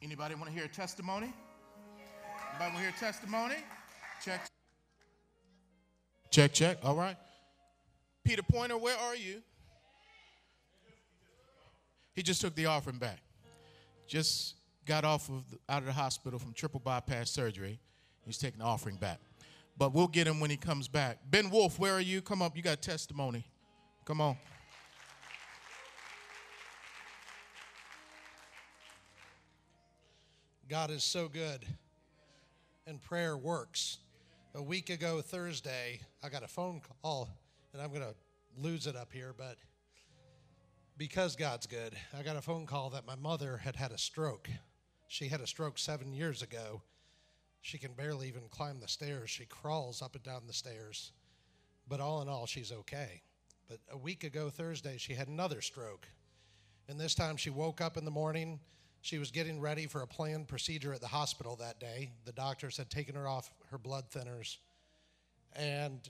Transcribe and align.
Anybody 0.00 0.34
want 0.34 0.46
to 0.46 0.52
hear 0.52 0.64
a 0.64 0.68
testimony? 0.68 1.32
Anybody 2.50 2.72
want 2.72 2.74
to 2.74 2.80
hear 2.80 2.90
a 2.90 3.00
testimony? 3.00 3.56
Check. 4.24 4.46
Check, 6.30 6.52
check. 6.52 6.78
All 6.84 6.94
right. 6.94 7.16
Peter 8.24 8.42
Pointer, 8.42 8.76
where 8.76 8.96
are 8.96 9.16
you? 9.16 9.42
He 12.14 12.22
just 12.22 12.40
took 12.40 12.54
the 12.54 12.66
offering 12.66 12.98
back. 12.98 13.20
Just 14.06 14.54
got 14.86 15.04
off 15.04 15.28
of 15.28 15.44
the, 15.50 15.58
out 15.68 15.80
of 15.80 15.86
the 15.86 15.92
hospital 15.92 16.38
from 16.38 16.52
triple 16.52 16.80
bypass 16.80 17.30
surgery. 17.30 17.78
He's 18.24 18.38
taking 18.38 18.58
the 18.58 18.64
offering 18.64 18.96
back. 18.96 19.18
But 19.76 19.94
we'll 19.94 20.08
get 20.08 20.26
him 20.26 20.40
when 20.40 20.50
he 20.50 20.56
comes 20.56 20.88
back. 20.88 21.18
Ben 21.30 21.50
Wolf, 21.50 21.78
where 21.78 21.94
are 21.94 22.00
you? 22.00 22.20
Come 22.20 22.42
up. 22.42 22.56
You 22.56 22.62
got 22.62 22.82
testimony. 22.82 23.46
Come 24.04 24.20
on. 24.20 24.36
God 30.68 30.90
is 30.90 31.02
so 31.02 31.28
good, 31.28 31.64
and 32.86 33.00
prayer 33.00 33.38
works. 33.38 34.00
A 34.54 34.62
week 34.62 34.90
ago, 34.90 35.22
Thursday, 35.22 36.00
I 36.22 36.28
got 36.28 36.42
a 36.42 36.48
phone 36.48 36.82
call, 37.02 37.30
and 37.72 37.80
I'm 37.80 37.88
going 37.88 38.02
to 38.02 38.14
lose 38.54 38.86
it 38.86 38.94
up 38.94 39.10
here, 39.10 39.34
but 39.34 39.56
because 40.98 41.36
God's 41.36 41.66
good, 41.66 41.94
I 42.18 42.22
got 42.22 42.36
a 42.36 42.42
phone 42.42 42.66
call 42.66 42.90
that 42.90 43.06
my 43.06 43.14
mother 43.14 43.56
had 43.56 43.76
had 43.76 43.92
a 43.92 43.98
stroke. 43.98 44.50
She 45.06 45.28
had 45.28 45.40
a 45.40 45.46
stroke 45.46 45.78
seven 45.78 46.12
years 46.12 46.42
ago. 46.42 46.82
She 47.62 47.78
can 47.78 47.94
barely 47.94 48.28
even 48.28 48.42
climb 48.50 48.78
the 48.78 48.88
stairs. 48.88 49.30
She 49.30 49.46
crawls 49.46 50.02
up 50.02 50.16
and 50.16 50.22
down 50.22 50.42
the 50.46 50.52
stairs. 50.52 51.12
But 51.88 52.00
all 52.00 52.20
in 52.20 52.28
all, 52.28 52.44
she's 52.44 52.72
okay. 52.72 53.22
But 53.70 53.78
a 53.90 53.96
week 53.96 54.22
ago, 54.22 54.50
Thursday, 54.50 54.98
she 54.98 55.14
had 55.14 55.28
another 55.28 55.62
stroke. 55.62 56.06
And 56.90 57.00
this 57.00 57.14
time 57.14 57.38
she 57.38 57.48
woke 57.48 57.80
up 57.80 57.96
in 57.96 58.04
the 58.04 58.10
morning. 58.10 58.60
She 59.00 59.18
was 59.18 59.30
getting 59.30 59.60
ready 59.60 59.86
for 59.86 60.02
a 60.02 60.06
planned 60.06 60.48
procedure 60.48 60.92
at 60.92 61.00
the 61.00 61.06
hospital 61.06 61.56
that 61.56 61.78
day. 61.78 62.10
The 62.24 62.32
doctors 62.32 62.76
had 62.76 62.90
taken 62.90 63.14
her 63.14 63.28
off 63.28 63.50
her 63.70 63.78
blood 63.78 64.04
thinners. 64.10 64.56
And 65.54 66.00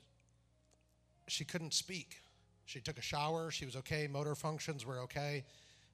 she 1.27 1.45
couldn't 1.45 1.75
speak. 1.75 2.23
She 2.65 2.81
took 2.81 2.99
a 2.99 3.03
shower. 3.03 3.51
She 3.51 3.65
was 3.65 3.77
okay. 3.77 4.07
Motor 4.07 4.35
functions 4.35 4.85
were 4.85 5.01
okay. 5.01 5.45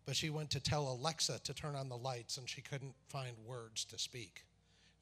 But 0.07 0.17
she 0.17 0.31
went 0.31 0.51
to 0.51 0.61
tell 0.61 0.89
Alexa 0.89 1.41
to 1.45 1.55
turn 1.55 1.77
on 1.77 1.89
the 1.89 1.97
lights 1.97 2.37
and 2.37 2.49
she 2.49 2.61
couldn't 2.61 2.95
find 3.09 3.37
words 3.45 3.85
to 3.87 3.99
speak. 3.99 4.45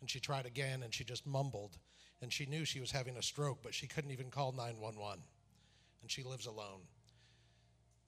And 0.01 0.11
she 0.11 0.21
tried 0.21 0.47
again 0.47 0.83
and 0.83 0.93
she 0.93 1.05
just 1.05 1.27
mumbled. 1.27 1.79
And 2.21 2.33
she 2.33 2.47
knew 2.47 2.65
she 2.65 2.81
was 2.81 2.93
having 2.93 3.17
a 3.17 3.23
stroke, 3.23 3.59
but 3.63 3.75
she 3.75 3.87
couldn't 3.87 4.13
even 4.13 4.31
call 4.31 4.53
911. 4.53 5.23
And 6.03 6.11
she 6.11 6.23
lives 6.23 6.47
alone. 6.47 6.81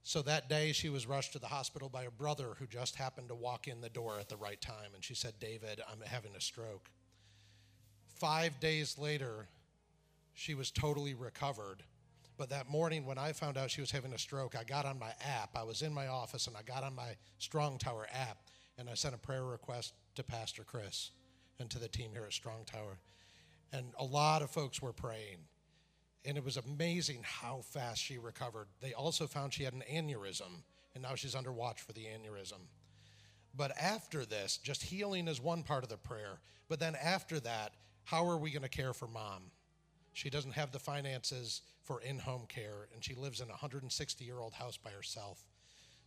So 0.07 0.21
that 0.23 0.51
day, 0.51 0.73
she 0.73 0.91
was 0.91 1.07
rushed 1.07 1.33
to 1.33 1.39
the 1.39 1.47
hospital 1.47 1.89
by 1.89 2.05
a 2.05 2.11
brother 2.11 2.57
who 2.59 2.67
just 2.67 2.95
happened 2.95 3.29
to 3.29 3.35
walk 3.35 3.69
in 3.69 3.81
the 3.81 3.89
door 3.89 4.19
at 4.21 4.29
the 4.29 4.37
right 4.37 4.61
time. 4.61 4.91
And 4.95 5.03
she 5.03 5.15
said, 5.15 5.33
David, 5.41 5.81
I'm 5.91 6.07
having 6.07 6.37
a 6.37 6.41
stroke. 6.43 6.91
Five 8.05 8.61
days 8.61 8.99
later, 8.99 9.49
she 10.35 10.55
was 10.55 10.71
totally 10.71 11.15
recovered. 11.15 11.83
But 12.37 12.51
that 12.51 12.69
morning, 12.69 13.07
when 13.07 13.17
I 13.17 13.33
found 13.33 13.57
out 13.57 13.71
she 13.71 13.81
was 13.81 13.91
having 13.91 14.13
a 14.13 14.19
stroke, 14.19 14.55
I 14.55 14.65
got 14.65 14.85
on 14.85 14.99
my 14.99 15.13
app. 15.25 15.57
I 15.57 15.63
was 15.63 15.81
in 15.81 15.95
my 15.95 16.09
office 16.09 16.49
and 16.49 16.57
I 16.57 16.63
got 16.63 16.85
on 16.85 16.95
my 16.95 17.17
Strong 17.39 17.79
Tower 17.79 18.07
app 18.13 18.37
and 18.77 18.91
I 18.91 18.95
sent 18.95 19.15
a 19.15 19.19
prayer 19.19 19.45
request 19.45 19.95
to 20.17 20.23
Pastor 20.23 20.65
Chris 20.65 21.13
and 21.59 21.71
to 21.71 21.79
the 21.79 21.89
team 21.89 22.11
here 22.13 22.25
at 22.27 22.33
Strong 22.35 22.67
Tower. 22.67 22.99
And 23.73 23.87
a 23.99 24.05
lot 24.05 24.43
of 24.43 24.51
folks 24.51 24.83
were 24.83 24.93
praying. 24.93 25.39
And 26.25 26.39
it 26.39 26.45
was 26.45 26.57
amazing 26.57 27.21
how 27.23 27.61
fast 27.63 28.03
she 28.03 28.19
recovered. 28.19 28.69
They 28.81 28.95
also 28.95 29.27
found 29.27 29.53
she 29.53 29.65
had 29.65 29.75
an 29.75 29.85
aneurysm, 29.91 30.63
and 30.95 31.03
now 31.03 31.15
she's 31.15 31.35
under 31.35 31.53
watch 31.53 31.83
for 31.83 31.93
the 31.93 32.07
aneurysm. 32.07 32.61
But 33.57 33.73
after 33.81 34.25
this, 34.25 34.57
just 34.57 34.83
healing 34.83 35.29
is 35.29 35.41
one 35.41 35.63
part 35.63 35.85
of 35.85 35.91
the 35.91 35.97
prayer. 35.97 36.41
But 36.69 36.81
then 36.81 36.97
after 36.97 37.39
that, 37.41 37.73
how 38.05 38.27
are 38.27 38.37
we 38.37 38.51
going 38.51 38.63
to 38.63 38.69
care 38.69 38.93
for 38.93 39.07
mom? 39.07 39.51
She 40.13 40.31
doesn't 40.31 40.53
have 40.53 40.73
the 40.73 40.79
finances 40.79 41.63
for 41.83 42.01
in 42.01 42.19
home 42.19 42.47
care, 42.49 42.89
and 42.95 43.05
she 43.05 43.15
lives 43.15 43.41
in 43.41 43.49
a 43.49 43.51
160 43.51 44.25
year 44.25 44.39
old 44.39 44.55
house 44.55 44.77
by 44.77 44.91
herself. 44.91 45.45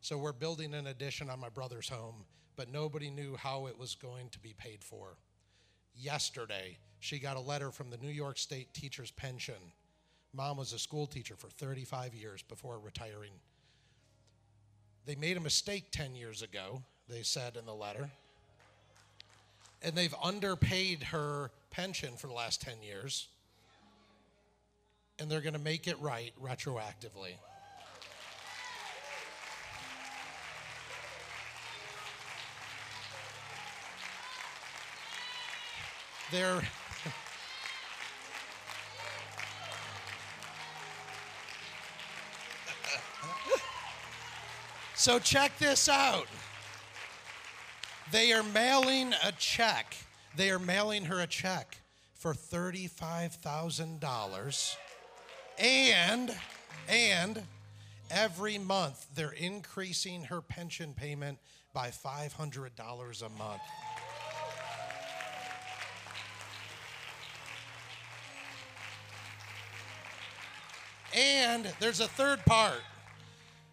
So 0.01 0.17
we're 0.17 0.33
building 0.33 0.73
an 0.73 0.87
addition 0.87 1.29
on 1.29 1.39
my 1.39 1.49
brother's 1.49 1.89
home, 1.89 2.25
but 2.55 2.71
nobody 2.71 3.09
knew 3.09 3.35
how 3.35 3.67
it 3.67 3.77
was 3.77 3.95
going 3.95 4.29
to 4.29 4.39
be 4.39 4.53
paid 4.57 4.83
for. 4.83 5.17
Yesterday, 5.95 6.77
she 6.99 7.19
got 7.19 7.37
a 7.37 7.41
letter 7.41 7.71
from 7.71 7.89
the 7.89 7.97
New 7.97 8.09
York 8.09 8.37
State 8.37 8.73
Teachers 8.73 9.11
Pension. 9.11 9.73
Mom 10.37 10.57
was 10.57 10.71
a 10.71 10.77
school 10.77 11.07
teacher 11.07 11.35
for 11.35 11.47
35 11.47 12.13
years 12.13 12.43
before 12.43 12.77
retiring. 12.77 13.31
They 15.07 15.15
made 15.15 15.35
a 15.35 15.39
mistake 15.39 15.85
10 15.89 16.13
years 16.13 16.43
ago, 16.43 16.83
they 17.09 17.23
said 17.23 17.57
in 17.57 17.65
the 17.65 17.73
letter. 17.73 18.11
And 19.81 19.95
they've 19.95 20.13
underpaid 20.21 21.01
her 21.05 21.49
pension 21.71 22.17
for 22.17 22.27
the 22.27 22.33
last 22.33 22.61
10 22.61 22.83
years. 22.83 23.29
And 25.17 25.27
they're 25.27 25.41
going 25.41 25.53
to 25.53 25.59
make 25.59 25.87
it 25.87 25.99
right 25.99 26.33
retroactively. 26.39 27.33
They're. 36.31 36.61
So 44.97 45.19
check 45.19 45.57
this 45.59 45.87
out. 45.87 46.25
They 48.11 48.33
are 48.33 48.43
mailing 48.43 49.13
a 49.23 49.31
check. 49.33 49.95
They 50.35 50.49
are 50.49 50.59
mailing 50.59 51.05
her 51.05 51.19
a 51.19 51.27
check 51.27 51.77
for 52.15 52.33
$35,000. 52.33 54.75
And 55.59 56.35
and 56.89 57.43
every 58.09 58.57
month 58.57 59.05
they're 59.13 59.29
increasing 59.31 60.23
her 60.23 60.41
pension 60.41 60.93
payment 60.93 61.37
by 61.73 61.89
$500 61.89 63.21
a 63.21 63.29
month. 63.29 63.61
And 71.15 71.71
there's 71.79 71.99
a 71.99 72.07
third 72.07 72.43
part. 72.45 72.81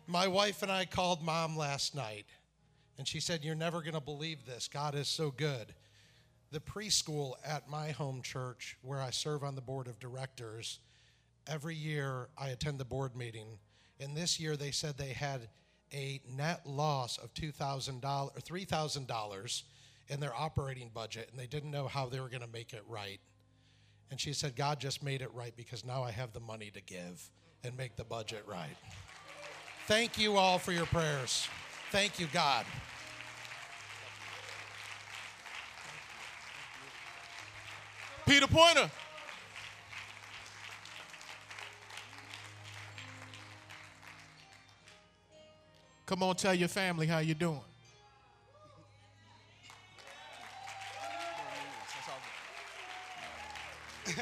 My 0.07 0.29
wife 0.29 0.63
and 0.63 0.71
I 0.71 0.85
called 0.85 1.23
mom 1.23 1.57
last 1.57 1.95
night, 1.95 2.27
and 2.99 3.09
she 3.09 3.21
said, 3.21 3.43
You're 3.43 3.55
never 3.55 3.81
going 3.81 3.95
to 3.95 4.01
believe 4.01 4.45
this. 4.45 4.69
God 4.69 4.95
is 4.95 5.09
so 5.09 5.31
good. 5.31 5.75
The 6.53 6.61
preschool 6.61 7.35
at 7.45 7.69
my 7.69 7.91
home 7.91 8.21
church, 8.23 8.77
where 8.83 9.01
I 9.01 9.11
serve 9.11 9.43
on 9.43 9.55
the 9.55 9.63
board 9.63 9.89
of 9.89 9.99
directors, 9.99 10.79
every 11.47 11.75
year 11.75 12.29
I 12.37 12.49
attend 12.49 12.79
the 12.79 12.85
board 12.85 13.17
meeting. 13.17 13.59
And 13.99 14.17
this 14.17 14.39
year 14.39 14.57
they 14.57 14.71
said 14.71 14.99
they 14.99 15.13
had 15.13 15.49
a 15.93 16.21
net 16.31 16.67
loss 16.67 17.17
of 17.19 17.33
$2,000 17.35 18.05
or 18.05 18.31
$3,000 18.41 19.63
in 20.09 20.21
their 20.21 20.35
operating 20.35 20.91
budget, 20.93 21.29
and 21.31 21.41
they 21.41 21.47
didn't 21.47 21.71
know 21.71 21.89
how 21.89 22.07
they 22.07 22.21
were 22.21 22.29
going 22.29 22.43
to 22.43 22.47
make 22.47 22.73
it 22.73 22.83
right. 22.87 23.21
And 24.11 24.21
she 24.21 24.33
said, 24.33 24.55
God 24.55 24.81
just 24.81 25.03
made 25.03 25.23
it 25.23 25.33
right 25.33 25.55
because 25.57 25.85
now 25.85 26.03
I 26.03 26.11
have 26.11 26.33
the 26.33 26.41
money 26.41 26.71
to 26.75 26.81
give 26.83 27.31
and 27.65 27.77
make 27.77 27.97
the 27.97 28.05
budget 28.05 28.45
right. 28.47 28.77
Thank 29.87 30.19
you 30.19 30.37
all 30.37 30.59
for 30.59 30.73
your 30.73 30.87
prayers. 30.87 31.47
Thank 31.91 32.19
you, 32.19 32.27
God. 32.33 32.65
Peter 38.27 38.47
Pointer. 38.47 38.91
Come 46.07 46.23
on, 46.23 46.37
tell 46.37 46.55
your 46.55 46.69
family 46.69 47.07
how 47.07 47.19
you're 47.19 47.35
doing. 47.35 47.61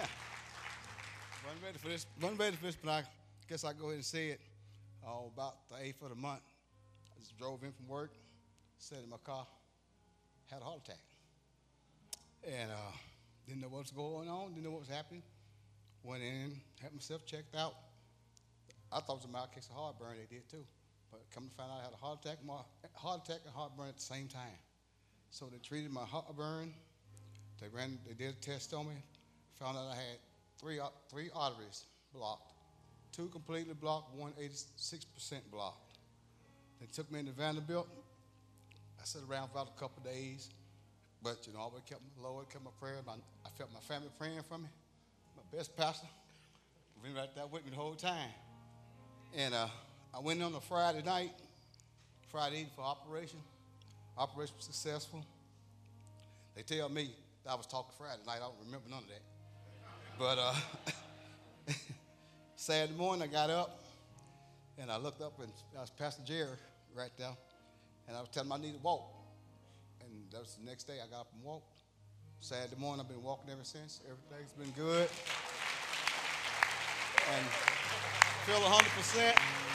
for 1.79 1.89
this. 1.89 2.07
wasn't 2.21 2.41
ready 2.41 2.57
but 2.61 2.91
I 2.91 3.03
guess 3.49 3.65
I 3.65 3.73
go 3.73 3.87
ahead 3.87 3.97
and 3.97 4.05
say 4.05 4.29
it. 4.29 4.41
Uh, 5.05 5.27
about 5.27 5.69
the 5.69 5.77
eighth 5.85 6.01
of 6.03 6.11
the 6.11 6.15
month, 6.15 6.43
I 7.11 7.19
just 7.19 7.37
drove 7.37 7.65
in 7.65 7.73
from 7.73 7.89
work, 7.89 8.13
sat 8.79 8.99
in 9.03 9.11
my 9.11 9.17
car, 9.25 9.45
had 10.49 10.61
a 10.61 10.65
heart 10.65 10.79
attack, 10.85 11.03
and 12.47 12.71
uh, 12.71 12.93
didn't 13.47 13.63
know 13.63 13.69
what 13.69 13.83
was 13.83 13.91
going 13.91 14.29
on, 14.29 14.51
didn't 14.51 14.63
know 14.63 14.71
what 14.71 14.81
was 14.81 14.89
happening. 14.89 15.23
Went 16.05 16.23
in, 16.23 16.61
had 16.81 16.93
myself 16.93 17.27
checked 17.27 17.57
out. 17.57 17.75
I 18.93 19.01
thought 19.01 19.15
it 19.15 19.17
was 19.17 19.25
a 19.25 19.29
mild 19.29 19.53
case 19.53 19.69
of 19.71 19.75
heartburn. 19.75 20.19
They 20.19 20.37
did 20.37 20.49
too, 20.49 20.65
but 21.11 21.23
come 21.35 21.49
to 21.49 21.55
find 21.57 21.71
out, 21.73 21.81
I 21.81 21.85
had 21.85 21.93
a 21.95 21.97
heart 21.97 22.25
attack, 22.25 22.39
my, 22.47 22.59
heart 22.95 23.23
attack 23.25 23.41
and 23.45 23.53
heartburn 23.53 23.89
at 23.89 23.97
the 23.97 24.03
same 24.03 24.29
time. 24.29 24.59
So 25.31 25.47
they 25.47 25.59
treated 25.59 25.91
my 25.91 26.05
heartburn. 26.05 26.73
They 27.61 27.69
ran, 27.69 27.99
they 28.07 28.15
did 28.15 28.35
a 28.35 28.41
test 28.41 28.73
on 28.73 28.87
me, 28.87 28.95
found 29.59 29.77
out 29.77 29.87
I 29.91 29.97
had 29.97 30.19
three, 30.61 30.79
three 31.11 31.31
arteries 31.35 31.87
blocked. 32.13 32.52
Two 33.13 33.29
completely 33.29 33.75
blocked, 33.75 34.15
one 34.15 34.33
86% 34.41 35.41
blocked. 35.51 35.99
They 36.81 36.87
took 36.87 37.11
me 37.13 37.21
into 37.21 37.33
Vanderbilt. 37.33 37.89
I 39.01 39.05
sat 39.05 39.23
around 39.29 39.49
for 39.49 39.59
about 39.59 39.73
a 39.77 39.81
couple 39.81 40.03
days. 40.03 40.49
But, 41.23 41.47
you 41.47 41.53
know, 41.53 41.61
I 41.61 41.63
always 41.63 41.83
kept 41.89 42.01
my 42.17 42.29
Lord, 42.29 42.49
kept 42.49 42.65
my 42.65 42.71
prayer. 42.81 42.97
My, 43.07 43.13
I 43.13 43.51
felt 43.57 43.71
my 43.73 43.81
family 43.81 44.09
praying 44.19 44.41
for 44.49 44.59
me. 44.59 44.69
My 45.37 45.57
best 45.57 45.77
pastor 45.77 46.09
been 47.03 47.15
right 47.15 47.35
there 47.35 47.47
with 47.47 47.65
me 47.65 47.71
the 47.71 47.77
whole 47.77 47.95
time. 47.95 48.31
And 49.37 49.55
uh, 49.55 49.67
I 50.15 50.21
went 50.21 50.41
on 50.41 50.55
a 50.55 50.61
Friday 50.61 51.03
night, 51.03 51.33
Friday 52.31 52.59
evening 52.59 52.73
for 52.77 52.83
operation. 52.83 53.41
Operation 54.17 54.55
was 54.57 54.67
successful. 54.67 55.27
They 56.55 56.63
tell 56.63 56.89
me 56.89 57.11
I 57.49 57.57
was 57.57 57.67
talking 57.67 57.93
Friday 57.99 58.21
night. 58.25 58.37
I 58.37 58.47
don't 58.47 58.55
remember 58.65 58.89
none 58.89 59.03
of 59.03 59.09
that. 59.09 59.23
But 60.17 60.39
uh, 60.39 60.55
Saturday 62.63 62.97
morning, 62.97 63.25
I 63.25 63.27
got 63.27 63.51
up 63.51 63.81
and 64.79 64.89
I 64.89 64.97
looked 64.97 65.21
up 65.21 65.33
and 65.41 65.51
I 65.77 65.81
was 65.81 65.91
Pastor 65.91 66.23
Jerry 66.25 66.47
right 66.95 67.11
there. 67.19 67.37
And 68.07 68.17
I 68.17 68.21
was 68.21 68.29
telling 68.29 68.51
him 68.51 68.53
I 68.53 68.59
need 68.59 68.75
to 68.75 68.83
walk. 68.85 69.03
And 70.01 70.31
that 70.31 70.43
was 70.43 70.55
the 70.63 70.65
next 70.65 70.85
day 70.85 70.99
I 71.05 71.11
got 71.11 71.23
up 71.23 71.29
and 71.35 71.43
walked. 71.43 71.83
Saturday 72.39 72.81
morning, 72.81 73.05
I've 73.05 73.09
been 73.09 73.21
walking 73.21 73.51
ever 73.51 73.65
since. 73.65 73.99
Everything's 74.05 74.53
been 74.53 74.71
good. 74.81 75.09
And 77.35 77.47
feel 78.47 78.61
100%. 78.61 79.72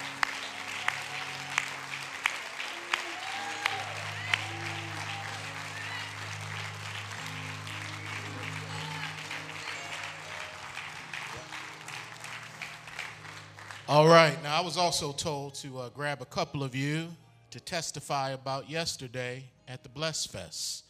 All 13.97 14.07
right. 14.07 14.38
Now, 14.44 14.55
I 14.55 14.63
was 14.63 14.77
also 14.77 15.11
told 15.11 15.55
to 15.55 15.79
uh, 15.79 15.89
grab 15.89 16.21
a 16.21 16.25
couple 16.25 16.61
of 16.61 16.75
you 16.75 17.07
to 17.49 17.59
testify 17.59 18.29
about 18.29 18.69
yesterday 18.69 19.45
at 19.67 19.81
the 19.81 19.89
Bless 19.89 20.23
Fest. 20.23 20.85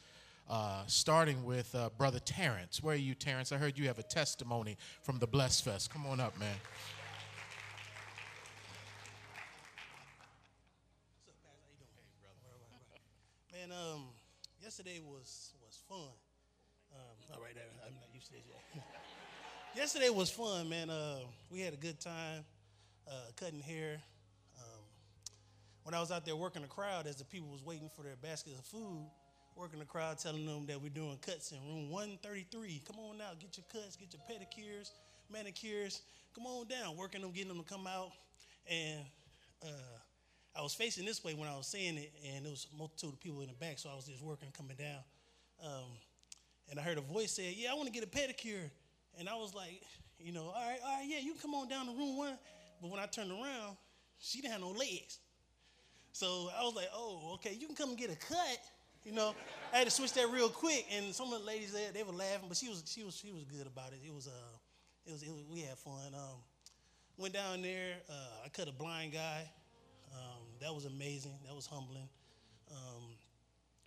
Uh, 0.50 0.84
starting 0.88 1.46
with 1.46 1.74
uh, 1.74 1.90
Brother 1.98 2.20
Terrence. 2.20 2.84
Where 2.84 2.96
are 2.96 2.98
you, 2.98 3.16
Terrence? 3.16 3.54
I 3.54 3.56
heard 3.56 3.78
you 3.78 3.88
have 3.88 3.98
a 3.98 4.04
testimony 4.04 4.76
from 5.04 5.20
the 5.20 5.26
Bless 5.26 5.62
Fest. 5.62 5.90
Come 5.90 6.06
on 6.06 6.20
up, 6.20 6.38
man. 6.38 6.54
Man, 13.54 13.72
um, 13.72 14.08
yesterday 14.62 15.00
was 15.00 15.54
was 15.66 15.80
fun. 15.88 16.10
Um, 16.94 17.36
all 17.36 17.42
right, 17.42 17.56
I'm 17.86 17.94
not 17.94 18.10
used 18.14 18.28
to 18.28 18.34
this 18.34 18.44
yet. 18.50 18.84
yesterday 19.78 20.10
was 20.10 20.30
fun, 20.30 20.68
man. 20.68 20.90
Uh, 20.90 21.20
we 21.50 21.62
had 21.62 21.74
a 21.74 21.78
good 21.78 22.02
time 22.02 22.44
uh, 23.08 23.32
cutting 23.36 23.60
hair. 23.62 24.00
Um, 24.58 24.82
when 25.84 25.94
I 25.94 26.00
was 26.00 26.12
out 26.12 26.26
there 26.26 26.36
working 26.36 26.62
the 26.62 26.68
crowd, 26.68 27.08
as 27.08 27.16
the 27.16 27.26
people 27.26 27.50
was 27.50 27.64
waiting 27.64 27.90
for 27.96 28.04
their 28.04 28.16
baskets 28.16 28.60
of 28.60 28.66
food, 28.66 29.08
working 29.56 29.80
the 29.80 29.86
crowd, 29.86 30.20
telling 30.20 30.46
them 30.46 30.66
that 30.68 30.82
we're 30.82 30.90
doing 30.90 31.18
cuts 31.22 31.52
in 31.52 31.58
room 31.68 31.90
133. 31.90 32.82
Come 32.86 33.00
on 33.00 33.22
out, 33.22 33.40
get 33.40 33.58
your 33.58 33.66
cuts, 33.72 33.96
get 33.96 34.14
your 34.14 34.22
pedicures, 34.30 34.92
manicures. 35.32 36.02
Come 36.36 36.46
on 36.46 36.68
down, 36.68 36.96
working 36.96 37.22
them, 37.22 37.32
getting 37.32 37.50
them 37.50 37.58
to 37.58 37.64
come 37.64 37.88
out. 37.88 38.12
And 38.70 39.02
uh, 39.64 39.98
I 40.56 40.62
was 40.62 40.74
facing 40.74 41.06
this 41.06 41.24
way 41.24 41.34
when 41.34 41.50
I 41.50 41.56
was 41.56 41.68
saying 41.68 41.98
it, 41.98 42.12
and 42.26 42.46
there 42.46 42.52
was 42.52 42.68
a 42.74 42.78
multitude 42.78 43.14
of 43.14 43.20
people 43.20 43.42
in 43.42 43.48
the 43.48 43.54
back, 43.54 43.80
so 43.80 43.90
I 43.90 43.96
was 43.96 44.06
just 44.06 44.22
working, 44.22 44.50
coming 44.56 44.76
down. 44.76 45.00
Um, 45.64 45.90
and 46.70 46.80
I 46.80 46.84
heard 46.84 46.98
a 46.98 47.02
voice 47.02 47.32
say, 47.32 47.54
Yeah, 47.58 47.72
I 47.72 47.74
want 47.76 47.88
to 47.88 47.94
get 47.94 48.04
a 48.04 48.08
pedicure. 48.08 48.70
And 49.18 49.28
I 49.28 49.36
was 49.36 49.54
like, 49.54 49.82
You 50.20 50.34
know, 50.34 50.46
all 50.46 50.70
right, 50.70 50.80
all 50.86 50.98
right, 51.00 51.06
yeah, 51.08 51.20
you 51.20 51.32
can 51.34 51.42
come 51.42 51.56
on 51.56 51.68
down 51.68 51.88
to 51.88 51.92
room 51.94 52.18
one. 52.18 52.38
But 52.82 52.92
when 52.92 53.00
I 53.00 53.06
turned 53.06 53.32
around, 53.32 53.78
she 54.20 54.42
didn't 54.42 54.54
have 54.54 54.62
no 54.62 54.70
legs. 54.70 55.20
So 56.12 56.50
I 56.58 56.64
was 56.64 56.76
like, 56.76 56.90
Oh, 56.94 57.34
okay, 57.36 57.54
you 57.60 57.68
can 57.68 57.76
come 57.76 57.96
get 57.96 58.12
a 58.12 58.16
cut. 58.16 58.60
You 59.04 59.14
know, 59.14 59.34
I 59.74 59.78
had 59.78 59.86
to 59.86 59.92
switch 59.92 60.14
that 60.14 60.30
real 60.32 60.50
quick, 60.50 60.86
and 60.92 61.16
some 61.16 61.32
of 61.32 61.40
the 61.40 61.46
ladies 61.46 61.72
there 61.72 61.92
they 61.94 62.04
were 62.04 62.12
laughing, 62.12 62.50
but 62.50 62.58
she 62.58 62.68
was 62.68 62.84
she 62.86 63.04
was 63.04 63.16
she 63.16 63.32
was 63.32 63.46
good 63.46 63.66
about 63.66 63.94
it. 63.94 64.00
It 64.06 64.14
was 64.14 64.28
uh, 64.28 64.32
it 65.06 65.14
was, 65.14 65.24
it 65.24 65.30
was 65.30 65.44
we 65.50 65.62
had 65.62 65.78
fun. 65.78 66.14
Um, 66.14 66.44
went 67.18 67.34
down 67.34 67.62
there. 67.62 67.96
Uh, 68.10 68.46
I 68.46 68.50
cut 68.50 68.68
a 68.68 68.74
blind 68.74 69.14
guy. 69.14 69.50
Um, 70.14 70.44
that 70.62 70.74
was 70.74 70.86
amazing. 70.86 71.34
That 71.46 71.56
was 71.56 71.66
humbling. 71.68 72.10
Um, 72.72 73.04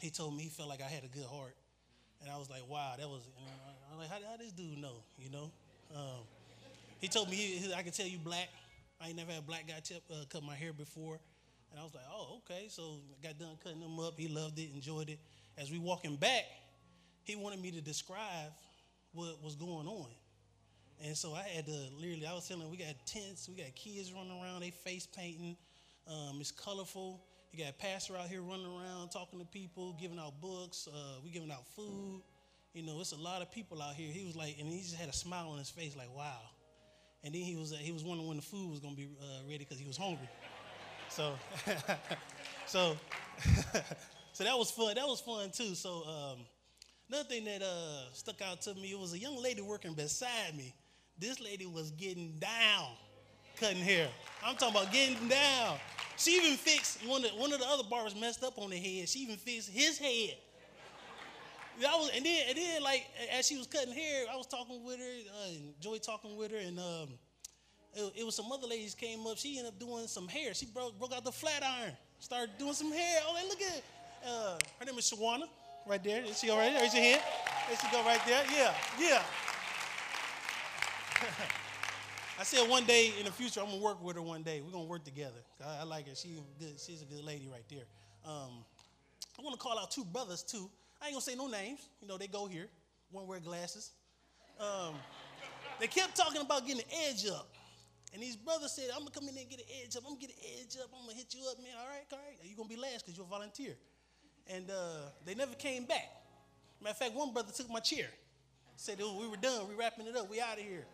he 0.01 0.11
told 0.11 0.35
me 0.37 0.45
he 0.45 0.49
felt 0.49 0.69
like 0.69 0.81
I 0.81 0.89
had 0.89 1.05
a 1.05 1.09
good 1.09 1.27
heart, 1.27 1.55
and 2.23 2.31
I 2.31 2.39
was 2.39 2.49
like, 2.49 2.67
wow, 2.69 2.95
that 2.99 3.09
was. 3.09 3.23
I 3.93 3.97
was 3.97 4.09
like, 4.09 4.23
how, 4.23 4.31
how 4.31 4.37
this 4.37 4.53
dude 4.53 4.79
know? 4.79 5.03
You 5.19 5.31
know. 5.31 5.51
Um, 5.95 6.23
he 7.01 7.09
told 7.09 7.29
me 7.29 7.37
he, 7.37 7.75
I 7.75 7.83
could 7.83 7.95
tell 7.95 8.07
you 8.07 8.19
black. 8.19 8.49
I 9.01 9.09
ain't 9.09 9.17
never 9.17 9.33
had 9.33 9.41
a 9.41 9.47
black 9.47 9.67
guy 9.67 9.81
tip, 9.83 10.03
uh, 10.11 10.25
cut 10.29 10.43
my 10.43 10.55
hair 10.55 10.73
before. 10.73 11.19
And 11.71 11.81
I 11.81 11.85
was 11.85 11.95
like, 11.95 12.05
oh, 12.11 12.39
okay. 12.39 12.67
So 12.69 12.99
I 13.19 13.27
got 13.27 13.39
done 13.39 13.57
cutting 13.63 13.81
him 13.81 13.99
up. 13.99 14.19
He 14.19 14.29
loved 14.29 14.59
it, 14.59 14.71
enjoyed 14.75 15.09
it. 15.09 15.19
As 15.57 15.71
we 15.71 15.79
walking 15.79 16.17
back, 16.17 16.45
he 17.23 17.37
wanted 17.37 17.61
me 17.61 17.71
to 17.73 17.81
describe 17.81 18.53
what 19.13 19.43
was 19.43 19.55
going 19.55 19.87
on. 19.87 20.09
And 21.03 21.17
so 21.17 21.35
I 21.35 21.43
had 21.43 21.65
to 21.67 21.89
literally, 21.99 22.27
I 22.27 22.35
was 22.35 22.47
telling 22.47 22.65
him, 22.65 22.71
we 22.71 22.77
got 22.77 22.95
tents, 23.07 23.49
we 23.49 23.57
got 23.57 23.75
kids 23.75 24.13
running 24.13 24.33
around, 24.33 24.61
they 24.61 24.71
face 24.71 25.07
painting. 25.07 25.57
Um, 26.07 26.39
it's 26.41 26.51
colorful. 26.51 27.23
You 27.53 27.65
got 27.65 27.71
a 27.71 27.75
pastor 27.75 28.17
out 28.17 28.29
here 28.29 28.43
running 28.43 28.67
around, 28.67 29.11
talking 29.11 29.39
to 29.39 29.47
people, 29.47 29.97
giving 29.99 30.19
out 30.19 30.41
books. 30.41 30.89
Uh, 30.93 31.21
we 31.25 31.31
giving 31.31 31.51
out 31.51 31.67
food. 31.75 32.23
You 32.75 32.83
know, 32.85 33.01
it's 33.01 33.13
a 33.13 33.17
lot 33.17 33.43
of 33.43 33.51
people 33.51 33.83
out 33.83 33.95
here. 33.95 34.13
He 34.13 34.25
was 34.25 34.37
like, 34.37 34.57
and 34.61 34.69
he 34.69 34.81
just 34.81 34.95
had 34.95 35.09
a 35.09 35.13
smile 35.13 35.49
on 35.49 35.59
his 35.59 35.71
face, 35.71 35.97
like, 35.97 36.15
wow. 36.15 36.39
And 37.23 37.35
then 37.35 37.43
he 37.43 37.57
was, 37.57 37.75
he 37.77 37.93
was 37.93 38.03
wondering 38.03 38.29
when 38.29 38.37
the 38.37 38.43
food 38.43 38.71
was 38.71 38.81
going 38.81 38.95
to 38.95 39.01
be 39.01 39.09
uh, 39.21 39.43
ready 39.45 39.59
because 39.59 39.79
he 39.79 39.87
was 39.87 39.97
hungry. 39.97 40.29
So, 41.09 41.35
so, 42.67 42.97
so 44.33 44.45
that 44.45 44.57
was 44.57 44.71
fun. 44.71 44.95
That 44.95 45.07
was 45.07 45.21
fun 45.21 45.51
too. 45.51 45.75
So, 45.75 46.05
um, 46.07 46.39
another 47.09 47.29
thing 47.29 47.45
that 47.45 47.63
uh, 47.63 48.13
stuck 48.13 48.41
out 48.41 48.63
to 48.63 48.75
me, 48.75 48.93
it 48.93 48.99
was 48.99 49.13
a 49.13 49.19
young 49.19 49.41
lady 49.43 49.61
working 49.61 49.93
beside 49.93 50.57
me. 50.57 50.75
This 51.19 51.41
lady 51.41 51.67
was 51.67 51.91
getting 51.91 52.39
down, 52.39 52.89
cutting 53.57 53.83
hair. 53.83 54.09
I'm 54.45 54.57
talking 54.57 54.81
about 54.81 54.93
getting 54.93 55.29
down. 55.29 55.77
She 56.17 56.37
even 56.37 56.57
fixed 56.57 57.07
one 57.07 57.25
of, 57.25 57.33
one 57.33 57.53
of 57.53 57.59
the 57.61 57.67
other 57.67 57.83
barbers 57.91 58.15
messed 58.15 58.43
up 58.43 58.59
on 58.59 58.71
the 58.71 58.77
head. 58.77 59.09
She 59.09 59.21
even 59.21 59.37
fixed 59.37 59.71
his 59.71 59.99
head. 59.99 60.37
I 61.79 61.97
was, 61.97 62.11
and 62.15 62.25
then, 62.25 62.43
and 62.49 62.59
then, 62.59 62.83
like 62.83 63.07
as 63.37 63.47
she 63.47 63.57
was 63.57 63.67
cutting 63.67 63.93
hair, 63.93 64.27
I 64.33 64.37
was 64.37 64.47
talking 64.47 64.85
with 64.85 64.99
her, 64.99 65.33
uh, 65.43 65.51
Joy 65.81 65.99
talking 65.99 66.37
with 66.37 66.51
her, 66.51 66.59
and 66.59 66.79
um, 66.79 67.09
it, 67.95 68.13
it, 68.19 68.25
was 68.25 68.35
some 68.35 68.53
other 68.53 68.67
ladies 68.67 68.95
came 68.95 69.27
up. 69.27 69.39
She 69.39 69.59
ended 69.59 69.73
up 69.73 69.79
doing 69.81 70.07
some 70.07 70.29
hair. 70.29 70.53
She 70.53 70.67
broke, 70.67 70.99
broke 70.99 71.15
out 71.15 71.25
the 71.25 71.33
flat 71.33 71.63
iron, 71.63 71.97
started 72.19 72.51
doing 72.59 72.75
some 72.75 72.93
hair. 72.93 73.21
Oh, 73.27 73.41
look 73.49 73.63
at 73.63 73.83
uh, 74.27 74.59
her 74.79 74.85
name 74.85 74.99
is 74.99 75.11
Shawana, 75.11 75.45
right 75.87 76.03
there. 76.03 76.23
Is 76.25 76.39
she 76.39 76.51
all 76.51 76.59
right? 76.59 76.75
Raise 76.81 76.95
your 76.95 77.03
hand. 77.03 77.23
There 77.69 77.79
she 77.79 77.91
go 77.91 78.05
right 78.05 78.21
there. 78.27 78.45
Yeah, 78.53 78.75
yeah. 78.99 79.23
I 82.39 82.43
said 82.43 82.69
one 82.69 82.85
day 82.85 83.13
in 83.19 83.27
the 83.27 83.33
future 83.33 83.61
I'm 83.61 83.67
gonna 83.67 83.83
work 83.83 84.03
with 84.03 84.17
her 84.17 84.23
one 84.23 84.43
day. 84.43 84.61
We're 84.61 84.73
gonna 84.73 84.85
work 84.85 85.05
together. 85.05 85.41
I, 85.65 85.81
I 85.81 85.83
like 85.85 86.09
her. 86.09 86.15
Good. 86.59 86.81
She's 86.81 87.03
a 87.03 87.05
good 87.05 87.25
lady 87.25 87.49
right 87.51 87.65
there. 87.69 87.85
Um, 88.25 88.65
I 89.39 89.43
want 89.43 89.59
to 89.59 89.61
call 89.61 89.79
out 89.79 89.91
two 89.91 90.05
brothers 90.05 90.43
too. 90.43 90.71
I 91.01 91.07
ain't 91.07 91.15
gonna 91.15 91.23
say 91.23 91.35
no 91.35 91.47
names. 91.47 91.89
You 92.01 92.09
know 92.09 92.19
they 92.19 92.27
go 92.27 92.47
here. 92.47 92.69
One 93.11 93.27
wear 93.27 93.41
glasses. 93.41 93.93
Um, 94.61 94.95
they 95.81 95.87
kept 95.87 96.17
talking 96.17 96.41
about 96.43 96.67
getting 96.67 96.83
the 96.87 97.09
edge 97.09 97.27
up. 97.27 97.49
And 98.13 98.23
these 98.23 98.37
brothers 98.37 98.73
said, 98.73 98.91
I'm 98.93 99.01
gonna 99.01 99.11
come 99.11 99.29
in 99.29 99.35
there 99.35 99.43
and 99.43 99.51
get 99.51 99.61
an 99.61 99.67
edge 99.83 99.97
up. 99.97 100.03
I'm 100.05 100.15
gonna 100.15 100.21
get 100.21 100.31
an 100.31 100.43
edge 100.61 100.77
up. 100.83 100.91
I'm 100.93 101.07
gonna 101.07 101.17
hit 101.17 101.35
you 101.35 101.47
up, 101.49 101.59
man. 101.59 101.73
All 101.81 101.89
right, 101.89 102.05
all 102.13 102.19
right. 102.19 102.37
You're 102.43 102.57
gonna 102.57 102.69
be 102.69 102.77
last 102.77 103.07
because 103.07 103.17
you're 103.17 103.27
a 103.27 103.31
volunteer. 103.31 103.75
And 104.49 104.69
uh, 104.71 105.11
they 105.25 105.35
never 105.35 105.55
came 105.55 105.85
back. 105.85 106.11
Matter 106.83 106.93
of 106.93 106.99
fact, 106.99 107.15
one 107.15 107.33
brother 107.33 107.53
took 107.53 107.71
my 107.71 107.81
chair. 107.81 108.07
Said, 108.77 108.99
oh, 109.03 109.19
we 109.21 109.29
were 109.29 109.37
done. 109.37 109.69
We 109.69 109.75
wrapping 109.75 110.07
it 110.07 110.17
up. 110.17 110.31
We 110.31 110.41
out 110.41 110.59
of 110.59 110.65
here. 110.65 110.87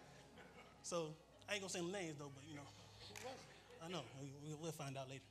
So 0.83 1.15
I 1.49 1.55
ain't 1.55 1.63
gonna 1.63 1.71
say 1.71 1.81
no 1.81 1.89
names 1.89 2.17
though, 2.19 2.31
but 2.35 2.45
you 2.49 2.57
know. 2.57 2.69
I 3.85 3.89
know. 3.89 4.03
We'll 4.61 4.73
find 4.73 4.97
out 4.99 5.09
later. 5.09 5.23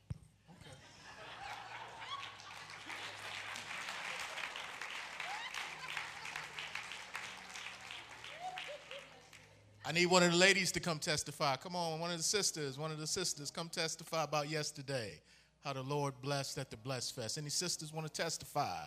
I 9.88 9.92
need 9.92 10.06
one 10.06 10.24
of 10.24 10.32
the 10.32 10.36
ladies 10.36 10.72
to 10.72 10.80
come 10.80 10.98
testify. 10.98 11.54
Come 11.54 11.76
on, 11.76 12.00
one 12.00 12.10
of 12.10 12.16
the 12.16 12.22
sisters, 12.24 12.76
one 12.76 12.90
of 12.90 12.98
the 12.98 13.06
sisters, 13.06 13.52
come 13.52 13.68
testify 13.68 14.24
about 14.24 14.50
yesterday, 14.50 15.20
how 15.64 15.74
the 15.74 15.82
Lord 15.82 16.14
blessed 16.20 16.58
at 16.58 16.72
the 16.72 16.76
Bless 16.76 17.08
Fest. 17.08 17.38
Any 17.38 17.50
sisters 17.50 17.92
want 17.92 18.04
to 18.04 18.12
testify 18.12 18.80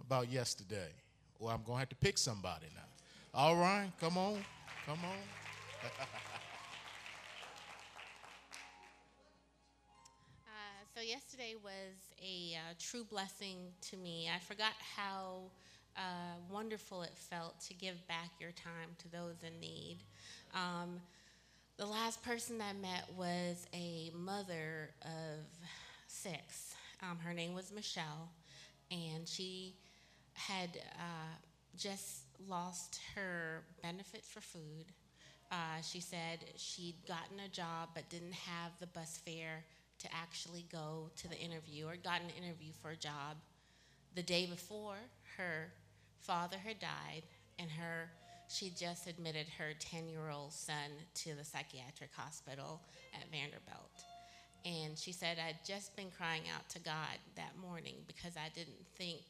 about 0.00 0.32
yesterday? 0.32 0.88
Or 1.38 1.50
I'm 1.50 1.62
going 1.64 1.76
to 1.76 1.80
have 1.80 1.90
to 1.90 1.96
pick 1.96 2.16
somebody 2.16 2.64
now. 2.74 2.80
All 3.34 3.56
right, 3.56 3.90
come 4.00 4.16
on, 4.16 4.38
come 4.86 5.00
on. 5.04 5.18
uh, 10.46 10.84
so 10.94 11.02
yesterday 11.02 11.56
was 11.62 12.14
a 12.22 12.54
uh, 12.54 12.72
true 12.78 13.04
blessing 13.04 13.58
to 13.90 13.98
me. 13.98 14.30
I 14.34 14.38
forgot 14.38 14.72
how 14.96 15.50
uh, 15.96 16.36
wonderful 16.50 17.02
it 17.02 17.16
felt 17.16 17.58
to 17.60 17.74
give 17.74 18.06
back 18.08 18.30
your 18.40 18.52
time 18.52 18.90
to 18.98 19.10
those 19.10 19.42
in 19.42 19.58
need. 19.60 19.98
Um, 20.54 21.00
the 21.76 21.86
last 21.86 22.22
person 22.22 22.60
I 22.60 22.72
met 22.72 23.08
was 23.16 23.66
a 23.74 24.10
mother 24.14 24.90
of 25.02 25.44
six. 26.06 26.74
Um, 27.02 27.18
her 27.18 27.34
name 27.34 27.54
was 27.54 27.72
Michelle, 27.72 28.30
and 28.90 29.26
she 29.26 29.74
had 30.34 30.70
uh, 30.98 31.36
just 31.76 32.22
lost 32.48 33.00
her 33.14 33.62
benefits 33.82 34.28
for 34.28 34.40
food. 34.40 34.86
Uh, 35.50 35.80
she 35.82 36.00
said 36.00 36.44
she'd 36.56 36.96
gotten 37.06 37.40
a 37.44 37.48
job 37.48 37.90
but 37.94 38.08
didn't 38.10 38.34
have 38.34 38.72
the 38.80 38.86
bus 38.88 39.20
fare 39.24 39.64
to 39.98 40.08
actually 40.14 40.64
go 40.70 41.10
to 41.16 41.28
the 41.28 41.38
interview 41.38 41.86
or 41.86 41.96
got 41.96 42.20
an 42.20 42.30
interview 42.42 42.72
for 42.82 42.90
a 42.90 42.96
job. 42.96 43.36
The 44.14 44.22
day 44.22 44.46
before, 44.46 44.96
her 45.36 45.70
father 46.26 46.56
had 46.58 46.78
died, 46.80 47.22
and 47.58 47.70
her 47.70 48.10
she 48.48 48.70
just 48.70 49.08
admitted 49.08 49.46
her 49.58 49.72
10 49.78 50.08
year 50.08 50.30
old 50.30 50.52
son 50.52 50.90
to 51.14 51.34
the 51.34 51.44
psychiatric 51.44 52.10
hospital 52.14 52.80
at 53.14 53.28
Vanderbilt. 53.30 54.04
And 54.64 54.98
she 54.98 55.12
said, 55.12 55.38
I'd 55.38 55.64
just 55.64 55.96
been 55.96 56.10
crying 56.16 56.42
out 56.54 56.68
to 56.70 56.78
God 56.80 57.18
that 57.36 57.52
morning 57.60 57.94
because 58.06 58.36
I 58.36 58.48
didn't 58.54 58.86
think 58.96 59.22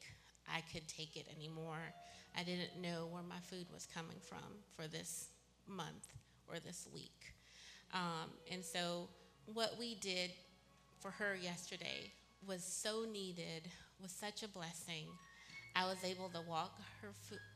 I 0.47 0.61
could 0.71 0.87
take 0.87 1.15
it 1.15 1.27
anymore. 1.35 1.93
I 2.37 2.43
didn't 2.43 2.81
know 2.81 3.07
where 3.11 3.23
my 3.23 3.39
food 3.41 3.65
was 3.73 3.85
coming 3.85 4.17
from 4.21 4.61
for 4.75 4.87
this 4.87 5.29
month 5.67 6.07
or 6.47 6.59
this 6.59 6.87
week. 6.93 7.33
Um, 7.93 8.29
and 8.51 8.63
so, 8.63 9.07
what 9.53 9.75
we 9.79 9.95
did 9.95 10.31
for 10.99 11.11
her 11.11 11.35
yesterday 11.35 12.11
was 12.47 12.63
so 12.63 13.05
needed, 13.11 13.69
was 14.01 14.11
such 14.11 14.43
a 14.43 14.47
blessing. 14.47 15.05
I 15.77 15.85
was 15.85 16.03
able 16.03 16.29
to 16.29 16.41
walk 16.49 16.79
her, 17.01 17.09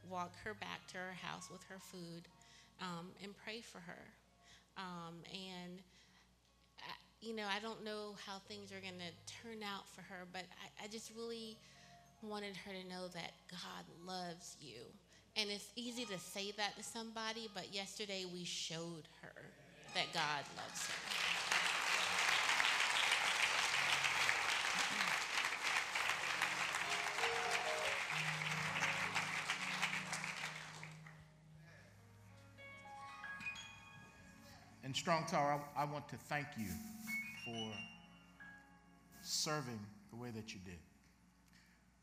walk 0.07 0.33
her 0.43 0.53
back 0.53 0.85
to 0.89 0.97
her 0.97 1.13
house 1.13 1.49
with 1.51 1.63
her 1.63 1.79
food 1.79 2.27
um, 2.79 3.07
and 3.23 3.33
pray 3.43 3.61
for 3.61 3.79
her. 3.79 4.05
Um, 4.77 5.15
and, 5.33 5.81
I, 6.79 6.93
you 7.19 7.35
know, 7.35 7.45
I 7.49 7.59
don't 7.59 7.83
know 7.83 8.15
how 8.27 8.37
things 8.47 8.71
are 8.71 8.79
going 8.79 8.99
to 8.99 9.33
turn 9.41 9.63
out 9.63 9.89
for 9.89 10.01
her, 10.01 10.27
but 10.31 10.43
I, 10.43 10.85
I 10.85 10.87
just 10.87 11.11
really 11.17 11.57
wanted 12.21 12.55
her 12.57 12.71
to 12.71 12.87
know 12.87 13.07
that 13.07 13.31
God 13.49 13.85
loves 14.05 14.55
you. 14.61 14.81
And 15.35 15.49
it's 15.49 15.71
easy 15.75 16.05
to 16.05 16.19
say 16.19 16.51
that 16.57 16.77
to 16.77 16.83
somebody, 16.83 17.49
but 17.55 17.73
yesterday 17.73 18.25
we 18.31 18.43
showed 18.43 19.07
her 19.23 19.41
that 19.95 20.13
God 20.13 20.43
loves 20.57 20.85
her. 20.85 21.30
And 34.91 34.95
Strong 34.97 35.27
Tower, 35.27 35.57
I, 35.77 35.83
I 35.83 35.85
want 35.85 36.09
to 36.09 36.17
thank 36.17 36.47
you 36.57 36.67
for 37.45 37.71
serving 39.21 39.79
the 40.09 40.17
way 40.17 40.31
that 40.35 40.53
you 40.53 40.59
did. 40.65 40.79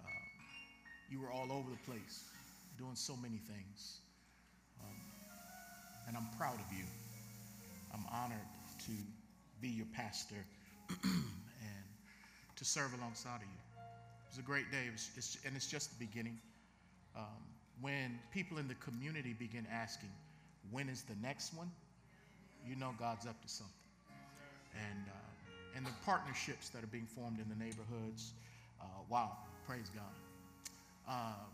Um, 0.00 0.06
you 1.10 1.20
were 1.20 1.30
all 1.30 1.52
over 1.52 1.68
the 1.68 1.92
place, 1.92 2.24
doing 2.78 2.94
so 2.94 3.14
many 3.14 3.36
things. 3.36 3.98
Um, 4.80 4.96
and 6.06 6.16
I'm 6.16 6.28
proud 6.38 6.54
of 6.54 6.72
you. 6.72 6.86
I'm 7.92 8.06
honored 8.10 8.38
to 8.86 8.92
be 9.60 9.68
your 9.68 9.88
pastor 9.94 10.42
and 11.04 11.84
to 12.56 12.64
serve 12.64 12.94
alongside 12.98 13.36
of 13.36 13.42
you. 13.42 13.82
It 13.82 14.30
was 14.30 14.38
a 14.38 14.42
great 14.48 14.72
day, 14.72 14.86
it 14.86 14.92
was, 14.92 15.10
it's, 15.14 15.36
and 15.44 15.54
it's 15.54 15.70
just 15.70 15.90
the 15.90 16.06
beginning. 16.06 16.38
Um, 17.14 17.44
when 17.82 18.18
people 18.32 18.56
in 18.56 18.66
the 18.66 18.76
community 18.76 19.34
begin 19.34 19.66
asking, 19.70 20.08
when 20.70 20.88
is 20.88 21.02
the 21.02 21.16
next 21.22 21.52
one? 21.52 21.70
You 22.68 22.76
know 22.76 22.94
God's 22.98 23.26
up 23.26 23.40
to 23.42 23.48
something. 23.48 23.74
And, 24.74 25.04
uh, 25.08 25.76
and 25.76 25.86
the 25.86 25.92
partnerships 26.04 26.68
that 26.70 26.84
are 26.84 26.88
being 26.88 27.06
formed 27.06 27.40
in 27.40 27.48
the 27.48 27.56
neighborhoods, 27.56 28.32
uh, 28.80 28.84
wow, 29.08 29.32
praise 29.66 29.90
God. 29.94 30.14
Um, 31.08 31.48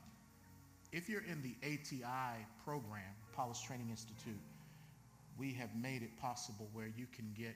if 0.93 1.09
you're 1.09 1.25
in 1.25 1.43
the 1.43 1.55
ATI 1.63 2.45
program, 2.65 3.15
Apollos 3.33 3.63
Training 3.63 3.89
Institute, 3.91 4.41
we 5.39 5.53
have 5.55 5.71
made 5.75 6.03
it 6.03 6.17
possible 6.21 6.69
where 6.73 6.89
you 6.97 7.07
can 7.15 7.33
get 7.37 7.55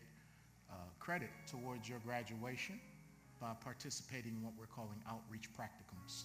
uh, 0.71 0.75
credit 0.99 1.31
towards 1.47 1.89
your 1.89 1.99
graduation 2.01 2.81
by 3.41 3.53
participating 3.63 4.33
in 4.33 4.43
what 4.43 4.53
we're 4.59 4.67
calling 4.67 5.01
outreach 5.09 5.49
practicums. 5.59 6.25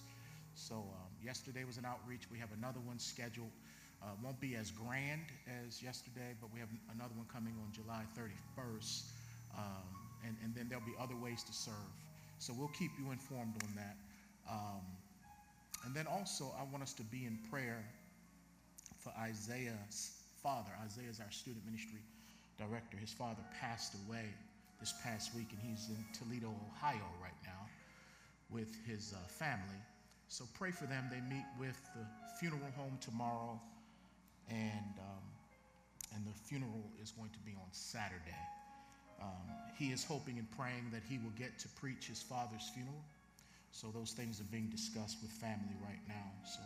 So 0.54 0.76
um, 0.76 1.10
yesterday 1.24 1.64
was 1.64 1.78
an 1.78 1.84
outreach. 1.84 2.22
We 2.30 2.38
have 2.38 2.50
another 2.56 2.80
one 2.80 2.98
scheduled 2.98 3.50
uh, 4.04 4.08
won't 4.22 4.40
be 4.40 4.54
as 4.54 4.70
grand 4.70 5.24
as 5.64 5.82
yesterday, 5.82 6.36
but 6.40 6.52
we 6.52 6.60
have 6.60 6.68
another 6.94 7.14
one 7.16 7.26
coming 7.32 7.54
on 7.64 7.72
July 7.72 8.04
31st. 8.12 9.02
Um, 9.56 9.88
and, 10.26 10.36
and 10.44 10.54
then 10.54 10.68
there'll 10.68 10.84
be 10.84 10.94
other 11.00 11.16
ways 11.16 11.42
to 11.44 11.52
serve. 11.52 11.94
So 12.38 12.52
we'll 12.56 12.74
keep 12.76 12.90
you 12.98 13.10
informed 13.12 13.54
on 13.62 13.70
that. 13.76 13.96
Um, 14.50 14.84
and 15.86 15.94
then 15.94 16.06
also, 16.06 16.52
I 16.58 16.64
want 16.70 16.82
us 16.82 16.92
to 16.94 17.02
be 17.02 17.24
in 17.24 17.38
prayer 17.50 17.84
for 18.98 19.12
Isaiah's 19.20 20.12
father. 20.42 20.70
Isaiah 20.84 21.08
is 21.10 21.20
our 21.20 21.30
student 21.30 21.64
ministry 21.64 22.00
director. 22.58 22.96
His 22.96 23.12
father 23.12 23.42
passed 23.60 23.94
away 24.06 24.24
this 24.80 24.92
past 25.02 25.34
week, 25.34 25.48
and 25.50 25.60
he's 25.60 25.88
in 25.88 26.04
Toledo, 26.12 26.52
Ohio 26.72 27.08
right 27.22 27.36
now 27.44 27.68
with 28.50 28.74
his 28.86 29.14
uh, 29.14 29.28
family. 29.28 29.80
So 30.28 30.44
pray 30.54 30.70
for 30.70 30.84
them. 30.84 31.08
They 31.10 31.20
meet 31.34 31.46
with 31.58 31.80
the 31.94 32.04
funeral 32.38 32.60
home 32.76 32.98
tomorrow 33.00 33.60
and 34.50 34.94
um, 34.98 35.24
and 36.14 36.24
the 36.26 36.32
funeral 36.32 36.84
is 37.02 37.10
going 37.10 37.30
to 37.30 37.40
be 37.40 37.52
on 37.52 37.68
Saturday. 37.72 38.38
Um, 39.20 39.50
he 39.76 39.86
is 39.86 40.04
hoping 40.04 40.38
and 40.38 40.50
praying 40.56 40.90
that 40.92 41.02
he 41.08 41.18
will 41.18 41.34
get 41.38 41.58
to 41.60 41.68
preach 41.80 42.06
his 42.06 42.22
father's 42.22 42.70
funeral. 42.74 43.02
So 43.72 43.88
those 43.92 44.12
things 44.12 44.40
are 44.40 44.50
being 44.52 44.68
discussed 44.70 45.18
with 45.22 45.30
family 45.32 45.74
right 45.82 46.02
now. 46.06 46.30
So 46.44 46.60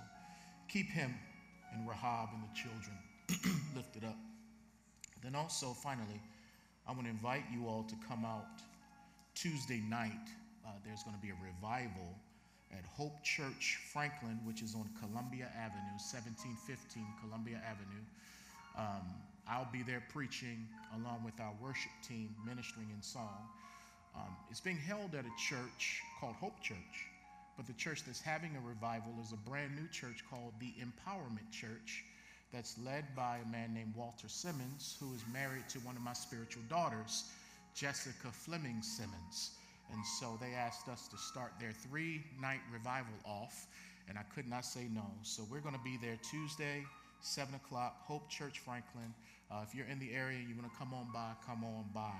keep 0.68 0.90
him 0.90 1.14
and 1.72 1.88
Rahab 1.88 2.28
and 2.34 2.42
the 2.42 2.54
children 2.54 3.62
lifted 3.76 4.04
up. 4.04 4.16
Then 5.22 5.34
also, 5.34 5.68
finally, 5.72 6.20
I 6.86 6.92
want 6.92 7.04
to 7.04 7.10
invite 7.10 7.44
you 7.52 7.66
all 7.66 7.84
to 7.84 7.94
come 8.06 8.24
out 8.24 8.62
Tuesday 9.34 9.82
night. 9.88 10.28
Uh, 10.66 10.70
there's 10.84 11.02
going 11.02 11.16
to 11.16 11.22
be 11.22 11.30
a 11.30 11.38
revival 11.42 12.14
at 12.72 12.84
Hope 12.84 13.22
Church 13.22 13.78
Franklin, 13.92 14.38
which 14.44 14.62
is 14.62 14.74
on 14.74 14.88
Columbia 15.00 15.48
Avenue, 15.56 15.96
1715 15.96 17.04
Columbia 17.22 17.60
Avenue. 17.64 18.04
Um, 18.76 19.06
I'll 19.48 19.68
be 19.72 19.82
there 19.82 20.02
preaching 20.12 20.68
along 20.96 21.24
with 21.24 21.40
our 21.40 21.52
worship 21.62 21.92
team, 22.06 22.34
ministering 22.46 22.88
in 22.94 23.02
song. 23.02 23.48
Um, 24.14 24.36
it's 24.50 24.60
being 24.60 24.76
held 24.76 25.14
at 25.14 25.24
a 25.24 25.34
church 25.38 26.02
called 26.20 26.34
Hope 26.36 26.60
Church, 26.60 27.08
but 27.56 27.66
the 27.66 27.72
church 27.74 28.04
that's 28.04 28.20
having 28.20 28.56
a 28.56 28.68
revival 28.68 29.12
is 29.24 29.32
a 29.32 29.48
brand 29.48 29.74
new 29.74 29.88
church 29.88 30.24
called 30.28 30.52
the 30.60 30.72
Empowerment 30.80 31.50
Church 31.50 32.04
that's 32.52 32.76
led 32.84 33.04
by 33.14 33.38
a 33.44 33.48
man 33.50 33.74
named 33.74 33.94
Walter 33.96 34.28
Simmons, 34.28 34.96
who 35.00 35.14
is 35.14 35.22
married 35.32 35.68
to 35.68 35.78
one 35.80 35.96
of 35.96 36.02
my 36.02 36.14
spiritual 36.14 36.62
daughters, 36.68 37.24
Jessica 37.74 38.28
Fleming 38.32 38.82
Simmons. 38.82 39.57
And 39.92 40.04
so 40.04 40.38
they 40.40 40.52
asked 40.54 40.88
us 40.88 41.08
to 41.08 41.16
start 41.16 41.52
their 41.60 41.72
three 41.72 42.22
night 42.40 42.60
revival 42.72 43.14
off, 43.24 43.66
and 44.08 44.18
I 44.18 44.22
could 44.34 44.48
not 44.48 44.64
say 44.64 44.86
no. 44.92 45.06
So 45.22 45.44
we're 45.50 45.60
going 45.60 45.74
to 45.74 45.84
be 45.84 45.98
there 46.00 46.18
Tuesday, 46.30 46.84
7 47.20 47.54
o'clock, 47.54 48.04
Hope 48.06 48.28
Church 48.28 48.58
Franklin. 48.58 49.14
Uh, 49.50 49.64
if 49.66 49.74
you're 49.74 49.86
in 49.86 49.98
the 49.98 50.12
area, 50.12 50.38
you 50.38 50.54
want 50.54 50.70
to 50.70 50.78
come 50.78 50.92
on 50.92 51.08
by, 51.12 51.32
come 51.46 51.64
on 51.64 51.84
by. 51.94 52.12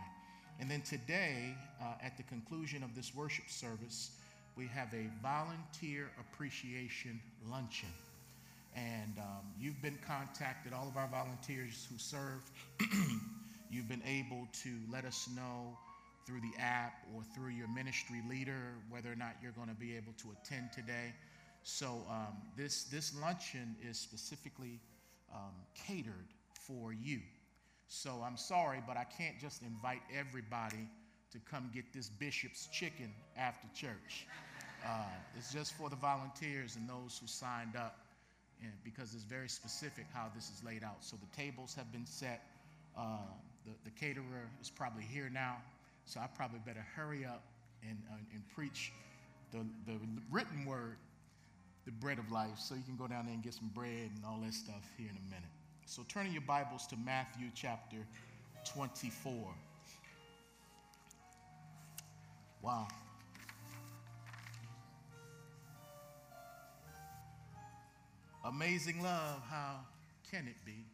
And 0.60 0.70
then 0.70 0.80
today, 0.80 1.54
uh, 1.80 1.94
at 2.02 2.16
the 2.16 2.24
conclusion 2.24 2.82
of 2.82 2.94
this 2.94 3.14
worship 3.14 3.48
service, 3.48 4.10
we 4.56 4.66
have 4.66 4.92
a 4.92 5.06
volunteer 5.22 6.10
appreciation 6.18 7.20
luncheon. 7.48 7.88
And 8.74 9.18
um, 9.18 9.46
you've 9.60 9.80
been 9.80 9.98
contacted, 10.06 10.72
all 10.72 10.88
of 10.88 10.96
our 10.96 11.08
volunteers 11.08 11.86
who 11.90 11.98
serve, 11.98 12.42
you've 13.70 13.88
been 13.88 14.02
able 14.06 14.48
to 14.64 14.70
let 14.90 15.04
us 15.04 15.28
know 15.36 15.76
through 16.26 16.40
the 16.40 16.62
app 16.62 16.92
or 17.14 17.22
through 17.34 17.50
your 17.50 17.68
ministry 17.68 18.22
leader 18.28 18.74
whether 18.90 19.10
or 19.10 19.16
not 19.16 19.36
you're 19.42 19.52
going 19.52 19.68
to 19.68 19.74
be 19.74 19.96
able 19.96 20.12
to 20.18 20.28
attend 20.42 20.72
today. 20.72 21.14
So 21.62 22.04
um, 22.08 22.36
this 22.56 22.84
this 22.84 23.14
luncheon 23.20 23.76
is 23.82 23.98
specifically 23.98 24.80
um, 25.34 25.54
catered 25.74 26.28
for 26.52 26.92
you. 26.92 27.20
So 27.88 28.22
I'm 28.24 28.36
sorry, 28.36 28.82
but 28.86 28.96
I 28.96 29.04
can't 29.04 29.40
just 29.40 29.62
invite 29.62 30.02
everybody 30.14 30.88
to 31.32 31.38
come 31.50 31.70
get 31.74 31.92
this 31.92 32.08
bishop's 32.08 32.68
chicken 32.72 33.12
after 33.36 33.66
church. 33.74 34.26
Uh, 34.86 35.02
it's 35.36 35.52
just 35.52 35.74
for 35.74 35.90
the 35.90 35.96
volunteers 35.96 36.76
and 36.76 36.88
those 36.88 37.18
who 37.20 37.26
signed 37.26 37.76
up, 37.76 37.98
and 38.62 38.72
because 38.84 39.14
it's 39.14 39.24
very 39.24 39.48
specific 39.48 40.06
how 40.12 40.26
this 40.34 40.50
is 40.50 40.62
laid 40.64 40.84
out. 40.84 40.96
So 41.00 41.16
the 41.16 41.36
tables 41.36 41.74
have 41.74 41.90
been 41.92 42.06
set. 42.06 42.46
Uh, 42.96 43.18
the, 43.64 43.72
the 43.84 43.90
caterer 43.90 44.48
is 44.60 44.70
probably 44.70 45.04
here 45.04 45.30
now. 45.32 45.56
So 46.08 46.20
I 46.20 46.26
probably 46.26 46.60
better 46.64 46.84
hurry 46.96 47.26
up 47.26 47.44
and, 47.86 47.98
uh, 48.10 48.16
and 48.32 48.42
preach 48.54 48.92
the, 49.52 49.58
the 49.86 49.98
written 50.30 50.64
word, 50.64 50.96
the 51.84 51.92
bread 51.92 52.18
of 52.18 52.32
life, 52.32 52.58
so 52.58 52.74
you 52.74 52.82
can 52.82 52.96
go 52.96 53.06
down 53.06 53.26
there 53.26 53.34
and 53.34 53.42
get 53.42 53.52
some 53.52 53.70
bread 53.74 54.10
and 54.16 54.24
all 54.26 54.40
that 54.42 54.54
stuff 54.54 54.90
here 54.96 55.08
in 55.10 55.16
a 55.16 55.24
minute. 55.28 55.50
So 55.84 56.06
turning 56.08 56.32
your 56.32 56.42
Bibles 56.46 56.86
to 56.86 56.96
Matthew 56.96 57.48
chapter 57.54 57.98
24. 58.72 59.52
Wow. 62.62 62.88
Amazing 68.46 69.02
love, 69.02 69.42
how 69.50 69.80
can 70.30 70.48
it 70.48 70.56
be 70.64 70.86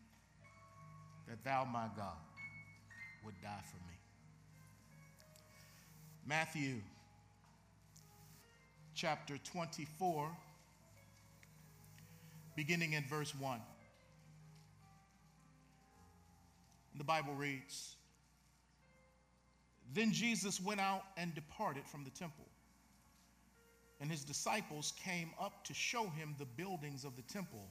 that 1.28 1.44
thou, 1.44 1.64
my 1.73 1.87
God, 1.97 2.16
would 3.25 3.40
die 3.40 3.62
for 3.62 3.76
me? 3.87 3.93
Matthew 6.26 6.76
chapter 8.95 9.37
24, 9.45 10.31
beginning 12.57 12.95
in 12.95 13.04
verse 13.04 13.35
1. 13.35 13.61
The 16.97 17.04
Bible 17.04 17.35
reads 17.35 17.97
Then 19.93 20.12
Jesus 20.12 20.59
went 20.62 20.81
out 20.81 21.02
and 21.19 21.35
departed 21.35 21.87
from 21.87 22.04
the 22.04 22.11
temple. 22.11 22.47
And 24.00 24.11
his 24.11 24.25
disciples 24.25 24.95
came 25.04 25.31
up 25.38 25.62
to 25.64 25.75
show 25.75 26.04
him 26.04 26.35
the 26.38 26.47
buildings 26.47 27.04
of 27.04 27.16
the 27.16 27.23
temple. 27.23 27.69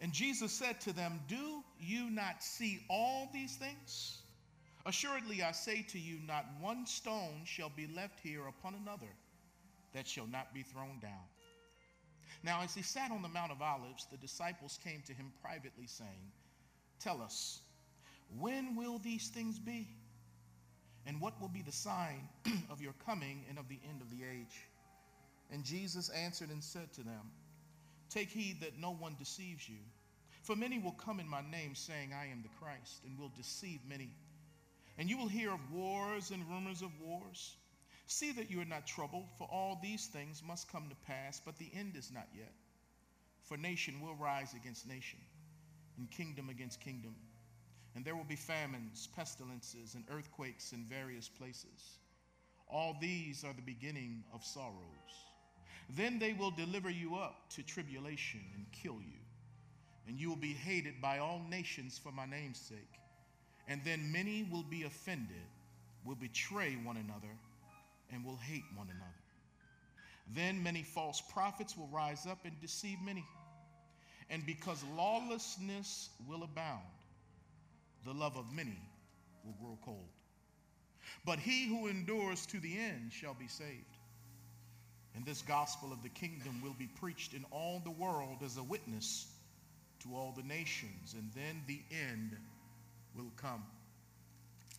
And 0.00 0.12
Jesus 0.12 0.50
said 0.50 0.80
to 0.80 0.92
them, 0.92 1.20
Do 1.28 1.62
you 1.78 2.10
not 2.10 2.42
see 2.42 2.84
all 2.90 3.30
these 3.32 3.54
things? 3.54 4.18
Assuredly, 4.86 5.42
I 5.42 5.50
say 5.50 5.82
to 5.90 5.98
you, 5.98 6.18
not 6.26 6.46
one 6.60 6.86
stone 6.86 7.42
shall 7.44 7.70
be 7.70 7.88
left 7.88 8.20
here 8.20 8.46
upon 8.46 8.74
another 8.74 9.10
that 9.92 10.06
shall 10.06 10.28
not 10.28 10.54
be 10.54 10.62
thrown 10.62 11.00
down. 11.02 11.26
Now, 12.44 12.62
as 12.62 12.72
he 12.72 12.82
sat 12.82 13.10
on 13.10 13.20
the 13.20 13.28
Mount 13.28 13.50
of 13.50 13.60
Olives, 13.60 14.06
the 14.10 14.16
disciples 14.16 14.78
came 14.84 15.02
to 15.06 15.12
him 15.12 15.32
privately, 15.42 15.86
saying, 15.86 16.30
Tell 17.00 17.20
us, 17.20 17.60
when 18.38 18.76
will 18.76 18.98
these 18.98 19.28
things 19.28 19.58
be? 19.58 19.88
And 21.04 21.20
what 21.20 21.40
will 21.40 21.48
be 21.48 21.62
the 21.62 21.72
sign 21.72 22.28
of 22.70 22.80
your 22.80 22.94
coming 23.04 23.44
and 23.48 23.58
of 23.58 23.68
the 23.68 23.80
end 23.88 24.00
of 24.02 24.10
the 24.10 24.24
age? 24.24 24.66
And 25.50 25.64
Jesus 25.64 26.10
answered 26.10 26.50
and 26.50 26.62
said 26.62 26.92
to 26.94 27.02
them, 27.02 27.32
Take 28.08 28.28
heed 28.28 28.60
that 28.60 28.78
no 28.78 28.92
one 28.92 29.16
deceives 29.18 29.68
you. 29.68 29.78
For 30.42 30.54
many 30.54 30.78
will 30.78 30.92
come 30.92 31.18
in 31.18 31.28
my 31.28 31.42
name, 31.50 31.74
saying, 31.74 32.12
I 32.12 32.26
am 32.26 32.42
the 32.42 32.64
Christ, 32.64 33.02
and 33.04 33.18
will 33.18 33.32
deceive 33.36 33.80
many. 33.88 34.10
And 34.98 35.10
you 35.10 35.18
will 35.18 35.28
hear 35.28 35.52
of 35.52 35.72
wars 35.72 36.30
and 36.30 36.48
rumors 36.48 36.82
of 36.82 36.90
wars. 37.00 37.56
See 38.06 38.32
that 38.32 38.50
you 38.50 38.60
are 38.60 38.66
not 38.66 38.86
troubled, 38.86 39.26
for 39.36 39.48
all 39.50 39.78
these 39.82 40.06
things 40.06 40.42
must 40.46 40.70
come 40.70 40.88
to 40.88 41.06
pass, 41.06 41.40
but 41.44 41.58
the 41.58 41.70
end 41.74 41.96
is 41.96 42.10
not 42.12 42.28
yet. 42.34 42.52
For 43.42 43.56
nation 43.56 44.00
will 44.00 44.14
rise 44.14 44.54
against 44.54 44.88
nation, 44.88 45.18
and 45.98 46.10
kingdom 46.10 46.48
against 46.48 46.80
kingdom. 46.80 47.14
And 47.94 48.04
there 48.04 48.16
will 48.16 48.24
be 48.24 48.36
famines, 48.36 49.08
pestilences, 49.16 49.94
and 49.94 50.04
earthquakes 50.10 50.72
in 50.72 50.84
various 50.84 51.28
places. 51.28 51.98
All 52.68 52.96
these 53.00 53.44
are 53.44 53.54
the 53.54 53.62
beginning 53.62 54.24
of 54.34 54.44
sorrows. 54.44 54.74
Then 55.90 56.18
they 56.18 56.32
will 56.32 56.50
deliver 56.50 56.90
you 56.90 57.16
up 57.16 57.48
to 57.50 57.62
tribulation 57.62 58.40
and 58.54 58.66
kill 58.72 59.00
you. 59.00 59.20
And 60.06 60.18
you 60.18 60.28
will 60.28 60.36
be 60.36 60.52
hated 60.52 61.00
by 61.00 61.18
all 61.18 61.40
nations 61.48 61.98
for 61.98 62.12
my 62.12 62.26
name's 62.26 62.60
sake. 62.60 63.00
And 63.68 63.80
then 63.84 64.12
many 64.12 64.46
will 64.50 64.62
be 64.62 64.84
offended, 64.84 65.36
will 66.04 66.14
betray 66.14 66.76
one 66.84 66.96
another, 66.96 67.34
and 68.12 68.24
will 68.24 68.36
hate 68.36 68.64
one 68.74 68.88
another. 68.88 69.10
Then 70.34 70.62
many 70.62 70.82
false 70.82 71.20
prophets 71.32 71.76
will 71.76 71.88
rise 71.88 72.26
up 72.26 72.38
and 72.44 72.60
deceive 72.60 72.98
many. 73.04 73.24
And 74.30 74.44
because 74.44 74.82
lawlessness 74.96 76.10
will 76.28 76.42
abound, 76.42 76.82
the 78.04 78.12
love 78.12 78.36
of 78.36 78.52
many 78.52 78.78
will 79.44 79.54
grow 79.60 79.78
cold. 79.84 80.08
But 81.24 81.38
he 81.38 81.66
who 81.68 81.86
endures 81.86 82.46
to 82.46 82.58
the 82.58 82.76
end 82.78 83.12
shall 83.12 83.34
be 83.34 83.48
saved. 83.48 83.96
And 85.14 85.24
this 85.24 85.42
gospel 85.42 85.92
of 85.92 86.02
the 86.02 86.08
kingdom 86.08 86.60
will 86.62 86.74
be 86.78 86.88
preached 87.00 87.32
in 87.32 87.44
all 87.50 87.80
the 87.82 87.90
world 87.90 88.38
as 88.44 88.56
a 88.56 88.62
witness 88.62 89.26
to 90.00 90.14
all 90.14 90.34
the 90.36 90.42
nations, 90.42 91.14
and 91.14 91.30
then 91.34 91.62
the 91.66 91.80
end 91.90 92.36
will 93.16 93.32
come. 93.36 93.62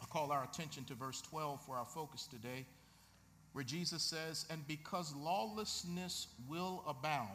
I 0.01 0.05
call 0.05 0.31
our 0.31 0.43
attention 0.43 0.83
to 0.85 0.93
verse 0.93 1.21
12 1.21 1.65
for 1.65 1.75
our 1.75 1.85
focus 1.85 2.27
today, 2.27 2.65
where 3.53 3.63
Jesus 3.63 4.03
says, 4.03 4.45
And 4.49 4.67
because 4.67 5.13
lawlessness 5.15 6.27
will 6.47 6.83
abound, 6.87 7.29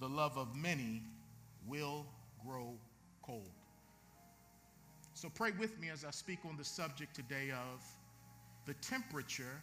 the 0.00 0.08
love 0.08 0.36
of 0.38 0.54
many 0.56 1.02
will 1.66 2.06
grow 2.44 2.74
cold. 3.22 3.50
So 5.14 5.28
pray 5.28 5.50
with 5.58 5.78
me 5.80 5.90
as 5.90 6.04
I 6.04 6.10
speak 6.12 6.38
on 6.48 6.56
the 6.56 6.64
subject 6.64 7.14
today 7.14 7.50
of 7.50 7.82
the 8.66 8.74
temperature 8.74 9.60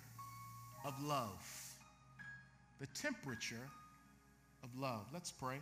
of 0.85 0.93
love. 1.01 1.47
The 2.79 2.87
temperature 2.87 3.69
of 4.63 4.69
love. 4.77 5.05
Let's 5.13 5.31
pray. 5.31 5.59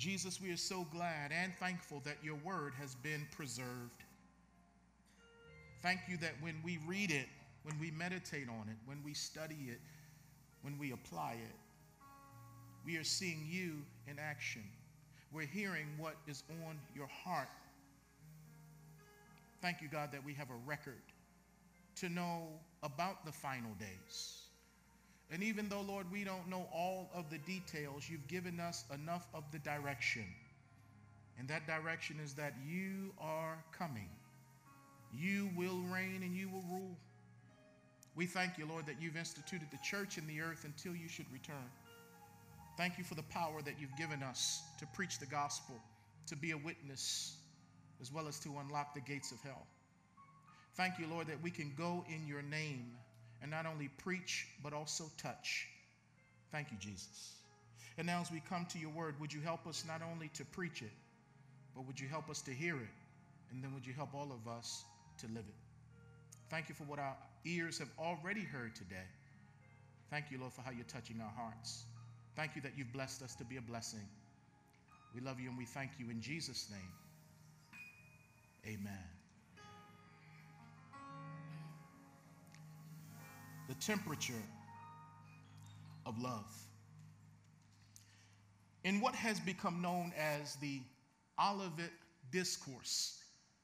Jesus, 0.00 0.40
we 0.40 0.50
are 0.50 0.56
so 0.56 0.86
glad 0.90 1.30
and 1.30 1.52
thankful 1.60 2.00
that 2.06 2.16
your 2.22 2.36
word 2.36 2.72
has 2.80 2.94
been 2.94 3.26
preserved. 3.36 4.02
Thank 5.82 6.00
you 6.08 6.16
that 6.16 6.32
when 6.40 6.54
we 6.64 6.78
read 6.86 7.10
it, 7.10 7.26
when 7.64 7.78
we 7.78 7.90
meditate 7.90 8.48
on 8.48 8.66
it, 8.70 8.76
when 8.86 9.02
we 9.04 9.12
study 9.12 9.66
it, 9.68 9.78
when 10.62 10.78
we 10.78 10.92
apply 10.92 11.32
it, 11.32 11.54
we 12.86 12.96
are 12.96 13.04
seeing 13.04 13.46
you 13.46 13.82
in 14.08 14.18
action. 14.18 14.62
We're 15.34 15.46
hearing 15.46 15.86
what 15.98 16.14
is 16.26 16.44
on 16.66 16.78
your 16.96 17.08
heart. 17.08 17.48
Thank 19.60 19.82
you, 19.82 19.88
God, 19.88 20.12
that 20.12 20.24
we 20.24 20.32
have 20.32 20.48
a 20.48 20.66
record 20.66 21.02
to 21.96 22.08
know 22.08 22.48
about 22.82 23.26
the 23.26 23.32
final 23.32 23.72
days. 23.78 24.44
And 25.32 25.42
even 25.42 25.68
though, 25.68 25.82
Lord, 25.82 26.06
we 26.10 26.24
don't 26.24 26.48
know 26.48 26.66
all 26.74 27.08
of 27.14 27.30
the 27.30 27.38
details, 27.38 28.08
you've 28.10 28.26
given 28.26 28.58
us 28.58 28.84
enough 28.92 29.28
of 29.32 29.44
the 29.52 29.58
direction. 29.60 30.24
And 31.38 31.46
that 31.48 31.66
direction 31.66 32.16
is 32.22 32.34
that 32.34 32.54
you 32.66 33.12
are 33.20 33.62
coming. 33.76 34.08
You 35.14 35.50
will 35.56 35.78
reign 35.92 36.22
and 36.22 36.36
you 36.36 36.48
will 36.48 36.64
rule. 36.70 36.96
We 38.16 38.26
thank 38.26 38.58
you, 38.58 38.66
Lord, 38.66 38.86
that 38.86 38.96
you've 39.00 39.16
instituted 39.16 39.68
the 39.70 39.78
church 39.84 40.18
in 40.18 40.26
the 40.26 40.40
earth 40.40 40.64
until 40.64 40.94
you 40.94 41.08
should 41.08 41.32
return. 41.32 41.70
Thank 42.76 42.98
you 42.98 43.04
for 43.04 43.14
the 43.14 43.22
power 43.24 43.62
that 43.62 43.74
you've 43.80 43.96
given 43.96 44.22
us 44.22 44.62
to 44.78 44.86
preach 44.88 45.18
the 45.18 45.26
gospel, 45.26 45.80
to 46.26 46.36
be 46.36 46.50
a 46.50 46.58
witness, 46.58 47.36
as 48.00 48.12
well 48.12 48.26
as 48.26 48.40
to 48.40 48.58
unlock 48.58 48.94
the 48.94 49.00
gates 49.00 49.32
of 49.32 49.40
hell. 49.42 49.66
Thank 50.74 50.98
you, 50.98 51.06
Lord, 51.06 51.26
that 51.28 51.40
we 51.42 51.50
can 51.50 51.72
go 51.76 52.04
in 52.08 52.26
your 52.26 52.42
name 52.42 52.92
and 53.42 53.50
not 53.50 53.66
only 53.66 53.88
preach, 53.98 54.46
but 54.62 54.72
also 54.72 55.04
touch. 55.16 55.66
Thank 56.52 56.70
you, 56.70 56.76
Jesus. 56.78 57.34
And 57.98 58.06
now, 58.06 58.20
as 58.20 58.30
we 58.30 58.40
come 58.48 58.66
to 58.66 58.78
your 58.78 58.90
word, 58.90 59.18
would 59.20 59.32
you 59.32 59.40
help 59.40 59.66
us 59.66 59.84
not 59.86 60.00
only 60.12 60.28
to 60.34 60.44
preach 60.44 60.82
it, 60.82 60.92
but 61.74 61.86
would 61.86 61.98
you 62.00 62.08
help 62.08 62.30
us 62.30 62.40
to 62.42 62.52
hear 62.52 62.76
it? 62.76 62.88
And 63.52 63.62
then 63.62 63.74
would 63.74 63.86
you 63.86 63.92
help 63.92 64.14
all 64.14 64.30
of 64.32 64.50
us 64.50 64.84
to 65.18 65.26
live 65.28 65.44
it? 65.48 65.54
Thank 66.50 66.68
you 66.68 66.74
for 66.74 66.84
what 66.84 66.98
our 66.98 67.16
ears 67.44 67.78
have 67.78 67.90
already 67.98 68.42
heard 68.42 68.74
today. 68.74 69.06
Thank 70.10 70.30
you, 70.30 70.38
Lord, 70.38 70.52
for 70.52 70.62
how 70.62 70.72
you're 70.72 70.84
touching 70.84 71.20
our 71.20 71.32
hearts. 71.36 71.84
Thank 72.36 72.56
you 72.56 72.62
that 72.62 72.72
you've 72.76 72.92
blessed 72.92 73.22
us 73.22 73.34
to 73.36 73.44
be 73.44 73.56
a 73.56 73.62
blessing. 73.62 74.06
We 75.14 75.20
love 75.20 75.40
you 75.40 75.48
and 75.48 75.58
we 75.58 75.64
thank 75.64 75.92
you 75.98 76.10
in 76.10 76.20
Jesus' 76.20 76.68
name. 76.70 76.92
Amen. 78.66 79.19
The 83.70 83.76
temperature 83.76 84.42
of 86.04 86.20
love. 86.20 86.52
In 88.82 89.00
what 89.00 89.14
has 89.14 89.38
become 89.38 89.80
known 89.80 90.12
as 90.18 90.56
the 90.56 90.80
Olivet 91.40 91.92
Discourse 92.32 93.22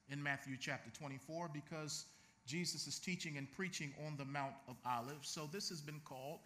in 0.08 0.22
Matthew 0.22 0.56
chapter 0.60 0.90
24, 0.96 1.50
because 1.52 2.04
Jesus 2.46 2.86
is 2.86 3.00
teaching 3.00 3.36
and 3.36 3.50
preaching 3.50 3.92
on 4.06 4.16
the 4.16 4.24
Mount 4.24 4.54
of 4.68 4.76
Olives. 4.86 5.28
So 5.28 5.48
this 5.52 5.68
has 5.70 5.80
been 5.80 6.00
called 6.04 6.38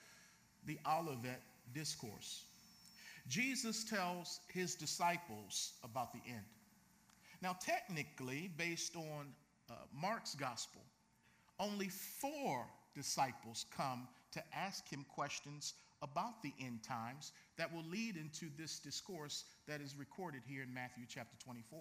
the 0.64 0.78
Olivet 0.88 1.42
Discourse. 1.74 2.44
Jesus 3.28 3.84
tells 3.84 4.40
his 4.48 4.74
disciples 4.74 5.72
about 5.84 6.14
the 6.14 6.20
end. 6.26 6.46
Now, 7.42 7.58
technically, 7.60 8.50
based 8.56 8.96
on 8.96 9.26
uh, 9.68 9.74
Mark's 9.94 10.34
gospel, 10.34 10.80
only 11.58 11.88
four 11.88 12.66
disciples 12.94 13.66
come 13.76 14.08
to 14.32 14.42
ask 14.54 14.88
him 14.88 15.04
questions 15.14 15.74
about 16.02 16.42
the 16.42 16.52
end 16.60 16.82
times 16.82 17.32
that 17.58 17.72
will 17.72 17.84
lead 17.84 18.16
into 18.16 18.46
this 18.56 18.78
discourse 18.78 19.44
that 19.66 19.80
is 19.80 19.96
recorded 19.96 20.40
here 20.46 20.62
in 20.62 20.72
Matthew 20.72 21.04
chapter 21.08 21.36
24. 21.44 21.78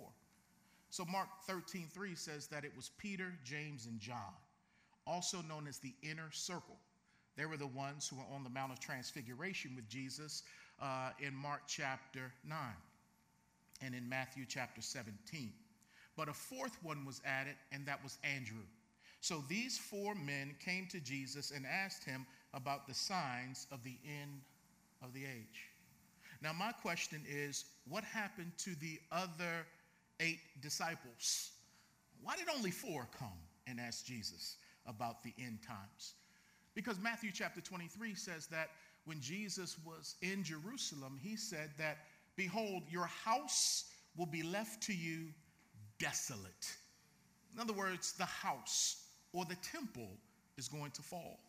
So 0.89 1.05
Mark 1.05 1.29
13:3 1.47 2.15
says 2.15 2.47
that 2.47 2.65
it 2.65 2.75
was 2.75 2.89
Peter, 2.97 3.37
James, 3.43 3.85
and 3.85 3.99
John, 3.99 4.33
also 5.05 5.41
known 5.43 5.67
as 5.67 5.79
the 5.79 5.93
inner 6.01 6.31
circle. 6.31 6.77
They 7.35 7.45
were 7.45 7.57
the 7.57 7.67
ones 7.67 8.07
who 8.07 8.17
were 8.17 8.25
on 8.33 8.43
the 8.43 8.49
Mount 8.49 8.73
of 8.73 8.79
Transfiguration 8.79 9.75
with 9.75 9.87
Jesus 9.87 10.43
uh, 10.81 11.11
in 11.19 11.33
Mark 11.33 11.61
chapter 11.67 12.33
9 12.43 12.57
and 13.81 13.95
in 13.95 14.09
Matthew 14.09 14.45
chapter 14.47 14.81
17. 14.81 15.53
But 16.17 16.27
a 16.27 16.33
fourth 16.33 16.77
one 16.83 17.05
was 17.05 17.21
added, 17.23 17.55
and 17.71 17.85
that 17.85 18.03
was 18.03 18.17
Andrew. 18.23 18.65
So 19.21 19.43
these 19.49 19.77
four 19.77 20.15
men 20.15 20.55
came 20.63 20.87
to 20.87 20.99
Jesus 20.99 21.51
and 21.51 21.65
asked 21.65 22.03
him, 22.03 22.25
about 22.53 22.87
the 22.87 22.93
signs 22.93 23.67
of 23.71 23.83
the 23.83 23.97
end 24.05 24.41
of 25.03 25.13
the 25.13 25.23
age. 25.23 25.69
Now, 26.41 26.53
my 26.53 26.71
question 26.71 27.23
is 27.27 27.65
what 27.87 28.03
happened 28.03 28.51
to 28.59 28.75
the 28.75 28.99
other 29.11 29.65
eight 30.19 30.39
disciples? 30.61 31.51
Why 32.21 32.35
did 32.35 32.47
only 32.49 32.71
four 32.71 33.07
come 33.17 33.27
and 33.67 33.79
ask 33.79 34.05
Jesus 34.05 34.55
about 34.85 35.21
the 35.23 35.33
end 35.37 35.59
times? 35.65 36.13
Because 36.75 36.99
Matthew 36.99 37.31
chapter 37.33 37.61
23 37.61 38.15
says 38.15 38.47
that 38.47 38.69
when 39.05 39.19
Jesus 39.19 39.77
was 39.85 40.15
in 40.21 40.43
Jerusalem, 40.43 41.19
he 41.21 41.35
said 41.35 41.71
that, 41.77 41.99
Behold, 42.35 42.83
your 42.89 43.07
house 43.07 43.85
will 44.15 44.25
be 44.25 44.43
left 44.43 44.81
to 44.83 44.93
you 44.93 45.27
desolate. 45.99 46.77
In 47.53 47.59
other 47.59 47.73
words, 47.73 48.13
the 48.13 48.25
house 48.25 49.08
or 49.33 49.45
the 49.45 49.55
temple 49.55 50.09
is 50.57 50.67
going 50.67 50.91
to 50.91 51.01
fall. 51.01 51.39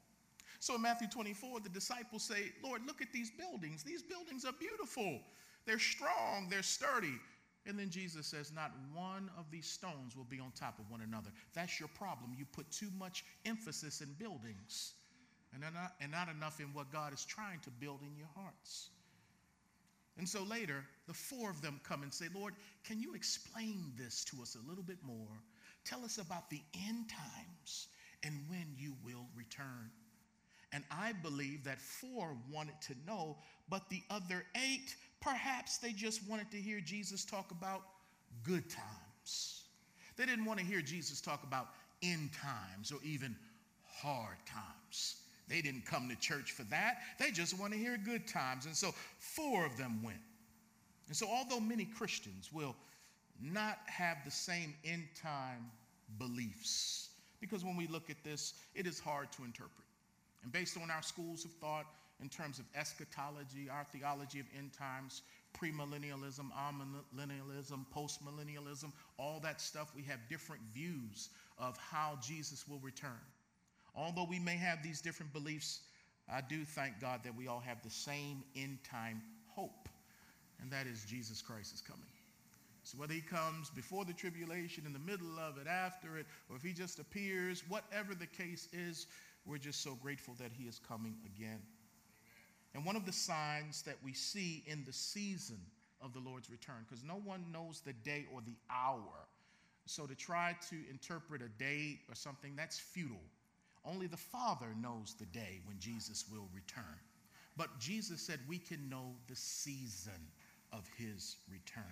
So 0.61 0.75
in 0.75 0.83
Matthew 0.83 1.09
24, 1.09 1.61
the 1.61 1.69
disciples 1.69 2.23
say, 2.23 2.53
Lord, 2.63 2.83
look 2.87 3.01
at 3.01 3.13
these 3.13 3.31
buildings. 3.31 3.83
These 3.83 4.03
buildings 4.03 4.45
are 4.45 4.53
beautiful. 4.53 5.21
They're 5.67 5.79
strong, 5.79 6.49
they're 6.51 6.63
sturdy. 6.63 7.19
And 7.67 7.79
then 7.79 7.91
Jesus 7.91 8.27
says, 8.27 8.53
Not 8.55 8.73
one 8.95 9.31
of 9.39 9.45
these 9.51 9.67
stones 9.67 10.17
will 10.17 10.25
be 10.25 10.41
on 10.41 10.51
top 10.53 10.79
of 10.79 10.91
one 10.91 11.03
another. 11.03 11.31
That's 11.55 11.79
your 11.79 11.89
problem. 11.91 12.35
You 12.37 12.45
put 12.45 12.71
too 12.71 12.89
much 12.99 13.25
emphasis 13.45 14.01
in 14.01 14.09
buildings 14.19 14.95
and 15.53 15.63
not, 15.63 15.95
and 16.01 16.11
not 16.11 16.29
enough 16.29 16.61
in 16.61 16.67
what 16.73 16.93
God 16.93 17.13
is 17.13 17.25
trying 17.25 17.61
to 17.61 17.71
build 17.71 18.01
in 18.03 18.17
your 18.17 18.29
hearts. 18.35 18.91
And 20.19 20.29
so 20.29 20.43
later, 20.43 20.85
the 21.07 21.15
four 21.15 21.51
of 21.51 21.63
them 21.63 21.81
come 21.83 22.03
and 22.03 22.13
say, 22.13 22.27
Lord, 22.35 22.55
can 22.85 23.01
you 23.01 23.15
explain 23.15 23.93
this 23.97 24.25
to 24.27 24.43
us 24.43 24.57
a 24.57 24.69
little 24.69 24.85
bit 24.85 24.99
more? 25.03 25.41
Tell 25.85 26.05
us 26.05 26.19
about 26.19 26.51
the 26.51 26.61
end 26.87 27.11
times 27.11 27.89
and 28.23 28.35
when 28.49 28.75
you 28.77 28.95
will 29.05 29.27
return. 29.35 29.91
And 30.73 30.85
I 30.91 31.13
believe 31.13 31.65
that 31.65 31.81
four 31.81 32.37
wanted 32.51 32.81
to 32.83 32.95
know, 33.07 33.37
but 33.69 33.89
the 33.89 34.03
other 34.09 34.45
eight, 34.55 34.95
perhaps 35.21 35.79
they 35.79 35.93
just 35.93 36.29
wanted 36.29 36.51
to 36.53 36.59
hear 36.59 36.81
Jesus 36.81 37.25
talk 37.25 37.51
about 37.51 37.83
good 38.45 38.69
times. 38.71 39.65
They 40.17 40.27
didn't 40.27 40.45
want 40.45 40.61
to 40.61 40.65
hear 40.65 40.81
Jesus 40.81 41.21
talk 41.21 41.43
about 41.43 41.69
end 42.03 42.31
times 42.33 42.93
or 42.93 42.99
even 43.03 43.35
hard 43.85 44.37
times. 44.47 45.17
They 45.49 45.61
didn't 45.61 45.85
come 45.85 46.09
to 46.09 46.17
church 46.17 46.53
for 46.53 46.63
that. 46.65 46.99
They 47.19 47.33
just 47.33 47.59
want 47.59 47.73
to 47.73 47.79
hear 47.79 47.97
good 47.97 48.29
times. 48.29 48.67
And 48.67 48.77
so 48.77 48.95
four 49.19 49.67
of 49.67 49.77
them 49.77 50.01
went. 50.03 50.21
And 51.09 51.17
so, 51.17 51.27
although 51.29 51.59
many 51.59 51.87
Christians 51.87 52.53
will 52.53 52.77
not 53.43 53.79
have 53.87 54.19
the 54.25 54.31
same 54.31 54.75
end 54.85 55.09
time 55.21 55.71
beliefs, 56.19 57.11
because 57.41 57.65
when 57.65 57.77
we 57.77 57.87
look 57.87 58.11
at 58.11 58.23
this, 58.25 58.55
it 58.75 58.87
is 58.87 58.99
hard 58.99 59.33
to 59.33 59.45
interpret. 59.45 59.87
And 60.43 60.53
based 60.53 60.77
on 60.77 60.91
our 60.91 61.03
schools 61.03 61.45
of 61.45 61.53
thought 61.53 61.87
in 62.23 62.29
terms 62.29 62.59
of 62.59 62.67
eschatology, 62.75 63.69
our 63.71 63.85
theology 63.85 64.41
of 64.41 64.47
end 64.57 64.73
times, 64.73 65.23
premillennialism, 65.59 66.51
amillennialism, 66.53 67.85
postmillennialism, 67.95 68.93
all 69.19 69.41
that 69.41 69.61
stuff, 69.61 69.93
we 69.97 70.03
have 70.03 70.19
different 70.29 70.63
views 70.75 71.31
of 71.59 71.77
how 71.79 72.19
Jesus 72.23 72.69
will 72.69 72.79
return. 72.81 73.21
Although 73.95 74.27
we 74.29 74.39
may 74.39 74.57
have 74.57 74.83
these 74.83 75.01
different 75.01 75.33
beliefs, 75.33 75.81
I 76.33 76.41
do 76.41 76.65
thank 76.65 77.01
God 77.01 77.21
that 77.25 77.35
we 77.35 77.49
all 77.49 77.61
have 77.61 77.83
the 77.83 77.91
same 77.91 78.45
end 78.55 78.79
time 78.85 79.23
hope, 79.49 79.89
and 80.61 80.71
that 80.71 80.87
is 80.87 81.05
Jesus 81.05 81.43
Christ 81.43 81.75
is 81.75 81.81
coming. 81.81 82.07
So 82.83 82.99
whether 82.99 83.13
he 83.13 83.21
comes 83.21 83.71
before 83.71 84.05
the 84.05 84.13
tribulation, 84.13 84.87
in 84.87 84.93
the 84.93 84.99
middle 84.99 85.39
of 85.39 85.59
it, 85.59 85.67
after 85.67 86.17
it, 86.19 86.27
or 86.49 86.57
if 86.57 86.63
he 86.63 86.73
just 86.73 86.99
appears, 86.99 87.63
whatever 87.69 88.15
the 88.15 88.27
case 88.27 88.69
is, 88.73 89.07
we're 89.45 89.59
just 89.59 89.83
so 89.83 89.95
grateful 89.95 90.35
that 90.39 90.51
he 90.53 90.65
is 90.65 90.81
coming 90.89 91.17
again. 91.27 91.61
And 92.75 92.85
one 92.85 92.97
of 92.97 93.05
the 93.05 93.13
signs 93.13 93.83
that 93.83 93.97
we 94.05 94.13
see 94.13 94.63
in 94.67 94.85
the 94.85 94.93
season 94.93 95.61
of 96.01 96.13
the 96.13 96.21
Lord's 96.21 96.51
return, 96.51 96.87
because 96.89 97.05
no 97.05 97.21
one 97.25 97.45
knows 97.53 97.83
the 97.85 97.93
day 97.93 98.27
or 98.33 98.41
the 98.41 98.57
hour. 98.71 99.27
So 99.87 100.07
to 100.07 100.15
try 100.15 100.57
to 100.71 100.77
interpret 100.89 101.43
a 101.43 101.49
date 101.63 102.01
or 102.09 102.15
something, 102.15 102.55
that's 102.57 102.79
futile. 102.79 103.21
Only 103.85 104.07
the 104.07 104.17
Father 104.17 104.69
knows 104.81 105.15
the 105.19 105.27
day 105.27 105.61
when 105.65 105.79
Jesus 105.79 106.27
will 106.31 106.49
return. 106.55 106.85
But 107.57 107.79
Jesus 107.79 108.21
said 108.21 108.41
we 108.49 108.59
can 108.59 108.89
know 108.89 109.15
the 109.27 109.37
season 109.37 110.29
of 110.73 110.89
his 110.97 111.37
return. 111.51 111.85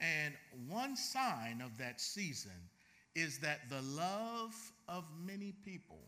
And 0.00 0.34
one 0.68 0.96
sign 0.96 1.62
of 1.64 1.76
that 1.78 2.00
season 2.00 2.52
is 3.14 3.38
that 3.38 3.60
the 3.70 3.80
love 3.82 4.54
of 4.88 5.04
many 5.24 5.52
people 5.64 6.00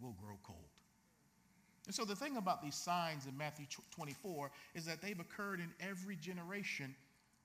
will 0.00 0.16
grow 0.20 0.38
cold. 0.42 0.58
And 1.86 1.94
so 1.94 2.04
the 2.04 2.16
thing 2.16 2.36
about 2.36 2.62
these 2.62 2.74
signs 2.74 3.26
in 3.26 3.36
Matthew 3.36 3.66
24 3.94 4.50
is 4.74 4.84
that 4.84 5.00
they've 5.00 5.18
occurred 5.18 5.60
in 5.60 5.70
every 5.80 6.16
generation 6.16 6.94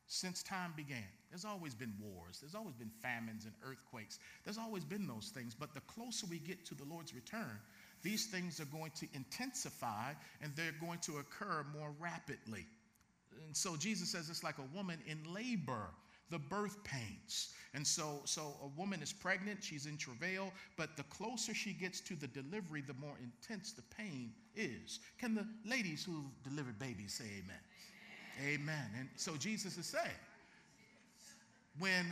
since 0.07 0.41
time 0.41 0.73
began. 0.75 1.03
There's 1.29 1.45
always 1.45 1.75
been 1.75 1.93
wars, 1.99 2.39
there's 2.39 2.55
always 2.55 2.75
been 2.75 2.91
famines 3.01 3.45
and 3.45 3.53
earthquakes, 3.63 4.19
there's 4.43 4.57
always 4.57 4.85
been 4.85 5.05
those 5.05 5.31
things. 5.33 5.53
But 5.53 5.73
the 5.73 5.81
closer 5.81 6.25
we 6.27 6.39
get 6.39 6.65
to 6.67 6.75
the 6.75 6.85
Lord's 6.85 7.13
return, 7.13 7.59
these 8.03 8.27
things 8.27 8.59
are 8.59 8.65
going 8.65 8.91
to 8.99 9.07
intensify 9.13 10.13
and 10.41 10.55
they're 10.55 10.75
going 10.79 10.99
to 10.99 11.17
occur 11.17 11.65
more 11.77 11.93
rapidly. 11.99 12.65
And 13.45 13.55
so 13.55 13.75
Jesus 13.75 14.09
says 14.09 14.29
it's 14.29 14.43
like 14.43 14.57
a 14.57 14.75
woman 14.75 14.99
in 15.07 15.33
labor, 15.33 15.89
the 16.29 16.39
birth 16.39 16.83
pains. 16.83 17.53
And 17.73 17.85
so, 17.85 18.21
so 18.25 18.55
a 18.63 18.67
woman 18.79 19.01
is 19.01 19.13
pregnant, 19.13 19.63
she's 19.63 19.85
in 19.85 19.97
travail, 19.97 20.51
but 20.77 20.97
the 20.97 21.03
closer 21.03 21.53
she 21.53 21.73
gets 21.73 21.99
to 22.01 22.15
the 22.15 22.27
delivery, 22.27 22.81
the 22.81 22.93
more 22.95 23.15
intense 23.21 23.73
the 23.73 23.83
pain 23.95 24.31
is. 24.55 24.99
Can 25.19 25.35
the 25.35 25.45
ladies 25.65 26.03
who've 26.03 26.43
delivered 26.43 26.79
babies 26.79 27.13
say 27.13 27.25
amen? 27.43 28.53
Amen. 28.53 28.89
And 28.99 29.09
so 29.15 29.35
Jesus 29.35 29.77
is 29.77 29.85
saying, 29.85 30.05
when 31.79 32.05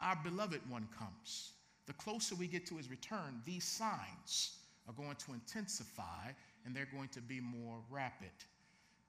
our 0.00 0.18
beloved 0.22 0.60
one 0.68 0.88
comes, 0.96 1.52
the 1.86 1.92
closer 1.94 2.34
we 2.34 2.46
get 2.46 2.66
to 2.66 2.76
his 2.76 2.90
return, 2.90 3.40
these 3.44 3.64
signs 3.64 4.58
are 4.88 4.94
going 4.94 5.16
to 5.16 5.32
intensify 5.32 6.30
and 6.64 6.74
they're 6.74 6.88
going 6.92 7.08
to 7.08 7.20
be 7.20 7.40
more 7.40 7.78
rapid. 7.90 8.30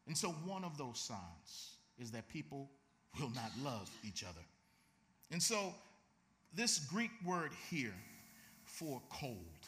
And 0.07 0.17
so, 0.17 0.29
one 0.29 0.63
of 0.63 0.77
those 0.77 0.99
signs 0.99 1.77
is 1.99 2.11
that 2.11 2.27
people 2.29 2.69
will 3.19 3.31
not 3.31 3.51
love 3.63 3.89
each 4.05 4.23
other. 4.23 4.45
And 5.31 5.41
so, 5.41 5.73
this 6.53 6.79
Greek 6.79 7.11
word 7.25 7.51
here 7.69 7.93
for 8.63 9.01
cold, 9.09 9.67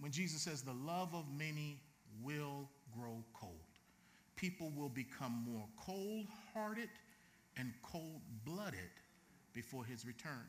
when 0.00 0.10
Jesus 0.10 0.42
says 0.42 0.62
the 0.62 0.72
love 0.72 1.14
of 1.14 1.24
many 1.38 1.80
will 2.22 2.68
grow 2.98 3.24
cold, 3.32 3.54
people 4.34 4.72
will 4.76 4.88
become 4.88 5.44
more 5.48 5.66
cold 5.76 6.26
hearted 6.52 6.88
and 7.56 7.72
cold 7.82 8.20
blooded 8.44 8.90
before 9.52 9.84
his 9.84 10.04
return. 10.04 10.44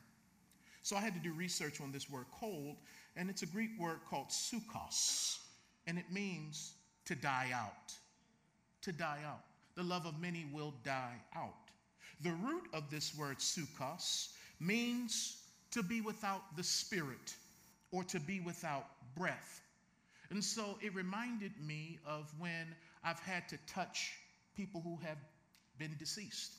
So 0.82 0.96
I 0.96 1.00
had 1.00 1.14
to 1.14 1.20
do 1.20 1.32
research 1.32 1.80
on 1.80 1.92
this 1.92 2.08
word 2.08 2.26
cold, 2.32 2.76
and 3.16 3.28
it's 3.28 3.42
a 3.42 3.46
Greek 3.46 3.70
word 3.78 4.00
called 4.08 4.28
sukos, 4.28 5.38
and 5.86 5.98
it 5.98 6.10
means 6.10 6.74
to 7.06 7.14
die 7.14 7.50
out. 7.54 7.92
To 8.88 8.92
die 8.94 9.20
out. 9.26 9.42
The 9.74 9.82
love 9.82 10.06
of 10.06 10.18
many 10.18 10.46
will 10.50 10.72
die 10.82 11.20
out. 11.36 11.52
The 12.22 12.30
root 12.30 12.68
of 12.72 12.88
this 12.88 13.14
word 13.14 13.36
sukos 13.36 14.28
means 14.60 15.42
to 15.72 15.82
be 15.82 16.00
without 16.00 16.56
the 16.56 16.62
spirit 16.62 17.36
or 17.92 18.02
to 18.04 18.18
be 18.18 18.40
without 18.40 18.86
breath. 19.14 19.60
And 20.30 20.42
so 20.42 20.78
it 20.80 20.94
reminded 20.94 21.52
me 21.62 21.98
of 22.06 22.32
when 22.38 22.74
I've 23.04 23.20
had 23.20 23.46
to 23.50 23.58
touch 23.66 24.14
people 24.56 24.80
who 24.80 24.98
have 25.06 25.18
been 25.78 25.94
deceased. 25.98 26.54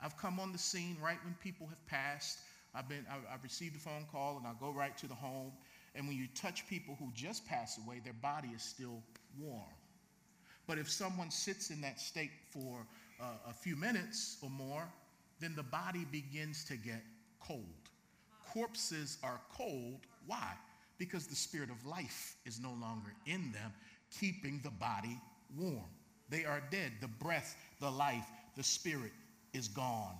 I've 0.00 0.16
come 0.16 0.38
on 0.38 0.52
the 0.52 0.58
scene 0.58 0.96
right 1.02 1.18
when 1.24 1.34
people 1.42 1.66
have 1.66 1.84
passed. 1.88 2.38
I've, 2.72 2.88
been, 2.88 3.04
I've 3.10 3.42
received 3.42 3.74
a 3.74 3.80
phone 3.80 4.06
call 4.12 4.36
and 4.36 4.46
I 4.46 4.52
go 4.60 4.70
right 4.70 4.96
to 4.98 5.08
the 5.08 5.16
home. 5.16 5.50
And 5.96 6.06
when 6.06 6.16
you 6.16 6.28
touch 6.36 6.68
people 6.68 6.96
who 7.00 7.10
just 7.16 7.44
passed 7.48 7.80
away, 7.84 8.00
their 8.04 8.12
body 8.12 8.50
is 8.54 8.62
still 8.62 9.02
warm. 9.36 9.77
But 10.68 10.78
if 10.78 10.88
someone 10.88 11.30
sits 11.30 11.70
in 11.70 11.80
that 11.80 11.98
state 11.98 12.30
for 12.50 12.86
uh, 13.20 13.24
a 13.48 13.52
few 13.54 13.74
minutes 13.74 14.36
or 14.42 14.50
more, 14.50 14.86
then 15.40 15.54
the 15.56 15.62
body 15.62 16.04
begins 16.12 16.64
to 16.66 16.76
get 16.76 17.02
cold. 17.40 17.64
Corpses 18.52 19.18
are 19.22 19.40
cold. 19.52 20.00
Why? 20.26 20.52
Because 20.98 21.26
the 21.26 21.34
spirit 21.34 21.70
of 21.70 21.86
life 21.86 22.36
is 22.44 22.60
no 22.60 22.76
longer 22.80 23.14
in 23.26 23.50
them, 23.50 23.72
keeping 24.20 24.60
the 24.62 24.70
body 24.70 25.18
warm. 25.56 25.88
They 26.28 26.44
are 26.44 26.62
dead. 26.70 26.92
The 27.00 27.08
breath, 27.08 27.56
the 27.80 27.90
life, 27.90 28.26
the 28.54 28.62
spirit 28.62 29.12
is 29.54 29.68
gone. 29.68 30.16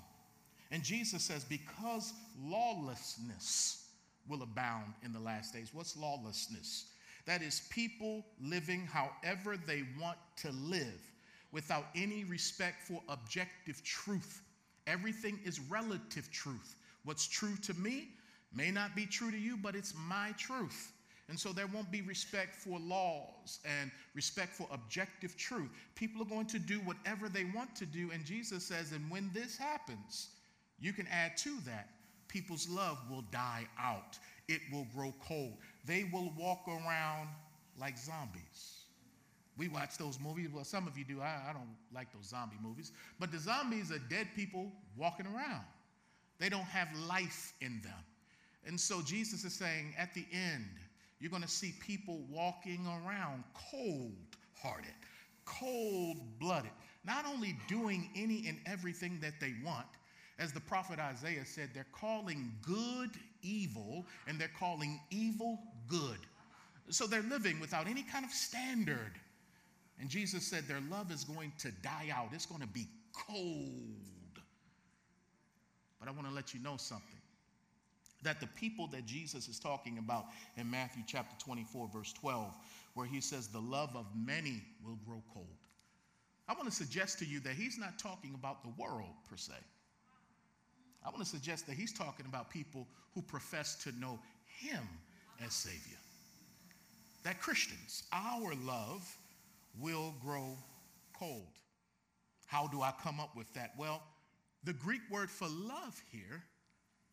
And 0.71 0.83
Jesus 0.83 1.23
says, 1.23 1.45
because 1.45 2.15
lawlessness 2.43 3.87
will 4.29 4.43
abound 4.43 4.95
in 5.05 5.13
the 5.13 5.21
last 5.21 5.53
days. 5.53 5.71
What's 5.73 5.97
lawlessness? 5.97 6.87
That 7.29 7.43
is 7.43 7.61
people 7.69 8.25
living 8.43 8.89
however 8.91 9.59
they 9.59 9.83
want 10.01 10.17
to 10.39 10.51
live 10.51 11.03
without 11.53 11.85
any 11.95 12.25
respect 12.25 12.81
for 12.81 13.03
objective 13.11 13.85
truth. 13.85 14.41
Everything 14.87 15.39
is 15.45 15.61
relative 15.61 16.31
truth. 16.31 16.77
What's 17.05 17.29
true 17.29 17.55
to 17.65 17.75
me 17.75 18.09
may 18.55 18.71
not 18.71 18.97
be 18.97 19.05
true 19.05 19.31
to 19.31 19.37
you, 19.37 19.59
but 19.59 19.77
it's 19.77 19.93
my 19.95 20.33
truth. 20.39 20.95
And 21.29 21.39
so 21.39 21.53
there 21.53 21.67
won't 21.67 21.91
be 21.91 22.01
respect 22.01 22.57
for 22.57 22.79
laws 22.79 23.61
and 23.79 23.91
respect 24.15 24.55
for 24.55 24.67
objective 24.73 25.37
truth. 25.37 25.69
People 25.97 26.23
are 26.23 26.31
going 26.31 26.47
to 26.47 26.59
do 26.59 26.79
whatever 26.79 27.29
they 27.29 27.45
want 27.55 27.77
to 27.77 27.85
do. 27.85 28.11
And 28.11 28.25
Jesus 28.25 28.65
says, 28.65 28.93
and 28.93 29.11
when 29.11 29.31
this 29.35 29.59
happens, 29.59 30.29
you 30.81 30.95
can 30.95 31.07
add 31.09 31.37
to 31.37 31.61
that 31.67 31.91
people's 32.29 32.69
love 32.71 32.99
will 33.11 33.25
die 33.31 33.67
out, 33.79 34.19
it 34.49 34.61
will 34.73 34.87
grow 34.95 35.13
cold. 35.27 35.59
They 35.85 36.09
will 36.13 36.33
walk 36.37 36.67
around 36.69 37.29
like 37.81 37.99
zombies. 37.99 38.79
We 39.57 39.69
watch 39.69 39.99
those 39.99 40.21
movies. 40.21 40.49
Well, 40.53 40.65
some 40.65 40.87
of 40.87 40.97
you 40.97 41.05
do. 41.05 41.21
I, 41.21 41.51
I, 41.51 41.53
don't 41.53 41.75
like 41.93 42.13
those 42.13 42.29
zombie 42.29 42.59
movies. 42.63 42.93
But 43.19 43.33
the 43.33 43.39
zombies 43.39 43.91
are 43.91 43.99
dead 43.99 44.29
people 44.37 44.71
walking 44.97 45.27
around, 45.27 45.65
they 46.39 46.49
don't 46.49 46.61
have 46.63 46.89
life 47.09 47.53
in 47.61 47.81
them. 47.83 48.05
And 48.67 48.79
so 48.79 49.03
Jesus 49.03 49.45
is 49.45 49.55
saying 49.55 49.95
at 49.99 50.15
the 50.15 50.27
end, 50.33 50.69
you're 51.21 51.31
going 51.31 51.43
to 51.43 51.49
see 51.49 51.75
people 51.81 52.21
walking 52.31 52.87
around 52.87 53.43
cold 53.73 54.13
hearted, 54.63 54.95
cold 55.45 56.19
blooded, 56.39 56.71
not 57.05 57.25
only 57.27 57.57
doing 57.67 58.11
any 58.15 58.47
and 58.47 58.59
everything 58.67 59.19
that 59.21 59.35
they 59.41 59.55
want. 59.65 59.87
As 60.39 60.53
the 60.53 60.61
prophet 60.61 61.01
Isaiah 61.01 61.45
said, 61.45 61.71
they're 61.75 61.87
calling 61.93 62.53
good 62.63 63.11
evil 63.43 64.07
and 64.27 64.41
they're 64.41 64.51
calling 64.59 65.01
evil 65.11 65.59
good. 65.89 66.19
So 66.91 67.07
they're 67.07 67.23
living 67.23 67.61
without 67.61 67.87
any 67.87 68.03
kind 68.03 68.25
of 68.25 68.31
standard. 68.31 69.13
And 70.01 70.09
Jesus 70.09 70.47
said 70.47 70.67
their 70.67 70.83
love 70.91 71.11
is 71.11 71.25
going 71.25 71.53
to 71.59 71.71
die 71.83 72.11
out, 72.15 72.29
it's 72.33 72.47
going 72.47 72.61
to 72.61 72.69
be 72.69 72.87
cold. 73.13 74.43
But 75.99 76.09
I 76.09 76.13
want 76.13 76.29
to 76.29 76.35
let 76.35 76.55
you 76.55 76.61
know 76.61 76.77
something 76.77 77.19
that 78.23 78.41
the 78.41 78.47
people 78.49 78.89
that 78.89 79.07
Jesus 79.07 79.49
is 79.49 79.59
talking 79.59 79.99
about 79.99 80.27
in 80.57 80.71
Matthew 80.71 81.03
chapter 81.07 81.35
24, 81.45 81.89
verse 81.93 82.13
12, 82.15 82.53
where 82.95 83.07
he 83.07 83.21
says, 83.21 83.49
The 83.49 83.61
love 83.61 83.95
of 83.95 84.07
many 84.17 84.63
will 84.85 84.99
grow 85.07 85.23
cold. 85.33 85.47
I 86.49 86.55
want 86.55 86.65
to 86.65 86.75
suggest 86.75 87.19
to 87.21 87.27
you 87.27 87.41
that 87.41 87.55
he's 87.55 87.79
not 87.79 87.99
talking 87.99 88.35
about 88.35 88.63
the 88.63 88.71
world 88.83 89.13
per 89.29 89.37
se. 89.37 89.53
I 91.05 91.11
want 91.11 91.21
to 91.21 91.29
suggest 91.29 91.67
that 91.67 91.77
he's 91.77 91.93
talking 91.93 92.27
about 92.27 92.51
people 92.51 92.87
who 93.15 93.23
profess 93.23 93.77
to 93.85 93.93
know 93.99 94.19
him 94.47 94.87
as 95.45 95.55
Savior. 95.55 95.99
That 97.25 97.41
Christians, 97.41 98.05
our 98.13 98.55
love 98.65 99.17
will 99.79 100.15
grow 100.23 100.57
cold. 101.19 101.47
How 102.47 102.67
do 102.67 102.83
I 102.83 102.93
come 103.03 103.21
up 103.21 103.37
with 103.37 103.53
that? 103.55 103.73
Well, 103.79 104.03
the 104.65 104.73
Greek 104.73 105.03
word 105.11 105.31
for 105.31 105.49
love 105.49 106.01
here 106.11 106.43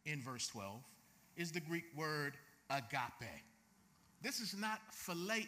in 0.06 0.22
verse 0.22 0.48
12 0.48 0.82
is 1.36 1.52
the 1.52 1.60
Greek 1.60 1.86
word 1.96 2.38
agape. 2.70 3.44
This 4.22 4.40
is 4.40 4.56
not 4.58 4.80
phileo. 4.92 5.46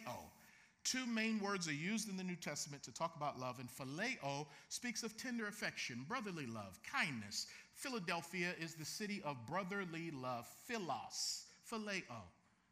Two 0.84 1.06
main 1.06 1.40
words 1.40 1.68
are 1.68 1.72
used 1.72 2.08
in 2.08 2.16
the 2.16 2.22
New 2.22 2.36
Testament 2.36 2.82
to 2.84 2.92
talk 2.92 3.16
about 3.16 3.38
love, 3.38 3.58
and 3.58 3.68
phileo 3.68 4.46
speaks 4.68 5.02
of 5.02 5.16
tender 5.16 5.48
affection, 5.48 6.04
brotherly 6.08 6.46
love, 6.46 6.78
kindness. 6.82 7.46
Philadelphia 7.78 8.54
is 8.60 8.74
the 8.74 8.84
city 8.84 9.22
of 9.24 9.36
brotherly 9.46 10.10
love, 10.10 10.48
philos, 10.66 11.44
phileo. 11.70 12.02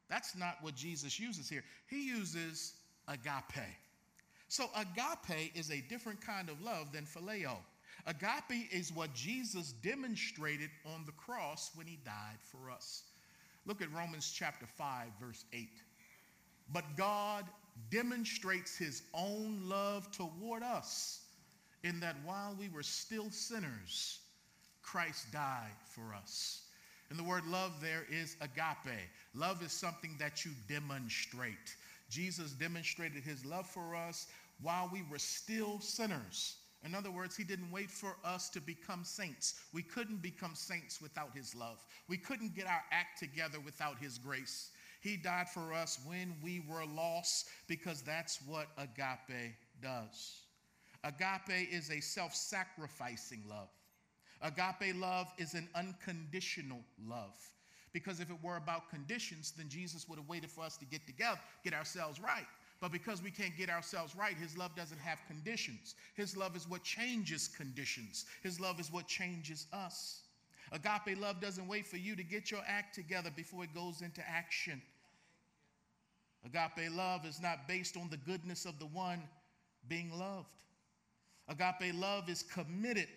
That's 0.09 0.37
not 0.37 0.59
what 0.62 0.75
Jesus 0.75 1.21
uses 1.21 1.49
here. 1.49 1.62
He 1.88 2.09
uses 2.09 2.75
agape. 3.07 3.64
So, 4.49 4.66
agape 4.75 5.53
is 5.55 5.71
a 5.71 5.81
different 5.88 6.21
kind 6.21 6.49
of 6.49 6.61
love 6.61 6.92
than 6.92 7.05
phileo. 7.05 7.57
Agape 8.07 8.73
is 8.73 8.92
what 8.92 9.14
Jesus 9.14 9.73
demonstrated 9.81 10.71
on 10.85 11.05
the 11.07 11.12
cross 11.12 11.71
when 11.77 11.87
he 11.87 11.99
died 12.05 12.38
for 12.40 12.69
us. 12.69 13.05
Look 13.64 13.83
at 13.83 13.92
Romans 13.92 14.33
chapter 14.37 14.66
5, 14.66 15.07
verse 15.21 15.45
8. 15.53 15.69
But 16.73 16.85
God 16.97 17.45
demonstrates 17.90 18.77
his 18.77 19.03
own 19.14 19.61
love 19.69 20.11
toward 20.11 20.64
us 20.64 21.21
in 21.85 22.01
that 22.01 22.16
while 22.25 22.57
we 22.59 22.69
were 22.69 22.83
still 22.83 23.31
sinners, 23.31 24.21
Christ 24.87 25.33
died 25.33 25.77
for 25.85 26.14
us. 26.14 26.62
And 27.11 27.18
the 27.18 27.25
word 27.25 27.44
love 27.46 27.72
there 27.81 28.07
is 28.11 28.37
agape. 28.40 28.99
Love 29.35 29.62
is 29.62 29.72
something 29.72 30.16
that 30.18 30.44
you 30.44 30.53
demonstrate. 30.68 31.77
Jesus 32.09 32.53
demonstrated 32.53 33.22
his 33.22 33.44
love 33.44 33.66
for 33.66 33.94
us 33.94 34.29
while 34.62 34.88
we 34.92 35.03
were 35.11 35.18
still 35.18 35.81
sinners. 35.81 36.57
In 36.85 36.94
other 36.94 37.11
words, 37.11 37.37
he 37.37 37.42
didn't 37.42 37.70
wait 37.72 37.90
for 37.90 38.16
us 38.25 38.49
to 38.51 38.61
become 38.61 39.05
saints. 39.05 39.55
We 39.72 39.83
couldn't 39.83 40.22
become 40.22 40.55
saints 40.55 41.01
without 41.01 41.35
his 41.35 41.55
love. 41.55 41.85
We 42.09 42.16
couldn't 42.16 42.55
get 42.55 42.66
our 42.66 42.83
act 42.92 43.18
together 43.18 43.59
without 43.59 43.99
his 43.99 44.18
grace. 44.18 44.70
He 45.01 45.16
died 45.16 45.49
for 45.49 45.72
us 45.72 45.99
when 46.07 46.35
we 46.42 46.62
were 46.68 46.85
lost 46.87 47.49
because 47.66 48.03
that's 48.03 48.38
what 48.46 48.68
agape 48.79 49.55
does. 49.83 50.42
Agape 51.03 51.72
is 51.72 51.90
a 51.90 52.01
self 52.01 52.35
sacrificing 52.35 53.42
love. 53.49 53.68
Agape 54.42 54.94
love 54.96 55.33
is 55.38 55.55
an 55.55 55.68
unconditional 55.75 56.81
love. 57.09 57.35
Because 57.92 58.20
if 58.20 58.31
it 58.31 58.37
were 58.42 58.57
about 58.57 58.90
conditions, 58.90 59.53
then 59.57 59.68
Jesus 59.68 60.09
would 60.09 60.18
have 60.18 60.29
waited 60.29 60.51
for 60.51 60.62
us 60.62 60.77
to 60.77 60.85
get 60.85 61.07
together, 61.07 61.38
get 61.64 61.72
ourselves 61.72 62.20
right. 62.20 62.46
But 62.81 62.92
because 62.92 63.22
we 63.22 63.31
can't 63.31 63.57
get 63.57 63.70
ourselves 63.70 64.14
right, 64.14 64.37
His 64.37 64.57
love 64.57 64.77
doesn't 64.77 65.01
have 65.01 65.18
conditions. 65.27 65.94
His 66.14 66.37
love 66.37 66.57
is 66.57 66.68
what 66.68 66.83
changes 66.83 67.49
conditions, 67.49 68.27
His 68.42 68.61
love 68.61 68.79
is 68.81 68.92
what 68.92 69.07
changes 69.07 69.66
us. 69.72 70.20
Agape 70.72 71.18
love 71.18 71.40
doesn't 71.40 71.68
wait 71.68 71.87
for 71.87 71.96
you 71.96 72.16
to 72.16 72.25
get 72.25 72.51
your 72.51 72.61
act 72.66 72.94
together 72.94 73.31
before 73.35 73.64
it 73.64 73.72
goes 73.72 74.03
into 74.03 74.20
action. 74.29 74.83
Agape 76.44 76.90
love 76.92 77.25
is 77.25 77.40
not 77.40 77.66
based 77.68 77.96
on 77.96 78.09
the 78.11 78.16
goodness 78.16 78.64
of 78.66 78.79
the 78.79 78.87
one 78.87 79.22
being 79.88 80.11
loved. 80.16 80.49
Agape 81.49 81.94
love 81.94 82.29
is 82.29 82.42
committed 82.42 83.09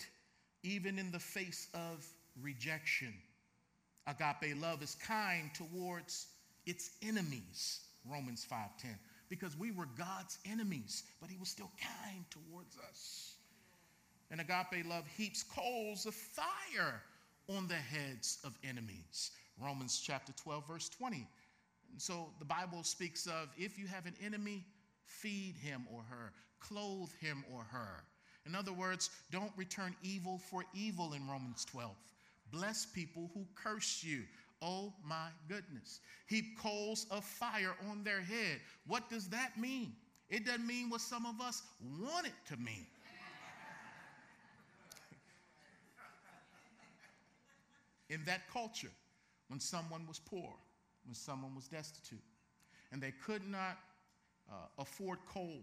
even 0.63 0.99
in 0.99 1.11
the 1.11 1.19
face 1.19 1.67
of 1.73 2.05
rejection. 2.41 3.13
Agape 4.07 4.59
love 4.59 4.81
is 4.81 4.95
kind 4.95 5.51
towards 5.53 6.27
its 6.65 6.91
enemies. 7.01 7.81
Romans 8.05 8.45
5:10 8.45 8.97
because 9.29 9.55
we 9.55 9.71
were 9.71 9.85
God's 9.97 10.39
enemies, 10.45 11.03
but 11.21 11.29
he 11.29 11.37
was 11.37 11.49
still 11.49 11.71
kind 11.79 12.25
towards 12.29 12.75
us. 12.89 13.35
And 14.31 14.41
agape 14.41 14.85
love 14.85 15.05
heaps 15.15 15.43
coals 15.43 16.05
of 16.05 16.13
fire 16.13 17.01
on 17.47 17.67
the 17.67 17.75
heads 17.75 18.39
of 18.43 18.57
enemies. 18.63 19.31
Romans 19.61 20.01
chapter 20.03 20.33
12, 20.33 20.67
verse 20.67 20.89
20. 20.89 21.27
And 21.91 22.01
so 22.01 22.29
the 22.39 22.45
Bible 22.45 22.83
speaks 22.83 23.27
of 23.27 23.49
if 23.57 23.77
you 23.77 23.87
have 23.87 24.05
an 24.05 24.15
enemy, 24.23 24.65
feed 25.05 25.55
him 25.55 25.87
or 25.91 26.03
her, 26.09 26.31
clothe 26.59 27.11
him 27.19 27.43
or 27.51 27.63
her. 27.63 28.03
In 28.49 28.55
other 28.55 28.73
words, 28.73 29.11
don't 29.29 29.51
return 29.55 29.95
evil 30.01 30.39
for 30.49 30.65
evil 30.73 31.13
in 31.13 31.27
Romans 31.27 31.65
12. 31.65 31.91
Bless 32.51 32.83
people 32.83 33.29
who 33.35 33.45
curse 33.53 34.03
you. 34.03 34.23
Oh 34.59 34.91
my 35.07 35.27
goodness. 35.47 35.99
Heap 36.25 36.57
coals 36.57 37.05
of 37.11 37.23
fire 37.23 37.75
on 37.91 38.03
their 38.03 38.21
head. 38.21 38.59
What 38.87 39.07
does 39.07 39.27
that 39.29 39.51
mean? 39.55 39.93
It 40.31 40.47
doesn't 40.47 40.65
mean 40.65 40.89
what 40.89 41.01
some 41.01 41.27
of 41.27 41.39
us 41.39 41.61
want 42.01 42.25
it 42.25 42.33
to 42.47 42.57
mean. 42.57 42.87
In 48.09 48.25
that 48.25 48.49
culture, 48.51 48.89
when 49.49 49.59
someone 49.59 50.07
was 50.07 50.17
poor, 50.17 50.55
when 51.05 51.13
someone 51.13 51.53
was 51.53 51.67
destitute, 51.67 52.17
and 52.91 52.99
they 52.99 53.13
could 53.23 53.47
not 53.47 53.77
uh, 54.51 54.55
afford 54.79 55.19
coal 55.27 55.61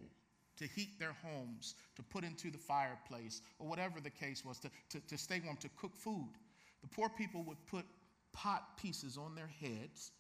to 0.57 0.67
heat 0.67 0.99
their 0.99 1.15
homes, 1.23 1.75
to 1.97 2.03
put 2.03 2.25
into 2.25 2.51
the 2.51 2.59
fireplace, 2.59 3.41
or 3.59 3.69
whatever 3.69 4.01
the 4.01 4.11
case 4.11 4.45
was, 4.45 4.59
to, 4.59 4.71
to, 4.91 5.01
to 5.07 5.19
stay 5.19 5.41
warm, 5.45 5.57
to 5.59 5.69
cook 5.81 5.95
food, 5.95 6.29
the 6.83 6.89
poor 6.89 7.09
people 7.09 7.43
would 7.45 7.65
put 7.67 7.85
pot 8.33 8.77
pieces 8.77 9.17
on 9.17 9.35
their 9.35 9.51
heads, 9.61 10.13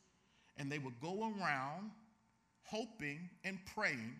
and 0.56 0.70
they 0.70 0.78
would 0.78 0.98
go 1.00 1.32
around 1.38 1.90
hoping 2.62 3.28
and 3.44 3.58
praying 3.74 4.16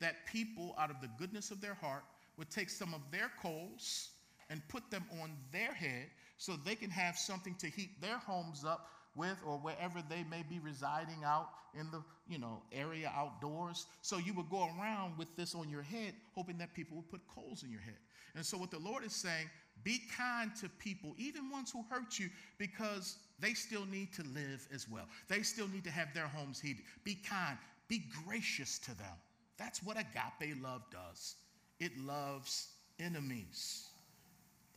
that 0.00 0.26
people, 0.26 0.74
out 0.78 0.90
of 0.90 1.00
the 1.00 1.08
goodness 1.18 1.50
of 1.50 1.60
their 1.60 1.74
heart, 1.74 2.04
would 2.36 2.50
take 2.50 2.70
some 2.70 2.94
of 2.94 3.00
their 3.10 3.30
coals 3.42 4.10
and 4.50 4.66
put 4.68 4.88
them 4.90 5.04
on 5.22 5.30
their 5.52 5.72
head 5.72 6.06
so 6.36 6.54
they 6.64 6.74
can 6.74 6.90
have 6.90 7.16
something 7.16 7.54
to 7.56 7.66
heat 7.68 8.00
their 8.00 8.18
homes 8.18 8.64
up 8.64 8.88
with 9.18 9.36
or 9.44 9.58
wherever 9.58 10.02
they 10.08 10.24
may 10.30 10.42
be 10.48 10.58
residing 10.60 11.24
out 11.24 11.48
in 11.78 11.90
the 11.90 12.02
you 12.28 12.38
know 12.38 12.62
area 12.72 13.12
outdoors 13.14 13.86
so 14.00 14.16
you 14.16 14.32
would 14.32 14.48
go 14.48 14.68
around 14.78 15.18
with 15.18 15.28
this 15.36 15.54
on 15.54 15.68
your 15.68 15.82
head 15.82 16.14
hoping 16.34 16.56
that 16.56 16.72
people 16.72 16.96
would 16.96 17.10
put 17.10 17.20
coals 17.28 17.62
in 17.62 17.70
your 17.70 17.80
head 17.82 17.98
and 18.36 18.46
so 18.46 18.56
what 18.56 18.70
the 18.70 18.78
lord 18.78 19.04
is 19.04 19.12
saying 19.12 19.50
be 19.84 20.00
kind 20.16 20.50
to 20.60 20.68
people 20.78 21.14
even 21.18 21.50
ones 21.50 21.70
who 21.70 21.84
hurt 21.90 22.18
you 22.18 22.30
because 22.56 23.18
they 23.40 23.54
still 23.54 23.86
need 23.86 24.12
to 24.14 24.22
live 24.34 24.66
as 24.74 24.88
well. 24.88 25.06
They 25.28 25.42
still 25.42 25.68
need 25.68 25.84
to 25.84 25.90
have 25.90 26.12
their 26.12 26.26
homes 26.26 26.60
heated. 26.60 26.82
Be 27.04 27.14
kind, 27.14 27.56
be 27.86 28.02
gracious 28.26 28.78
to 28.80 28.96
them. 28.96 29.16
That's 29.58 29.82
what 29.82 29.96
agape 29.96 30.56
love 30.62 30.82
does. 30.90 31.36
It 31.80 31.96
loves 31.98 32.68
enemies. 32.98 33.86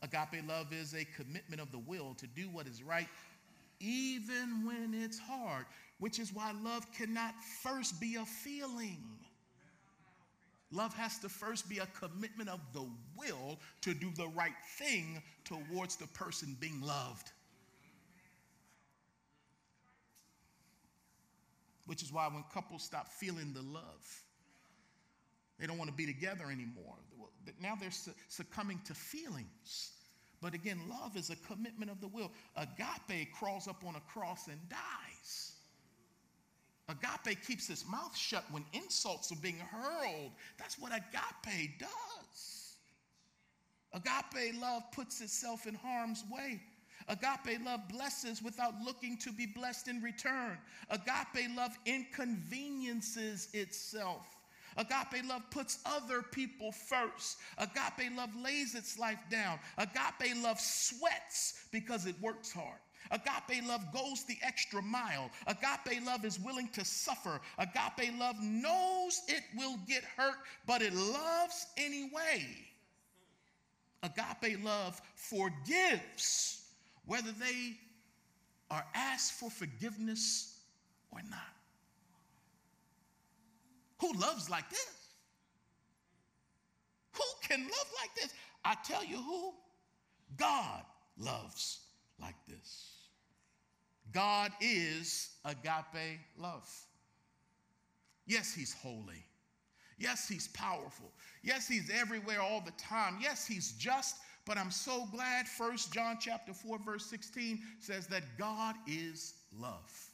Agape 0.02 0.46
love 0.48 0.72
is 0.72 0.94
a 0.94 1.04
commitment 1.16 1.60
of 1.60 1.70
the 1.70 1.78
will 1.78 2.14
to 2.14 2.26
do 2.26 2.48
what 2.52 2.66
is 2.66 2.82
right, 2.82 3.08
even 3.82 4.64
when 4.64 4.94
it's 4.94 5.18
hard, 5.18 5.66
which 5.98 6.18
is 6.18 6.32
why 6.32 6.52
love 6.62 6.86
cannot 6.92 7.34
first 7.62 8.00
be 8.00 8.16
a 8.16 8.24
feeling. 8.24 9.02
Love 10.70 10.94
has 10.94 11.18
to 11.18 11.28
first 11.28 11.68
be 11.68 11.78
a 11.78 11.86
commitment 11.86 12.48
of 12.48 12.60
the 12.72 12.84
will 13.16 13.58
to 13.82 13.92
do 13.92 14.10
the 14.16 14.28
right 14.28 14.54
thing 14.78 15.22
towards 15.44 15.96
the 15.96 16.06
person 16.08 16.56
being 16.60 16.80
loved. 16.80 17.30
Which 21.86 22.02
is 22.02 22.12
why 22.12 22.26
when 22.28 22.44
couples 22.54 22.84
stop 22.84 23.08
feeling 23.08 23.52
the 23.52 23.60
love, 23.60 24.22
they 25.58 25.66
don't 25.66 25.76
want 25.76 25.90
to 25.90 25.96
be 25.96 26.06
together 26.06 26.44
anymore. 26.46 26.96
Now 27.60 27.74
they're 27.78 27.90
succumbing 28.28 28.80
to 28.86 28.94
feelings. 28.94 29.91
But 30.42 30.54
again, 30.54 30.80
love 30.90 31.16
is 31.16 31.30
a 31.30 31.36
commitment 31.36 31.90
of 31.90 32.00
the 32.00 32.08
will. 32.08 32.32
Agape 32.56 33.32
crawls 33.32 33.68
up 33.68 33.84
on 33.86 33.94
a 33.94 34.00
cross 34.00 34.48
and 34.48 34.58
dies. 34.68 35.52
Agape 36.88 37.46
keeps 37.46 37.70
its 37.70 37.88
mouth 37.88 38.16
shut 38.16 38.44
when 38.50 38.64
insults 38.72 39.30
are 39.30 39.40
being 39.40 39.58
hurled. 39.58 40.32
That's 40.58 40.78
what 40.78 40.92
agape 40.92 41.78
does. 41.78 42.76
Agape 43.94 44.60
love 44.60 44.82
puts 44.92 45.20
itself 45.20 45.66
in 45.66 45.74
harm's 45.74 46.24
way. 46.30 46.60
Agape 47.08 47.64
love 47.64 47.88
blesses 47.88 48.42
without 48.42 48.74
looking 48.84 49.16
to 49.18 49.32
be 49.32 49.46
blessed 49.46 49.86
in 49.88 50.02
return. 50.02 50.58
Agape 50.90 51.56
love 51.56 51.76
inconveniences 51.86 53.48
itself. 53.54 54.26
Agape 54.76 55.24
love 55.26 55.42
puts 55.50 55.78
other 55.84 56.22
people 56.22 56.72
first. 56.72 57.38
Agape 57.58 58.16
love 58.16 58.34
lays 58.36 58.74
its 58.74 58.98
life 58.98 59.18
down. 59.30 59.58
Agape 59.78 60.42
love 60.42 60.60
sweats 60.60 61.64
because 61.70 62.06
it 62.06 62.14
works 62.20 62.52
hard. 62.52 62.78
Agape 63.10 63.66
love 63.66 63.92
goes 63.92 64.24
the 64.24 64.38
extra 64.42 64.80
mile. 64.80 65.30
Agape 65.46 66.04
love 66.04 66.24
is 66.24 66.38
willing 66.40 66.68
to 66.68 66.84
suffer. 66.84 67.40
Agape 67.58 68.18
love 68.18 68.36
knows 68.40 69.22
it 69.28 69.42
will 69.56 69.76
get 69.86 70.04
hurt, 70.16 70.36
but 70.66 70.82
it 70.82 70.94
loves 70.94 71.66
anyway. 71.76 72.46
Agape 74.02 74.62
love 74.64 75.00
forgives 75.14 76.64
whether 77.06 77.32
they 77.32 77.76
are 78.70 78.84
asked 78.94 79.32
for 79.32 79.50
forgiveness 79.50 80.60
or 81.10 81.20
not. 81.28 81.40
Who 84.02 84.12
loves 84.14 84.50
like 84.50 84.68
this? 84.68 84.96
Who 87.12 87.22
can 87.46 87.60
love 87.60 87.90
like 88.00 88.12
this? 88.16 88.34
I 88.64 88.74
tell 88.84 89.04
you 89.04 89.16
who. 89.16 89.52
God 90.36 90.82
loves 91.16 91.80
like 92.20 92.34
this. 92.48 92.94
God 94.12 94.50
is 94.60 95.30
agape 95.44 96.18
love. 96.36 96.68
Yes, 98.26 98.52
He's 98.52 98.74
holy. 98.74 99.24
Yes, 99.98 100.28
He's 100.28 100.48
powerful. 100.48 101.12
Yes, 101.44 101.68
He's 101.68 101.88
everywhere 101.88 102.40
all 102.40 102.60
the 102.60 102.72
time. 102.72 103.18
Yes, 103.20 103.46
He's 103.46 103.72
just. 103.72 104.16
But 104.44 104.58
I'm 104.58 104.72
so 104.72 105.06
glad 105.12 105.46
First 105.46 105.92
John 105.92 106.18
chapter 106.20 106.52
4 106.52 106.80
verse 106.84 107.06
16 107.06 107.60
says 107.78 108.08
that 108.08 108.24
God 108.36 108.74
is 108.88 109.34
love. 109.56 110.08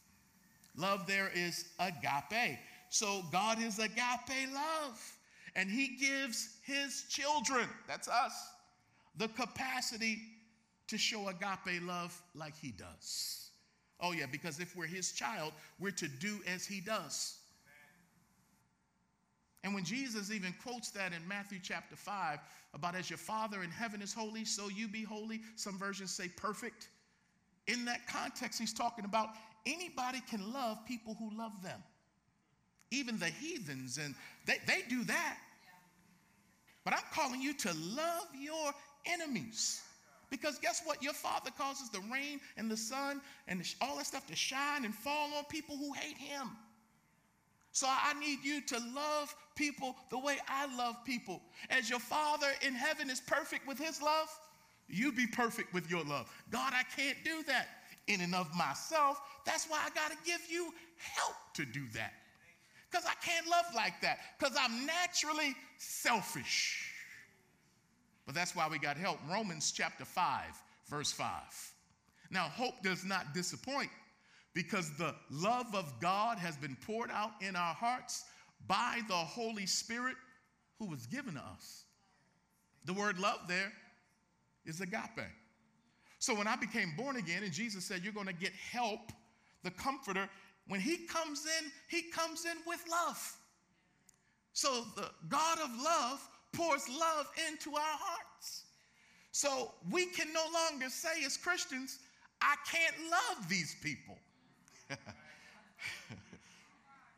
Love 0.76 1.06
there 1.06 1.30
is 1.34 1.70
agape. 1.80 2.58
So 2.90 3.22
God 3.30 3.62
is 3.62 3.78
agape 3.78 4.52
love. 4.52 5.18
And 5.56 5.70
he 5.70 5.96
gives 5.96 6.56
his 6.62 7.04
children, 7.08 7.68
that's 7.86 8.08
us, 8.08 8.32
the 9.16 9.28
capacity 9.28 10.18
to 10.86 10.96
show 10.96 11.28
agape 11.28 11.82
love 11.82 12.20
like 12.34 12.54
he 12.56 12.70
does. 12.70 13.50
Oh, 14.00 14.12
yeah, 14.12 14.26
because 14.30 14.60
if 14.60 14.76
we're 14.76 14.86
his 14.86 15.12
child, 15.12 15.52
we're 15.80 15.90
to 15.92 16.06
do 16.06 16.38
as 16.46 16.64
he 16.64 16.80
does. 16.80 17.38
And 19.64 19.74
when 19.74 19.84
Jesus 19.84 20.30
even 20.30 20.54
quotes 20.62 20.90
that 20.90 21.12
in 21.12 21.26
Matthew 21.26 21.58
chapter 21.60 21.96
5 21.96 22.38
about 22.74 22.94
as 22.94 23.10
your 23.10 23.18
Father 23.18 23.64
in 23.64 23.70
heaven 23.70 24.00
is 24.00 24.14
holy, 24.14 24.44
so 24.44 24.68
you 24.68 24.86
be 24.86 25.02
holy, 25.02 25.40
some 25.56 25.76
versions 25.76 26.12
say 26.12 26.28
perfect. 26.28 26.88
In 27.66 27.84
that 27.86 28.06
context, 28.06 28.60
he's 28.60 28.72
talking 28.72 29.04
about 29.04 29.30
anybody 29.66 30.20
can 30.30 30.52
love 30.52 30.78
people 30.86 31.16
who 31.18 31.36
love 31.36 31.60
them 31.62 31.82
even 32.90 33.18
the 33.18 33.26
heathens, 33.26 33.98
and 33.98 34.14
they, 34.46 34.56
they 34.66 34.82
do 34.88 35.04
that. 35.04 35.38
But 36.84 36.94
I'm 36.94 37.04
calling 37.12 37.42
you 37.42 37.52
to 37.54 37.68
love 37.94 38.28
your 38.40 38.72
enemies. 39.06 39.82
Because 40.30 40.58
guess 40.58 40.82
what? 40.84 41.02
Your 41.02 41.12
father 41.12 41.50
causes 41.56 41.90
the 41.90 42.00
rain 42.12 42.40
and 42.56 42.70
the 42.70 42.76
sun 42.76 43.20
and 43.46 43.62
all 43.80 43.96
that 43.96 44.06
stuff 44.06 44.26
to 44.26 44.36
shine 44.36 44.84
and 44.84 44.94
fall 44.94 45.32
on 45.34 45.44
people 45.44 45.76
who 45.76 45.92
hate 45.92 46.18
him. 46.18 46.50
So 47.72 47.86
I 47.88 48.18
need 48.18 48.42
you 48.42 48.60
to 48.62 48.78
love 48.94 49.34
people 49.54 49.96
the 50.10 50.18
way 50.18 50.38
I 50.48 50.74
love 50.76 50.96
people. 51.04 51.42
As 51.70 51.88
your 51.88 52.00
father 52.00 52.48
in 52.66 52.74
heaven 52.74 53.08
is 53.10 53.20
perfect 53.20 53.66
with 53.66 53.78
his 53.78 54.02
love, 54.02 54.28
you 54.88 55.12
be 55.12 55.26
perfect 55.26 55.72
with 55.72 55.90
your 55.90 56.02
love. 56.04 56.30
God, 56.50 56.72
I 56.74 56.82
can't 56.96 57.18
do 57.24 57.42
that 57.46 57.68
in 58.06 58.20
and 58.20 58.34
of 58.34 58.52
myself. 58.54 59.20
That's 59.44 59.66
why 59.66 59.78
I 59.84 59.90
got 59.90 60.10
to 60.10 60.16
give 60.24 60.40
you 60.50 60.72
help 60.96 61.36
to 61.54 61.64
do 61.64 61.82
that. 61.94 62.14
Because 62.90 63.04
I 63.06 63.14
can't 63.24 63.46
love 63.46 63.66
like 63.74 64.00
that. 64.02 64.18
Because 64.38 64.56
I'm 64.58 64.86
naturally 64.86 65.54
selfish. 65.76 66.92
But 68.26 68.34
that's 68.34 68.54
why 68.54 68.68
we 68.68 68.78
got 68.78 68.96
help. 68.96 69.18
Romans 69.30 69.72
chapter 69.72 70.04
5, 70.04 70.42
verse 70.88 71.12
5. 71.12 71.28
Now, 72.30 72.44
hope 72.44 72.82
does 72.82 73.04
not 73.04 73.32
disappoint 73.34 73.90
because 74.54 74.90
the 74.96 75.14
love 75.30 75.74
of 75.74 75.92
God 76.00 76.38
has 76.38 76.56
been 76.56 76.76
poured 76.86 77.10
out 77.10 77.30
in 77.40 77.56
our 77.56 77.74
hearts 77.74 78.24
by 78.66 79.00
the 79.08 79.14
Holy 79.14 79.66
Spirit 79.66 80.16
who 80.78 80.86
was 80.86 81.06
given 81.06 81.34
to 81.34 81.40
us. 81.40 81.84
The 82.84 82.92
word 82.92 83.18
love 83.18 83.40
there 83.48 83.72
is 84.66 84.80
agape. 84.80 85.26
So 86.18 86.34
when 86.34 86.46
I 86.46 86.56
became 86.56 86.94
born 86.96 87.16
again 87.16 87.44
and 87.44 87.52
Jesus 87.52 87.84
said, 87.84 88.02
You're 88.02 88.12
going 88.12 88.26
to 88.26 88.32
get 88.32 88.52
help, 88.52 89.12
the 89.62 89.70
comforter, 89.70 90.28
when 90.68 90.80
he 90.80 90.98
comes 90.98 91.46
in, 91.58 91.72
he 91.88 92.02
comes 92.02 92.44
in 92.44 92.56
with 92.66 92.84
love. 92.90 93.36
So 94.52 94.84
the 94.96 95.10
God 95.28 95.58
of 95.60 95.70
love 95.82 96.28
pours 96.52 96.88
love 96.88 97.26
into 97.48 97.74
our 97.74 97.80
hearts. 97.82 98.64
So 99.32 99.72
we 99.90 100.06
can 100.06 100.32
no 100.32 100.44
longer 100.52 100.88
say 100.90 101.24
as 101.24 101.36
Christians, 101.36 101.98
I 102.42 102.54
can't 102.70 102.94
love 103.10 103.48
these 103.48 103.76
people. 103.82 104.18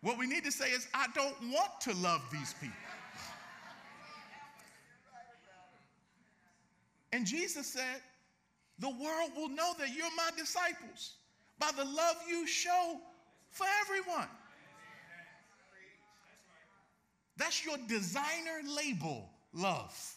what 0.01 0.19
we 0.19 0.27
need 0.27 0.45
to 0.45 0.53
say 0.53 0.71
is, 0.71 0.89
I 0.95 1.07
don't 1.15 1.37
want 1.51 1.81
to 1.83 1.95
love 1.95 2.23
these 2.33 2.55
people. 2.55 2.77
And 7.13 7.27
Jesus 7.27 7.67
said, 7.67 8.03
The 8.79 8.89
world 8.89 9.33
will 9.37 9.49
know 9.49 9.73
that 9.81 9.89
you're 9.93 10.15
my 10.17 10.31
disciples 10.37 11.15
by 11.59 11.71
the 11.77 11.85
love 11.85 12.17
you 12.29 12.47
show 12.47 13.01
for 13.51 13.67
everyone. 13.83 14.29
That's 17.37 17.65
your 17.65 17.77
designer 17.89 18.61
label, 18.77 19.29
love. 19.55 20.15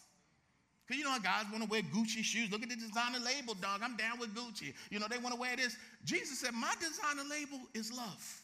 Because 0.86 0.98
you 0.98 1.04
know 1.04 1.12
how 1.12 1.18
guys 1.18 1.46
want 1.50 1.64
to 1.64 1.70
wear 1.70 1.80
Gucci 1.80 2.22
shoes. 2.22 2.50
Look 2.50 2.62
at 2.62 2.68
the 2.68 2.76
designer 2.76 3.18
label, 3.18 3.54
dog. 3.54 3.80
I'm 3.82 3.96
down 3.96 4.18
with 4.18 4.34
Gucci. 4.34 4.74
You 4.90 4.98
know, 4.98 5.06
they 5.08 5.16
want 5.16 5.34
to 5.34 5.40
wear 5.40 5.56
this. 5.56 5.76
Jesus 6.04 6.40
said, 6.40 6.52
My 6.52 6.74
designer 6.78 7.26
label 7.28 7.60
is 7.72 7.90
love. 7.96 8.42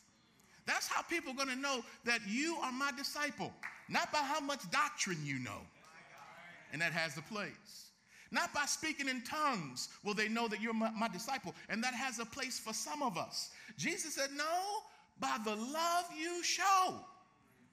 That's 0.67 0.89
how 0.89 1.03
people 1.03 1.33
are 1.33 1.37
going 1.37 1.49
to 1.49 1.57
know 1.57 1.83
that 2.05 2.21
you 2.27 2.57
are 2.63 2.73
my 2.73 2.93
disciple, 2.97 3.53
not 3.89 4.11
by 4.13 4.21
how 4.21 4.41
much 4.41 4.71
doctrine 4.71 5.19
you 5.25 5.39
know. 5.41 5.61
And 6.73 6.81
that 6.81 6.93
has 6.93 7.19
a 7.19 7.23
place. 7.23 7.91
Not 8.31 8.55
by 8.55 8.65
speaking 8.67 9.09
in 9.09 9.23
tongues 9.23 9.89
will 10.05 10.15
they 10.15 10.29
know 10.29 10.47
that 10.49 10.61
you're 10.61 10.73
my, 10.73 10.91
my, 10.93 11.09
disciple. 11.09 11.55
And 11.69 11.83
that 11.83 11.95
has 11.95 12.21
a 12.21 12.25
place 12.25 12.61
for 12.61 12.73
some 12.73 13.03
of 13.03 13.19
us. 13.19 13.51
Jesus 13.77 14.15
said, 14.15 14.31
No, 14.37 14.45
by 15.19 15.37
the 15.45 15.55
love 15.55 16.07
you 16.19 16.43
show. 16.43 16.95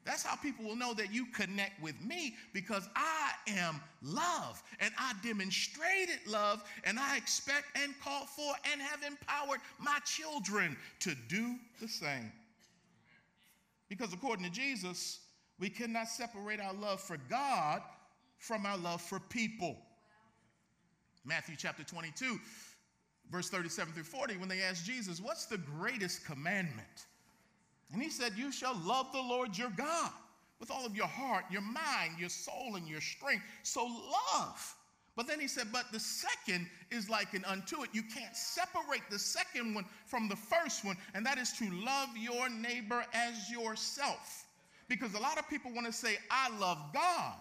That's 0.08 0.24
how 0.24 0.38
people 0.38 0.64
will 0.64 0.78
know 0.78 0.94
that 0.94 1.14
you 1.14 1.26
connect 1.26 1.84
with 1.84 2.02
me 2.02 2.36
because 2.54 2.88
I 2.96 3.32
am 3.50 3.82
love 4.02 4.64
and 4.80 4.94
I 4.98 5.12
demonstrated 5.22 6.20
love 6.26 6.64
and 6.86 6.98
I 6.98 7.18
expect 7.18 7.78
and 7.78 7.94
call 8.02 8.26
for 8.26 8.54
and 8.72 8.82
have 8.82 9.04
empowered 9.04 9.60
my 9.80 10.00
children 10.06 10.78
to 11.02 11.14
do 11.28 11.56
the 11.82 11.90
same. 11.90 12.32
Because 13.90 14.14
according 14.14 14.46
to 14.46 14.52
Jesus, 14.52 15.20
we 15.60 15.70
cannot 15.70 16.08
separate 16.08 16.62
our 16.62 16.74
love 16.74 17.02
for 17.02 17.18
God 17.30 17.82
from 18.38 18.66
our 18.66 18.78
love 18.78 19.02
for 19.02 19.20
people. 19.20 19.76
Matthew 21.26 21.56
chapter 21.58 21.84
22, 21.84 22.40
verse 23.32 23.50
37 23.50 23.94
through 23.94 24.04
40, 24.04 24.38
when 24.38 24.50
they 24.50 24.62
asked 24.62 24.86
Jesus, 24.86 25.22
What's 25.22 25.46
the 25.46 25.58
greatest 25.58 26.26
commandment? 26.26 27.06
And 27.94 28.02
he 28.02 28.10
said, 28.10 28.34
You 28.36 28.52
shall 28.52 28.78
love 28.86 29.12
the 29.12 29.22
Lord 29.22 29.58
your 29.58 29.70
God 29.70 30.12
with 30.60 30.72
all 30.72 30.86
of 30.86 30.96
your 30.96 31.08
heart, 31.08 31.46
your 31.52 31.62
mind, 31.62 32.20
your 32.20 32.30
soul, 32.30 32.76
and 32.76 32.88
your 32.88 33.02
strength. 33.02 33.44
So 33.64 33.86
love. 33.86 34.76
But 35.16 35.28
then 35.28 35.40
he 35.40 35.48
said, 35.48 35.68
but 35.72 35.92
the 35.92 36.00
second 36.00 36.68
is 36.92 37.10
like 37.10 37.34
an 37.34 37.44
unto 37.46 37.82
it. 37.82 37.90
You 37.92 38.04
can't 38.04 38.36
separate 38.36 39.02
the 39.10 39.18
second 39.18 39.74
one 39.74 39.86
from 40.06 40.30
the 40.30 40.36
first 40.36 40.86
one, 40.86 40.96
and 41.16 41.26
that 41.26 41.40
is 41.40 41.54
to 41.54 41.70
love 41.72 42.10
your 42.16 42.50
neighbor 42.50 43.04
as 43.14 43.50
yourself. 43.50 44.46
Because 44.88 45.16
a 45.16 45.20
lot 45.20 45.40
of 45.40 45.50
people 45.50 45.72
want 45.74 45.88
to 45.88 45.94
say, 45.94 46.18
I 46.30 46.56
love 46.60 46.78
God. 46.94 47.34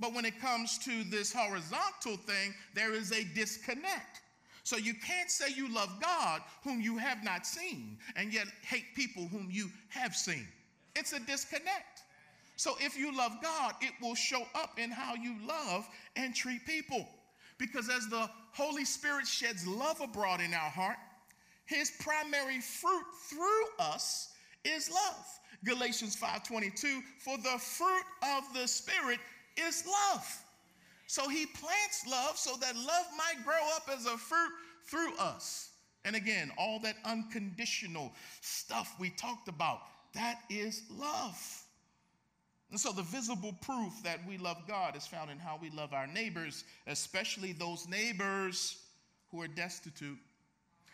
But 0.00 0.14
when 0.14 0.24
it 0.24 0.38
comes 0.38 0.78
to 0.78 1.04
this 1.04 1.32
horizontal 1.32 2.16
thing, 2.16 2.54
there 2.74 2.92
is 2.92 3.10
a 3.12 3.24
disconnect. 3.34 4.21
So 4.64 4.76
you 4.76 4.94
can't 4.94 5.30
say 5.30 5.46
you 5.54 5.72
love 5.72 5.90
God 6.00 6.40
whom 6.62 6.80
you 6.80 6.96
have 6.96 7.24
not 7.24 7.46
seen 7.46 7.98
and 8.16 8.32
yet 8.32 8.46
hate 8.62 8.94
people 8.94 9.26
whom 9.26 9.48
you 9.50 9.68
have 9.88 10.14
seen. 10.14 10.46
It's 10.94 11.12
a 11.12 11.20
disconnect. 11.20 12.02
So 12.56 12.76
if 12.80 12.96
you 12.96 13.16
love 13.16 13.32
God, 13.42 13.74
it 13.80 13.92
will 14.00 14.14
show 14.14 14.46
up 14.54 14.78
in 14.78 14.90
how 14.90 15.14
you 15.14 15.34
love 15.46 15.88
and 16.16 16.34
treat 16.34 16.64
people. 16.64 17.08
Because 17.58 17.88
as 17.88 18.08
the 18.08 18.28
Holy 18.52 18.84
Spirit 18.84 19.26
sheds 19.26 19.66
love 19.66 20.00
abroad 20.00 20.40
in 20.40 20.54
our 20.54 20.70
heart, 20.70 20.98
his 21.64 21.92
primary 22.00 22.60
fruit 22.60 23.04
through 23.28 23.64
us 23.78 24.32
is 24.64 24.90
love. 24.90 25.26
Galatians 25.64 26.16
5:22 26.16 27.02
for 27.18 27.38
the 27.38 27.58
fruit 27.58 28.04
of 28.22 28.52
the 28.52 28.66
spirit 28.66 29.20
is 29.56 29.84
love. 29.86 30.44
So 31.12 31.28
he 31.28 31.44
plants 31.44 32.06
love 32.10 32.38
so 32.38 32.56
that 32.62 32.74
love 32.74 33.06
might 33.18 33.44
grow 33.44 33.60
up 33.76 33.90
as 33.94 34.06
a 34.06 34.16
fruit 34.16 34.50
through 34.86 35.14
us. 35.18 35.68
And 36.06 36.16
again, 36.16 36.50
all 36.56 36.78
that 36.78 36.96
unconditional 37.04 38.14
stuff 38.40 38.94
we 38.98 39.10
talked 39.10 39.46
about, 39.46 39.80
that 40.14 40.38
is 40.48 40.84
love. 40.88 41.38
And 42.70 42.80
so 42.80 42.92
the 42.92 43.02
visible 43.02 43.54
proof 43.60 43.92
that 44.02 44.26
we 44.26 44.38
love 44.38 44.56
God 44.66 44.96
is 44.96 45.06
found 45.06 45.30
in 45.30 45.38
how 45.38 45.58
we 45.60 45.68
love 45.68 45.92
our 45.92 46.06
neighbors, 46.06 46.64
especially 46.86 47.52
those 47.52 47.86
neighbors 47.86 48.78
who 49.30 49.42
are 49.42 49.48
destitute, 49.48 50.16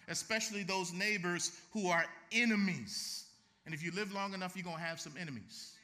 especially 0.08 0.64
those 0.64 0.92
neighbors 0.92 1.52
who 1.72 1.86
are 1.86 2.06
enemies. 2.32 3.26
And 3.66 3.72
if 3.72 3.84
you 3.84 3.92
live 3.92 4.12
long 4.12 4.34
enough, 4.34 4.56
you're 4.56 4.64
going 4.64 4.78
to 4.78 4.82
have 4.82 4.98
some 4.98 5.14
enemies. 5.16 5.77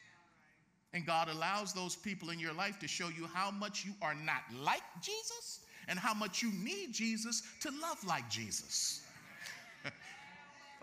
And 0.95 1.05
God 1.05 1.28
allows 1.28 1.72
those 1.72 1.97
people 1.97 2.30
in 2.30 2.38
your 2.38 2.53
life 2.53 2.78
to 2.78 2.86
show 2.86 3.09
you 3.09 3.26
how 3.34 3.51
much 3.51 3.84
you 3.84 3.92
are 4.01 4.14
not 4.14 4.42
like 4.62 4.82
Jesus 5.03 5.61
and 5.88 5.99
how 5.99 6.14
much 6.14 6.40
you 6.40 6.53
need 6.62 6.92
Jesus 6.92 7.42
to 7.61 7.70
love 7.82 8.03
like 8.07 8.30
Jesus. 8.30 9.03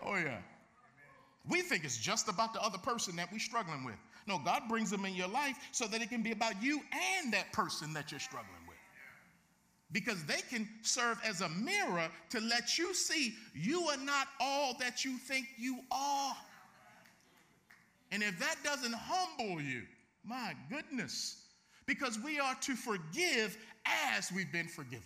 oh, 0.06 0.16
yeah. 0.16 0.38
We 1.48 1.62
think 1.62 1.84
it's 1.84 1.96
just 1.96 2.28
about 2.28 2.52
the 2.52 2.62
other 2.62 2.76
person 2.76 3.16
that 3.16 3.32
we're 3.32 3.38
struggling 3.38 3.84
with. 3.84 3.96
No, 4.28 4.38
God 4.38 4.64
brings 4.68 4.90
them 4.90 5.06
in 5.06 5.14
your 5.14 5.28
life 5.28 5.56
so 5.72 5.86
that 5.86 6.02
it 6.02 6.10
can 6.10 6.22
be 6.22 6.30
about 6.30 6.62
you 6.62 6.82
and 7.20 7.32
that 7.32 7.50
person 7.52 7.94
that 7.94 8.12
you're 8.12 8.20
struggling 8.20 8.52
with. 8.68 8.76
Because 9.92 10.24
they 10.24 10.40
can 10.48 10.68
serve 10.82 11.18
as 11.26 11.40
a 11.40 11.48
mirror 11.48 12.08
to 12.30 12.40
let 12.40 12.78
you 12.78 12.92
see 12.94 13.34
you 13.54 13.88
are 13.88 13.96
not 13.96 14.28
all 14.40 14.76
that 14.78 15.06
you 15.06 15.16
think 15.16 15.46
you 15.56 15.78
are. 15.90 16.36
And 18.12 18.22
if 18.22 18.38
that 18.38 18.56
doesn't 18.62 18.94
humble 18.94 19.60
you, 19.60 19.82
my 20.24 20.54
goodness. 20.70 21.36
Because 21.86 22.18
we 22.18 22.38
are 22.38 22.54
to 22.62 22.76
forgive 22.76 23.56
as 24.14 24.30
we've 24.32 24.52
been 24.52 24.68
forgiven. 24.68 25.02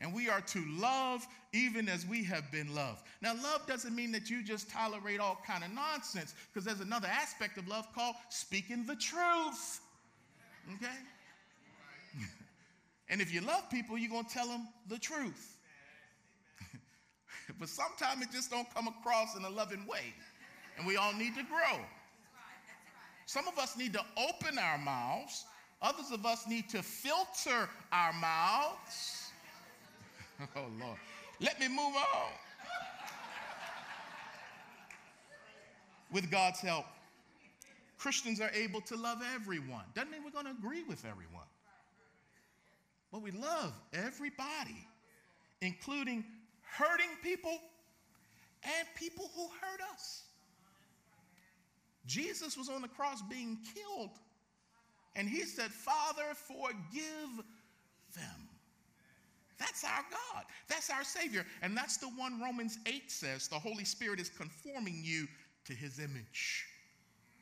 And 0.00 0.12
we 0.12 0.28
are 0.28 0.40
to 0.40 0.64
love 0.78 1.26
even 1.52 1.88
as 1.88 2.04
we 2.04 2.22
have 2.24 2.50
been 2.52 2.74
loved. 2.74 3.02
Now, 3.22 3.34
love 3.42 3.66
doesn't 3.66 3.94
mean 3.94 4.12
that 4.12 4.28
you 4.28 4.42
just 4.42 4.70
tolerate 4.70 5.20
all 5.20 5.38
kind 5.46 5.64
of 5.64 5.70
nonsense, 5.72 6.34
because 6.52 6.66
there's 6.66 6.80
another 6.80 7.08
aspect 7.08 7.56
of 7.56 7.66
love 7.66 7.86
called 7.94 8.16
speaking 8.28 8.84
the 8.84 8.96
truth. 8.96 9.80
Okay? 10.74 10.92
and 13.08 13.20
if 13.20 13.32
you 13.32 13.40
love 13.40 13.70
people, 13.70 13.96
you're 13.96 14.22
to 14.22 14.28
tell 14.28 14.48
them 14.48 14.68
the 14.88 14.98
truth. 14.98 15.56
but 17.58 17.68
sometimes 17.68 18.22
it 18.22 18.30
just 18.30 18.50
don't 18.50 18.72
come 18.74 18.88
across 18.88 19.36
in 19.36 19.44
a 19.44 19.50
loving 19.50 19.86
way. 19.86 20.12
And 20.76 20.86
we 20.86 20.96
all 20.96 21.14
need 21.14 21.34
to 21.36 21.42
grow. 21.44 21.80
Some 23.26 23.48
of 23.48 23.58
us 23.58 23.76
need 23.76 23.92
to 23.92 24.04
open 24.16 24.56
our 24.56 24.78
mouths. 24.78 25.44
Others 25.82 26.12
of 26.12 26.24
us 26.24 26.46
need 26.46 26.68
to 26.70 26.82
filter 26.82 27.68
our 27.92 28.12
mouths. 28.14 29.30
oh, 30.56 30.64
Lord. 30.80 30.96
Let 31.40 31.60
me 31.60 31.68
move 31.68 31.94
on. 31.96 32.32
With 36.12 36.30
God's 36.30 36.60
help, 36.60 36.86
Christians 37.98 38.40
are 38.40 38.50
able 38.54 38.80
to 38.82 38.96
love 38.96 39.20
everyone. 39.34 39.84
Doesn't 39.94 40.12
mean 40.12 40.22
we're 40.24 40.30
going 40.30 40.46
to 40.46 40.52
agree 40.52 40.84
with 40.84 41.04
everyone. 41.04 41.46
But 43.10 43.22
we 43.22 43.32
love 43.32 43.72
everybody, 43.92 44.86
including 45.62 46.24
hurting 46.62 47.10
people 47.22 47.58
and 48.62 48.86
people 48.94 49.30
who 49.34 49.48
hurt 49.60 49.80
us. 49.92 50.22
Jesus 52.06 52.56
was 52.56 52.68
on 52.68 52.82
the 52.82 52.88
cross 52.88 53.22
being 53.22 53.58
killed. 53.74 54.10
And 55.14 55.28
he 55.28 55.42
said, 55.42 55.70
Father, 55.70 56.34
forgive 56.34 57.44
them. 58.14 58.48
That's 59.58 59.84
our 59.84 60.04
God. 60.10 60.44
That's 60.68 60.90
our 60.90 61.04
Savior. 61.04 61.46
And 61.62 61.76
that's 61.76 61.96
the 61.96 62.08
one 62.08 62.40
Romans 62.40 62.78
8 62.86 63.10
says 63.10 63.48
the 63.48 63.58
Holy 63.58 63.84
Spirit 63.84 64.20
is 64.20 64.28
conforming 64.28 65.00
you 65.02 65.26
to 65.64 65.72
his 65.72 65.98
image. 65.98 66.66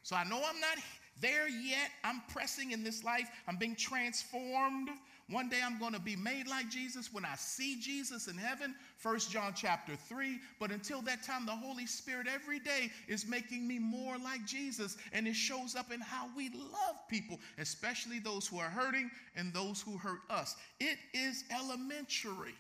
So 0.03 0.15
I 0.15 0.25
know 0.25 0.37
I'm 0.37 0.61
not 0.61 0.79
there 1.21 1.49
yet. 1.49 1.91
I'm 2.05 2.23
pressing 2.29 2.71
in 2.71 2.85
this 2.85 3.05
life, 3.05 3.29
I'm 3.49 3.57
being 3.57 3.77
transformed. 3.77 4.91
One 5.31 5.49
day 5.49 5.61
I'm 5.65 5.79
going 5.79 5.95
to 5.95 6.01
be 6.01 6.17
made 6.17 6.47
like 6.49 6.69
Jesus 6.69 7.11
when 7.11 7.25
I 7.25 7.35
see 7.37 7.81
Jesus 7.81 8.29
in 8.29 8.37
heaven, 8.37 8.75
First 8.99 9.31
John 9.31 9.55
chapter 9.57 9.97
3. 9.97 10.39
But 10.61 10.71
until 10.71 11.01
that 11.03 11.23
time, 11.23 11.47
the 11.47 11.53
Holy 11.53 11.87
Spirit 11.87 12.27
every 12.33 12.59
day 12.59 12.91
is 13.09 13.27
making 13.27 13.67
me 13.67 13.79
more 13.79 14.19
like 14.19 14.45
Jesus. 14.45 14.99
And 15.13 15.27
it 15.27 15.35
shows 15.35 15.77
up 15.77 15.91
in 15.91 16.01
how 16.01 16.29
we 16.37 16.51
love 16.51 16.97
people, 17.09 17.41
especially 17.57 18.19
those 18.19 18.47
who 18.47 18.59
are 18.59 18.69
hurting 18.69 19.11
and 19.35 19.53
those 19.55 19.81
who 19.81 19.97
hurt 19.97 20.21
us. 20.29 20.57
It 20.79 20.99
is 21.15 21.45
elementary. 21.51 22.55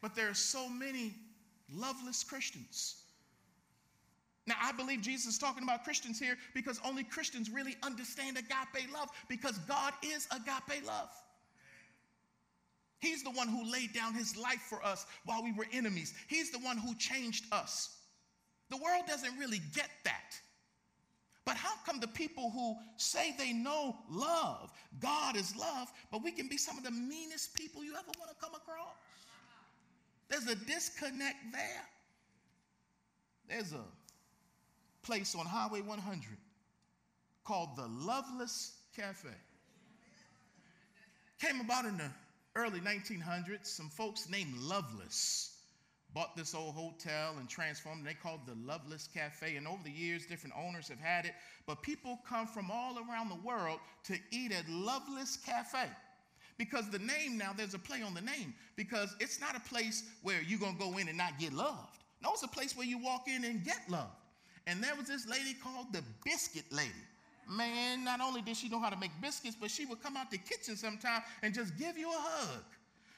But 0.00 0.14
there 0.14 0.28
are 0.28 0.34
so 0.34 0.68
many 0.68 1.14
loveless 1.72 2.22
Christians. 2.22 3.02
Now, 4.46 4.56
I 4.62 4.70
believe 4.72 5.00
Jesus 5.00 5.26
is 5.26 5.38
talking 5.38 5.64
about 5.64 5.82
Christians 5.82 6.20
here 6.20 6.36
because 6.54 6.78
only 6.84 7.02
Christians 7.02 7.50
really 7.50 7.76
understand 7.82 8.36
agape 8.36 8.92
love 8.92 9.08
because 9.28 9.58
God 9.66 9.92
is 10.04 10.28
agape 10.30 10.86
love. 10.86 11.10
He's 13.04 13.22
the 13.22 13.30
one 13.30 13.48
who 13.48 13.70
laid 13.70 13.92
down 13.92 14.14
his 14.14 14.34
life 14.34 14.62
for 14.66 14.82
us 14.82 15.04
while 15.26 15.42
we 15.42 15.52
were 15.52 15.66
enemies. 15.72 16.14
He's 16.26 16.50
the 16.50 16.58
one 16.60 16.78
who 16.78 16.94
changed 16.94 17.44
us. 17.52 17.98
The 18.70 18.78
world 18.78 19.04
doesn't 19.06 19.38
really 19.38 19.60
get 19.74 19.90
that. 20.04 20.34
But 21.44 21.56
how 21.56 21.74
come 21.84 22.00
the 22.00 22.08
people 22.08 22.50
who 22.50 22.76
say 22.96 23.34
they 23.36 23.52
know 23.52 23.96
love, 24.10 24.72
God 25.00 25.36
is 25.36 25.54
love, 25.54 25.92
but 26.10 26.24
we 26.24 26.32
can 26.32 26.48
be 26.48 26.56
some 26.56 26.78
of 26.78 26.84
the 26.84 26.90
meanest 26.90 27.54
people 27.54 27.84
you 27.84 27.92
ever 27.92 28.10
want 28.18 28.30
to 28.30 28.36
come 28.42 28.54
across? 28.54 28.94
There's 30.30 30.46
a 30.46 30.54
disconnect 30.64 31.36
there. 31.52 31.84
There's 33.50 33.74
a 33.74 33.84
place 35.02 35.34
on 35.34 35.44
Highway 35.44 35.82
100 35.82 36.22
called 37.44 37.76
the 37.76 37.86
Loveless 37.86 38.72
Cafe. 38.96 39.28
Came 41.38 41.60
about 41.60 41.84
in 41.84 41.98
the 41.98 42.10
early 42.56 42.80
1900s, 42.80 43.66
some 43.66 43.88
folks 43.88 44.28
named 44.28 44.54
Loveless 44.56 45.54
bought 46.14 46.36
this 46.36 46.54
old 46.54 46.74
hotel 46.74 47.34
and 47.38 47.48
transformed 47.48 48.06
it. 48.06 48.08
They 48.08 48.14
called 48.14 48.40
it 48.46 48.54
the 48.54 48.66
Loveless 48.66 49.08
Cafe. 49.12 49.56
And 49.56 49.66
over 49.66 49.82
the 49.82 49.90
years, 49.90 50.26
different 50.26 50.54
owners 50.56 50.88
have 50.88 51.00
had 51.00 51.26
it. 51.26 51.32
But 51.66 51.82
people 51.82 52.20
come 52.26 52.46
from 52.46 52.70
all 52.70 52.96
around 52.98 53.30
the 53.30 53.46
world 53.46 53.80
to 54.04 54.16
eat 54.30 54.52
at 54.52 54.68
Loveless 54.68 55.36
Cafe. 55.44 55.90
Because 56.56 56.88
the 56.88 57.00
name 57.00 57.36
now, 57.36 57.52
there's 57.52 57.74
a 57.74 57.78
play 57.80 58.02
on 58.02 58.14
the 58.14 58.20
name. 58.20 58.54
Because 58.76 59.16
it's 59.18 59.40
not 59.40 59.56
a 59.56 59.60
place 59.60 60.04
where 60.22 60.40
you're 60.40 60.60
going 60.60 60.76
to 60.76 60.78
go 60.78 60.96
in 60.98 61.08
and 61.08 61.18
not 61.18 61.38
get 61.38 61.52
loved. 61.52 61.98
No, 62.22 62.32
it's 62.32 62.44
a 62.44 62.48
place 62.48 62.76
where 62.76 62.86
you 62.86 62.98
walk 62.98 63.26
in 63.26 63.44
and 63.44 63.64
get 63.64 63.80
loved. 63.88 64.12
And 64.68 64.82
there 64.82 64.94
was 64.94 65.08
this 65.08 65.28
lady 65.28 65.54
called 65.54 65.92
the 65.92 66.02
Biscuit 66.24 66.64
Lady. 66.70 66.90
Man, 67.48 68.04
not 68.04 68.20
only 68.20 68.42
did 68.42 68.56
she 68.56 68.68
know 68.68 68.80
how 68.80 68.90
to 68.90 68.96
make 68.96 69.10
biscuits, 69.20 69.56
but 69.58 69.70
she 69.70 69.84
would 69.86 70.02
come 70.02 70.16
out 70.16 70.30
the 70.30 70.38
kitchen 70.38 70.76
sometime 70.76 71.22
and 71.42 71.54
just 71.54 71.76
give 71.78 71.98
you 71.98 72.08
a 72.08 72.16
hug. 72.16 72.64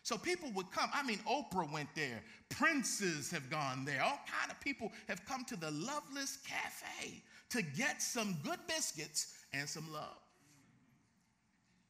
So 0.03 0.17
people 0.17 0.51
would 0.55 0.71
come. 0.71 0.89
I 0.95 1.03
mean, 1.03 1.19
Oprah 1.29 1.71
went 1.73 1.89
there. 1.95 2.23
Princes 2.49 3.31
have 3.31 3.51
gone 3.51 3.85
there. 3.85 4.03
All 4.03 4.21
kind 4.41 4.51
of 4.51 4.61
people 4.61 4.93
have 5.09 5.25
come 5.27 5.45
to 5.47 5.57
the 5.57 5.71
Loveless 5.71 6.39
Cafe 6.47 7.23
to 7.51 7.63
get 7.77 8.01
some 8.01 8.37
good 8.45 8.59
biscuits 8.69 9.35
and 9.53 9.69
some 9.69 9.93
love. 9.93 10.19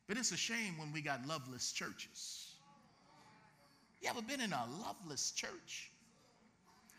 But 0.06 0.16
it's 0.16 0.32
a 0.32 0.36
shame 0.36 0.78
when 0.78 0.92
we 0.92 1.00
got 1.00 1.26
loveless 1.26 1.72
churches. 1.72 2.54
You 4.00 4.08
ever 4.08 4.22
been 4.22 4.40
in 4.40 4.52
a 4.52 4.64
loveless 4.82 5.32
church? 5.32 5.90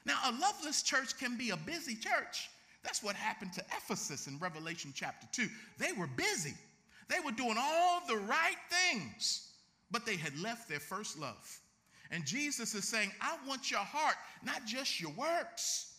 Now, 0.06 0.18
a 0.26 0.32
loveless 0.34 0.84
church 0.84 1.18
can 1.18 1.38
be 1.38 1.52
a 1.52 1.58
busy 1.58 1.96
church, 1.96 2.50
that's 2.84 3.04
what 3.04 3.16
happened 3.16 3.54
to 3.54 3.64
Ephesus 3.76 4.28
in 4.28 4.38
Revelation 4.40 4.92
chapter 4.96 5.28
2. 5.32 5.48
They 5.78 5.92
were 5.92 6.08
busy, 6.08 6.54
they 7.10 7.20
were 7.24 7.32
doing 7.32 7.56
all 7.58 8.02
the 8.08 8.18
right 8.18 8.56
things, 8.70 9.52
but 9.92 10.06
they 10.06 10.16
had 10.16 10.38
left 10.40 10.70
their 10.70 10.80
first 10.80 11.20
love. 11.20 11.60
And 12.12 12.26
Jesus 12.26 12.74
is 12.74 12.88
saying, 12.88 13.12
I 13.22 13.38
want 13.48 13.70
your 13.70 13.82
heart, 13.82 14.16
not 14.44 14.66
just 14.66 15.02
your 15.02 15.12
works. 15.12 15.94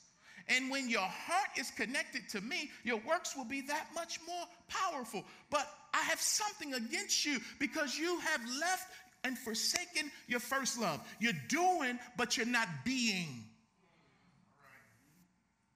And 0.48 0.70
when 0.70 0.88
your 0.88 1.00
heart 1.02 1.50
is 1.58 1.70
connected 1.70 2.28
to 2.30 2.40
me, 2.40 2.70
your 2.82 3.00
works 3.06 3.36
will 3.36 3.44
be 3.44 3.60
that 3.62 3.88
much 3.94 4.18
more 4.26 4.46
powerful. 4.68 5.24
But 5.50 5.68
I 5.92 5.98
have 6.04 6.20
something 6.20 6.74
against 6.74 7.26
you 7.26 7.38
because 7.58 7.98
you 7.98 8.18
have 8.20 8.40
left 8.58 8.86
and 9.24 9.38
forsaken 9.38 10.10
your 10.26 10.40
first 10.40 10.80
love. 10.80 11.06
You're 11.20 11.32
doing, 11.48 11.98
but 12.16 12.36
you're 12.36 12.46
not 12.46 12.68
being. 12.84 13.44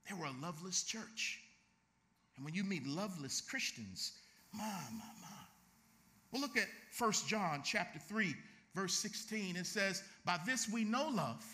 They 0.08 0.14
were 0.14 0.26
a 0.26 0.42
loveless 0.42 0.82
church. 0.82 1.40
And 2.36 2.44
when 2.44 2.54
you 2.54 2.64
meet 2.64 2.86
loveless 2.86 3.40
Christians, 3.40 4.12
my, 4.52 4.64
my, 4.64 5.04
my. 5.20 5.28
Well, 6.30 6.42
look 6.42 6.56
at 6.56 6.66
1 6.98 7.12
John 7.26 7.62
chapter 7.64 7.98
3, 7.98 8.34
verse 8.74 8.94
16. 8.94 9.56
It 9.56 9.66
says, 9.66 10.02
By 10.24 10.38
this 10.46 10.68
we 10.68 10.84
know 10.84 11.08
love 11.08 11.44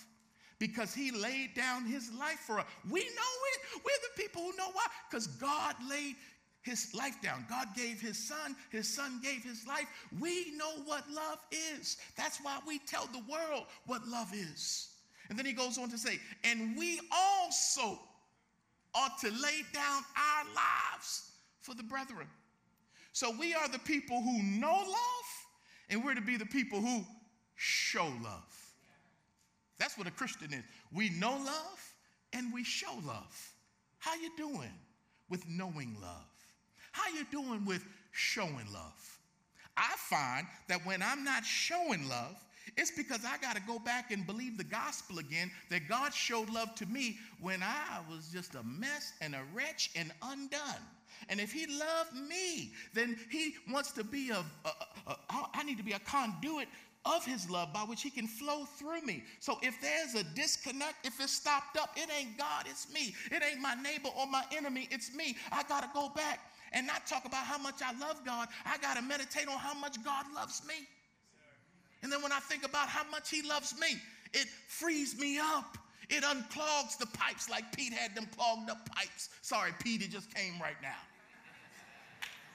because 0.59 0.95
he 0.95 1.11
laid 1.11 1.55
down 1.55 1.85
his 1.85 2.13
life 2.15 2.41
for 2.41 2.61
us. 2.61 2.67
We 2.91 3.01
know 3.01 3.07
it. 3.55 3.83
We're 3.85 3.93
the 4.15 4.23
people 4.23 4.43
who 4.43 4.57
know 4.57 4.71
why. 4.73 4.87
Because 5.09 5.27
God 5.27 5.75
laid 5.89 6.17
his 6.63 6.93
life 6.95 7.21
down. 7.23 7.47
God 7.49 7.69
gave 7.77 8.01
his 8.01 8.19
son. 8.19 8.57
His 8.71 8.89
son 8.89 9.21
gave 9.23 9.43
his 9.43 9.67
life. 9.67 9.87
We 10.21 10.57
know 10.57 10.83
what 10.85 11.09
love 11.11 11.39
is. 11.77 11.97
That's 12.17 12.39
why 12.39 12.59
we 12.67 12.79
tell 12.81 13.07
the 13.07 13.23
world 13.31 13.67
what 13.87 14.07
love 14.07 14.33
is. 14.35 14.91
And 15.29 15.39
then 15.39 15.47
he 15.47 15.53
goes 15.53 15.79
on 15.79 15.91
to 15.91 15.99
say, 15.99 16.19
and 16.45 16.77
we 16.77 17.01
also 17.13 17.99
ought 18.95 19.19
to 19.21 19.29
lay 19.29 19.63
down 19.73 20.03
our 20.17 20.45
lives 20.55 21.33
for 21.61 21.75
the 21.75 21.83
brethren. 21.83 22.27
So 23.13 23.33
we 23.39 23.55
are 23.55 23.69
the 23.69 23.79
people 23.81 24.21
who 24.21 24.43
know 24.43 24.85
love, 24.87 25.29
and 25.91 26.05
we're 26.05 26.15
to 26.15 26.21
be 26.21 26.37
the 26.37 26.47
people 26.47 26.81
who 26.81 27.05
show 27.57 28.07
love. 28.23 28.59
That's 29.79 29.97
what 29.97 30.07
a 30.07 30.11
Christian 30.11 30.53
is. 30.53 30.63
We 30.93 31.11
know 31.11 31.33
love 31.33 31.95
and 32.33 32.53
we 32.53 32.65
show 32.65 32.93
love. 33.07 33.53
How 33.99 34.15
you 34.15 34.31
doing 34.37 34.73
with 35.29 35.49
knowing 35.49 35.97
love? 36.01 36.27
How 36.93 37.13
you 37.15 37.25
doing 37.31 37.65
with 37.65 37.85
showing 38.13 38.67
love? 38.73 39.19
I 39.77 39.95
find 39.97 40.47
that 40.69 40.85
when 40.85 41.03
I'm 41.03 41.23
not 41.23 41.45
showing 41.45 42.09
love, 42.09 42.37
it's 42.79 42.93
because 42.93 43.25
I 43.25 43.37
got 43.39 43.57
to 43.57 43.63
go 43.63 43.81
back 43.81 44.13
and 44.13 44.25
believe 44.25 44.57
the 44.57 44.65
gospel 44.65 45.19
again 45.19 45.51
that 45.69 45.89
God 45.89 46.15
showed 46.15 46.49
love 46.49 46.75
to 46.77 46.87
me 46.87 47.19
when 47.41 47.61
I 47.61 47.99
was 48.09 48.29
just 48.33 48.55
a 48.55 48.63
mess 48.63 49.15
and 49.21 49.35
a 49.35 49.41
wretch 49.53 49.91
and 49.97 50.13
undone. 50.23 50.61
And 51.29 51.41
if 51.41 51.53
he 51.53 51.67
loved 51.67 52.15
me, 52.15 52.73
then 52.95 53.19
he 53.31 53.57
wants 53.69 53.91
to 53.93 54.05
be 54.05 54.31
a, 54.31 54.45
a, 54.65 54.69
a, 55.09 55.11
a 55.11 55.17
I 55.55 55.65
need 55.65 55.77
to 55.79 55.83
be 55.83 55.93
a 55.93 55.99
conduit 55.99 56.69
of 57.05 57.25
his 57.25 57.51
love 57.51 57.73
by 57.73 57.81
which 57.81 58.03
he 58.03 58.11
can 58.11 58.29
flow 58.29 58.65
through 58.65 59.03
me. 59.03 59.25
So 59.41 59.59
if 59.61 59.81
there's 59.81 60.15
a 60.15 60.23
disconnect, 60.35 61.05
if 61.05 61.21
it's 61.21 61.33
stopped 61.33 61.77
up, 61.77 61.91
it 61.97 62.09
ain't 62.17 62.39
God, 62.39 62.67
it's 62.71 62.93
me. 62.93 63.13
It 63.33 63.43
ain't 63.43 63.61
my 63.61 63.75
neighbor 63.75 64.11
or 64.17 64.29
my 64.29 64.45
enemy, 64.57 64.89
it's 64.93 65.13
me. 65.13 65.37
I 65.51 65.65
got 65.65 65.83
to 65.83 65.91
go 65.93 66.11
back 66.11 66.39
and 66.73 66.87
not 66.87 67.07
talk 67.09 67.25
about 67.25 67.45
how 67.45 67.59
much 67.59 67.81
I 67.85 67.99
love 67.99 68.25
God. 68.25 68.47
I 68.65 68.79
got 68.79 68.97
to 68.97 69.03
meditate 69.03 69.49
on 69.49 69.59
how 69.59 69.75
much 69.75 70.03
God 70.05 70.27
loves 70.33 70.63
me. 70.65 70.87
And 72.03 72.13
then 72.13 72.23
when 72.23 72.33
I 72.33 72.39
think 72.41 72.65
about 72.65 72.89
how 72.89 73.09
much 73.11 73.31
he 73.31 73.43
loves 73.43 73.75
me, 73.79 74.01
it 74.33 74.47
frees 74.69 75.19
me 75.19 75.39
up. 75.39 75.79
It 76.09 76.23
unclogs 76.23 76.97
the 76.99 77.07
pipes 77.07 77.51
like 77.51 77.71
Pete 77.77 77.93
had 77.93 78.15
them 78.15 78.27
clogged 78.37 78.71
up 78.71 78.89
pipes. 78.91 79.29
Sorry, 79.43 79.73
Pete, 79.83 80.03
it 80.03 80.11
just 80.11 80.35
came 80.35 80.61
right 80.61 80.81
now. 80.81 80.97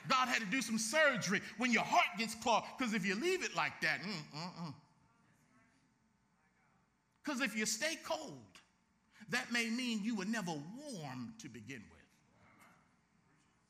God 0.07 0.27
had 0.27 0.39
to 0.39 0.45
do 0.45 0.61
some 0.61 0.77
surgery 0.77 1.41
when 1.57 1.71
your 1.71 1.83
heart 1.83 2.05
gets 2.17 2.35
clogged. 2.35 2.67
Because 2.77 2.93
if 2.93 3.05
you 3.05 3.15
leave 3.15 3.43
it 3.43 3.55
like 3.55 3.79
that, 3.81 3.99
because 7.23 7.39
mm, 7.39 7.45
if 7.45 7.55
you 7.55 7.65
stay 7.65 7.97
cold, 8.03 8.39
that 9.29 9.51
may 9.51 9.69
mean 9.69 10.01
you 10.03 10.15
were 10.15 10.25
never 10.25 10.51
warm 10.51 11.33
to 11.39 11.47
begin 11.47 11.81
with. 11.89 11.99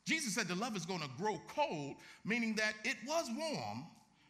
Jesus 0.05 0.33
said 0.35 0.47
the 0.47 0.55
love 0.55 0.75
is 0.75 0.85
going 0.85 0.99
to 0.99 1.09
grow 1.17 1.39
cold, 1.47 1.95
meaning 2.25 2.55
that 2.55 2.73
it 2.83 2.97
was 3.07 3.29
warm, 3.37 3.85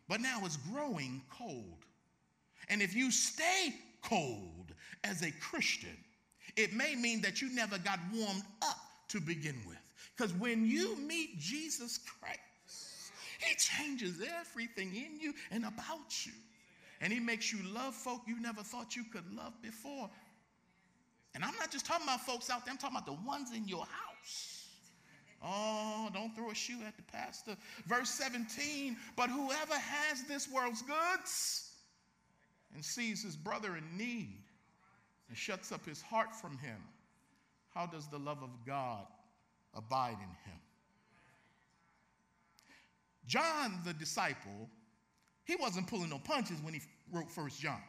but 0.08 0.22
now 0.22 0.42
it's 0.44 0.58
growing 0.58 1.22
cold. 1.32 1.86
And 2.70 2.82
if 2.82 2.96
you 2.96 3.12
stay 3.12 3.74
cold 4.02 4.74
as 5.04 5.22
a 5.22 5.32
Christian, 5.40 5.98
it 6.56 6.74
may 6.74 6.96
mean 6.96 7.22
that 7.22 7.42
you 7.42 7.54
never 7.54 7.78
got 7.78 8.00
warmed 8.14 8.44
up 8.62 8.78
to 9.10 9.20
begin 9.20 9.56
with. 9.68 9.78
Because 10.16 10.34
when 10.34 10.66
you 10.66 10.96
meet 10.98 11.40
Jesus 11.40 11.98
Christ, 11.98 12.40
he 13.40 13.56
changes 13.56 14.22
everything 14.40 14.96
in 14.96 15.20
you 15.20 15.34
and 15.52 15.66
about 15.66 16.26
you. 16.26 16.34
And 17.02 17.12
he 17.12 17.20
makes 17.20 17.52
you 17.52 17.60
love 17.74 17.94
folk 17.94 18.22
you 18.28 18.40
never 18.40 18.62
thought 18.62 18.96
you 18.96 19.04
could 19.12 19.30
love 19.36 19.54
before. 19.62 20.10
And 21.36 21.44
I'm 21.44 21.56
not 21.60 21.72
just 21.72 21.86
talking 21.86 22.06
about 22.06 22.22
folks 22.22 22.50
out 22.50 22.64
there, 22.66 22.72
I'm 22.72 22.78
talking 22.78 22.96
about 22.96 23.06
the 23.06 23.28
ones 23.28 23.52
in 23.56 23.68
your 23.68 23.86
house. 23.86 24.63
Oh, 25.44 26.10
don't 26.14 26.34
throw 26.36 26.52
a 26.52 26.56
shoe 26.56 26.80
at 26.88 26.96
the 26.96 27.04
pastor. 27.04 27.58
Verse 27.86 28.10
17, 28.10 28.96
but 29.16 29.30
whoever 29.30 29.76
has 29.76 30.24
this 30.24 30.50
world's 30.50 30.82
goods 30.82 31.72
and 32.74 32.84
sees 32.84 33.24
his 33.24 33.36
brother 33.36 33.76
in 33.76 33.98
need 33.98 34.44
and 35.28 35.38
shuts 35.38 35.72
up 35.72 35.86
his 35.86 36.02
heart 36.02 36.34
from 36.36 36.58
him, 36.58 36.78
how 37.74 37.86
does 37.86 38.08
the 38.08 38.20
love 38.20 38.42
of 38.42 38.52
God 38.66 39.06
abide 39.76 40.18
in 40.18 40.52
him. 40.52 40.60
John, 43.26 43.80
the 43.86 43.94
disciple, 43.94 44.70
he 45.46 45.56
wasn't 45.56 45.88
pulling 45.88 46.10
no 46.10 46.20
punches 46.20 46.60
when 46.62 46.74
he 46.74 46.82
wrote 47.12 47.32
First 47.32 47.60
John. 47.60 47.82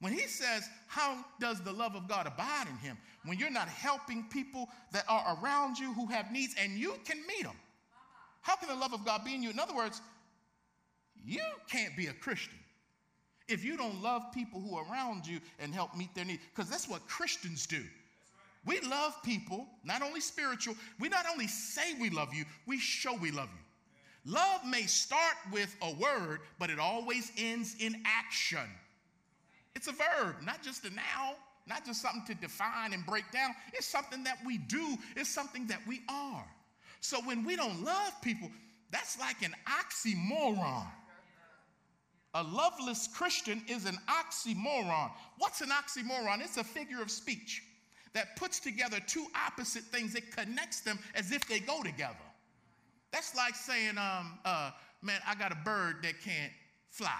When 0.00 0.12
he 0.12 0.26
says, 0.26 0.68
How 0.86 1.24
does 1.40 1.60
the 1.62 1.72
love 1.72 1.94
of 1.94 2.08
God 2.08 2.26
abide 2.26 2.66
in 2.68 2.76
him? 2.76 2.98
When 3.24 3.38
you're 3.38 3.50
not 3.50 3.68
helping 3.68 4.24
people 4.24 4.68
that 4.92 5.04
are 5.08 5.38
around 5.42 5.78
you 5.78 5.92
who 5.94 6.06
have 6.06 6.30
needs 6.30 6.54
and 6.60 6.72
you 6.72 6.94
can 7.04 7.18
meet 7.26 7.44
them, 7.44 7.56
how 8.42 8.56
can 8.56 8.68
the 8.68 8.74
love 8.74 8.92
of 8.92 9.04
God 9.04 9.24
be 9.24 9.34
in 9.34 9.42
you? 9.42 9.50
In 9.50 9.58
other 9.58 9.74
words, 9.74 10.00
you 11.24 11.40
can't 11.68 11.96
be 11.96 12.06
a 12.06 12.12
Christian 12.12 12.58
if 13.48 13.64
you 13.64 13.76
don't 13.76 14.02
love 14.02 14.22
people 14.32 14.60
who 14.60 14.76
are 14.76 14.84
around 14.90 15.26
you 15.26 15.40
and 15.58 15.72
help 15.72 15.96
meet 15.96 16.14
their 16.14 16.24
needs, 16.24 16.42
because 16.54 16.70
that's 16.70 16.88
what 16.88 17.06
Christians 17.08 17.66
do. 17.66 17.82
We 18.64 18.80
love 18.80 19.14
people, 19.24 19.66
not 19.84 20.02
only 20.02 20.20
spiritual, 20.20 20.74
we 20.98 21.08
not 21.08 21.24
only 21.30 21.46
say 21.46 21.94
we 22.00 22.10
love 22.10 22.34
you, 22.34 22.44
we 22.66 22.78
show 22.78 23.14
we 23.14 23.30
love 23.30 23.48
you. 23.52 24.32
Love 24.32 24.64
may 24.66 24.82
start 24.82 25.36
with 25.52 25.74
a 25.82 25.94
word, 25.94 26.40
but 26.58 26.68
it 26.68 26.80
always 26.80 27.30
ends 27.38 27.76
in 27.78 28.02
action. 28.04 28.68
It's 29.76 29.88
a 29.88 29.92
verb, 29.92 30.36
not 30.42 30.62
just 30.62 30.86
a 30.86 30.90
noun, 30.90 31.34
not 31.66 31.84
just 31.84 32.00
something 32.00 32.24
to 32.28 32.34
define 32.34 32.94
and 32.94 33.04
break 33.04 33.30
down. 33.30 33.50
It's 33.74 33.86
something 33.86 34.24
that 34.24 34.38
we 34.46 34.56
do, 34.56 34.96
it's 35.16 35.28
something 35.28 35.66
that 35.66 35.80
we 35.86 36.00
are. 36.08 36.46
So 37.02 37.18
when 37.20 37.44
we 37.44 37.56
don't 37.56 37.84
love 37.84 38.14
people, 38.22 38.50
that's 38.90 39.20
like 39.20 39.42
an 39.42 39.54
oxymoron. 39.68 40.86
A 42.32 42.42
loveless 42.42 43.06
Christian 43.06 43.62
is 43.68 43.84
an 43.84 43.98
oxymoron. 44.08 45.10
What's 45.36 45.60
an 45.60 45.68
oxymoron? 45.68 46.40
It's 46.40 46.56
a 46.56 46.64
figure 46.64 47.02
of 47.02 47.10
speech 47.10 47.62
that 48.14 48.34
puts 48.36 48.58
together 48.58 48.98
two 49.06 49.26
opposite 49.46 49.82
things. 49.84 50.14
It 50.14 50.34
connects 50.34 50.80
them 50.80 50.98
as 51.14 51.32
if 51.32 51.46
they 51.46 51.60
go 51.60 51.82
together. 51.82 52.16
That's 53.12 53.36
like 53.36 53.54
saying, 53.54 53.98
um, 53.98 54.38
uh, 54.46 54.70
man, 55.02 55.20
I 55.26 55.34
got 55.34 55.52
a 55.52 55.58
bird 55.66 55.96
that 56.02 56.14
can't 56.22 56.52
fly. 56.88 57.10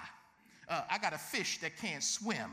Uh, 0.69 0.83
I 0.91 0.99
got 0.99 1.12
a 1.12 1.19
fish 1.19 1.59
that 1.61 1.77
can't 1.77 2.03
swim. 2.03 2.51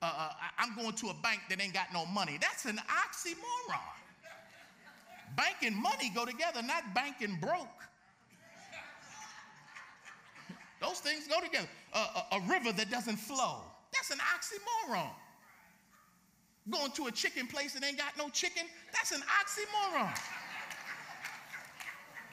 Uh, 0.00 0.12
uh 0.16 0.30
I'm 0.58 0.74
going 0.76 0.94
to 0.94 1.08
a 1.08 1.14
bank 1.22 1.40
that 1.50 1.60
ain't 1.60 1.74
got 1.74 1.92
no 1.92 2.06
money. 2.06 2.38
That's 2.40 2.64
an 2.66 2.78
oxymoron. 2.78 3.80
bank 5.36 5.56
and 5.62 5.76
money 5.76 6.10
go 6.14 6.24
together, 6.24 6.62
not 6.62 6.94
bank 6.94 7.16
and 7.20 7.40
broke. 7.40 7.66
Those 10.80 11.00
things 11.00 11.26
go 11.26 11.40
together. 11.40 11.66
a, 11.92 12.36
a 12.36 12.40
river 12.48 12.72
that 12.72 12.90
doesn't 12.90 13.16
flow. 13.16 13.62
That's 13.92 14.10
an 14.10 14.18
oxymoron. 14.18 15.10
Going 16.70 16.92
to 16.92 17.06
a 17.06 17.10
chicken 17.10 17.46
place 17.46 17.72
that 17.72 17.84
ain't 17.84 17.98
got 17.98 18.16
no 18.18 18.28
chicken, 18.28 18.64
that's 18.92 19.12
an 19.12 19.22
oxymoron. 19.22 20.16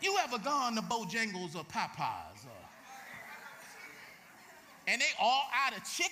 You 0.01 0.17
ever 0.23 0.37
gone 0.37 0.75
to 0.75 0.81
Bojangles 0.81 1.55
or 1.55 1.63
Popeyes? 1.63 2.34
And 4.87 5.01
they 5.01 5.05
all 5.19 5.43
out 5.53 5.75
of 5.75 5.83
chicken? 5.83 6.11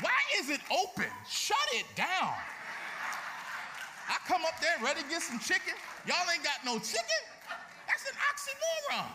Why 0.00 0.10
is 0.40 0.50
it 0.50 0.60
open? 0.70 1.10
Shut 1.28 1.56
it 1.74 1.86
down. 1.94 2.34
I 4.08 4.16
come 4.26 4.42
up 4.44 4.60
there 4.60 4.74
ready 4.82 5.02
to 5.02 5.08
get 5.08 5.22
some 5.22 5.38
chicken. 5.38 5.74
Y'all 6.06 6.16
ain't 6.32 6.42
got 6.42 6.64
no 6.64 6.78
chicken? 6.78 7.22
That's 7.86 8.04
an 8.10 8.16
oxymoron. 8.30 9.06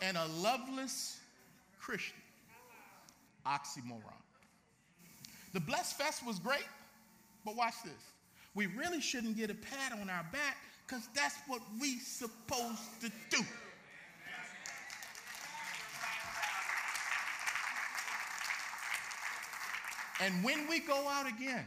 And 0.00 0.16
a 0.16 0.26
loveless 0.40 1.18
Christian 1.80 2.16
oxymoron. 3.46 4.02
The 5.52 5.60
Blessed 5.60 5.98
Fest 5.98 6.26
was 6.26 6.38
great, 6.38 6.66
but 7.44 7.56
watch 7.56 7.74
this. 7.84 7.92
We 8.54 8.66
really 8.66 9.00
shouldn't 9.00 9.36
get 9.36 9.50
a 9.50 9.54
pat 9.54 9.92
on 9.92 10.08
our 10.08 10.26
back 10.32 10.56
because 10.86 11.08
that's 11.14 11.36
what 11.46 11.60
we 11.80 11.98
supposed 11.98 13.00
to 13.00 13.10
do. 13.30 13.44
And 20.20 20.44
when 20.44 20.68
we 20.68 20.80
go 20.80 21.08
out 21.08 21.26
again 21.28 21.64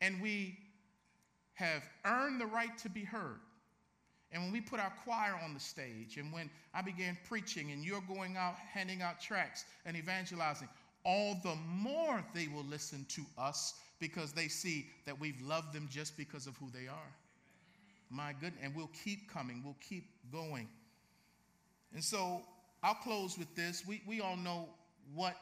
and 0.00 0.20
we 0.20 0.58
have 1.54 1.82
earned 2.04 2.40
the 2.40 2.46
right 2.46 2.76
to 2.78 2.88
be 2.88 3.04
heard, 3.04 3.40
and 4.32 4.42
when 4.42 4.52
we 4.52 4.60
put 4.60 4.78
our 4.78 4.92
choir 5.04 5.38
on 5.42 5.54
the 5.54 5.60
stage, 5.60 6.16
and 6.16 6.32
when 6.32 6.50
I 6.72 6.82
began 6.82 7.18
preaching, 7.28 7.72
and 7.72 7.84
you're 7.84 8.02
going 8.02 8.36
out 8.36 8.54
handing 8.54 9.02
out 9.02 9.20
tracts 9.20 9.64
and 9.84 9.96
evangelizing, 9.96 10.68
all 11.04 11.36
the 11.42 11.56
more 11.66 12.24
they 12.34 12.46
will 12.46 12.64
listen 12.64 13.06
to 13.08 13.22
us 13.38 13.74
because 13.98 14.32
they 14.32 14.48
see 14.48 14.86
that 15.06 15.18
we've 15.18 15.40
loved 15.42 15.72
them 15.72 15.88
just 15.90 16.16
because 16.16 16.46
of 16.46 16.56
who 16.58 16.70
they 16.70 16.86
are. 16.86 17.12
My 18.10 18.32
goodness, 18.32 18.62
and 18.62 18.74
we'll 18.74 18.90
keep 19.04 19.32
coming, 19.32 19.62
we'll 19.64 19.76
keep 19.80 20.04
going. 20.32 20.68
And 21.92 22.02
so 22.02 22.42
I'll 22.82 22.94
close 22.94 23.36
with 23.36 23.54
this. 23.56 23.84
We, 23.86 24.02
we 24.06 24.20
all 24.20 24.36
know 24.36 24.68
what 25.14 25.36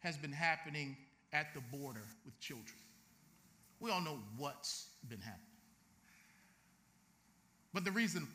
has 0.00 0.16
been 0.16 0.32
happening 0.32 0.96
at 1.32 1.54
the 1.54 1.60
border 1.76 2.02
with 2.24 2.38
children. 2.40 2.66
We 3.80 3.90
all 3.90 4.00
know 4.00 4.18
what's 4.36 4.88
been 5.08 5.20
happening. 5.20 5.46
But 7.72 7.84
the 7.84 7.92
reason 7.92 8.26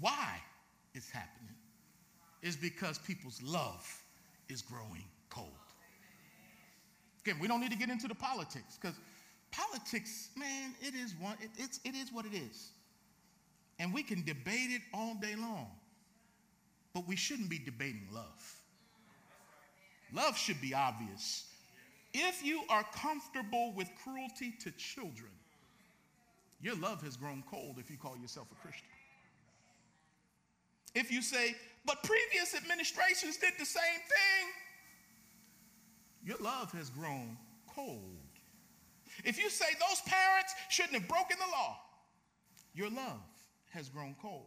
why 0.00 0.36
it's 0.94 1.10
happening 1.10 1.54
is 2.42 2.56
because 2.56 2.98
people's 2.98 3.40
love 3.42 3.86
is 4.48 4.62
growing 4.62 5.04
cold. 5.28 5.48
Again, 7.24 7.36
we 7.40 7.48
don't 7.48 7.60
need 7.60 7.70
to 7.70 7.78
get 7.78 7.90
into 7.90 8.08
the 8.08 8.14
politics 8.14 8.78
because 8.80 8.96
politics, 9.50 10.30
man, 10.36 10.74
it 10.80 10.94
is 10.94 11.14
one, 11.20 11.36
it, 11.40 11.50
it's, 11.58 11.80
it 11.84 11.94
is 11.94 12.12
what 12.12 12.24
it 12.24 12.34
is. 12.34 12.70
And 13.78 13.94
we 13.94 14.02
can 14.02 14.24
debate 14.24 14.70
it 14.70 14.82
all 14.92 15.14
day 15.14 15.34
long, 15.36 15.70
but 16.94 17.06
we 17.06 17.16
shouldn't 17.16 17.48
be 17.48 17.58
debating 17.58 18.08
love. 18.12 18.54
Love 20.12 20.36
should 20.36 20.60
be 20.60 20.74
obvious. 20.74 21.49
If 22.12 22.44
you 22.44 22.62
are 22.68 22.84
comfortable 22.94 23.72
with 23.76 23.88
cruelty 24.02 24.52
to 24.60 24.70
children, 24.72 25.30
your 26.60 26.74
love 26.76 27.02
has 27.02 27.16
grown 27.16 27.42
cold 27.50 27.76
if 27.78 27.90
you 27.90 27.96
call 27.96 28.16
yourself 28.18 28.48
a 28.52 28.54
Christian. 28.56 28.88
If 30.94 31.10
you 31.10 31.22
say, 31.22 31.54
but 31.86 32.02
previous 32.02 32.54
administrations 32.54 33.36
did 33.36 33.52
the 33.58 33.64
same 33.64 33.82
thing, 33.82 34.48
your 36.26 36.36
love 36.38 36.72
has 36.72 36.90
grown 36.90 37.36
cold. 37.74 38.16
If 39.24 39.38
you 39.38 39.48
say 39.48 39.66
those 39.88 40.00
parents 40.02 40.54
shouldn't 40.68 40.94
have 40.94 41.08
broken 41.08 41.36
the 41.38 41.50
law, 41.52 41.78
your 42.74 42.90
love 42.90 43.20
has 43.70 43.88
grown 43.88 44.14
cold. 44.20 44.46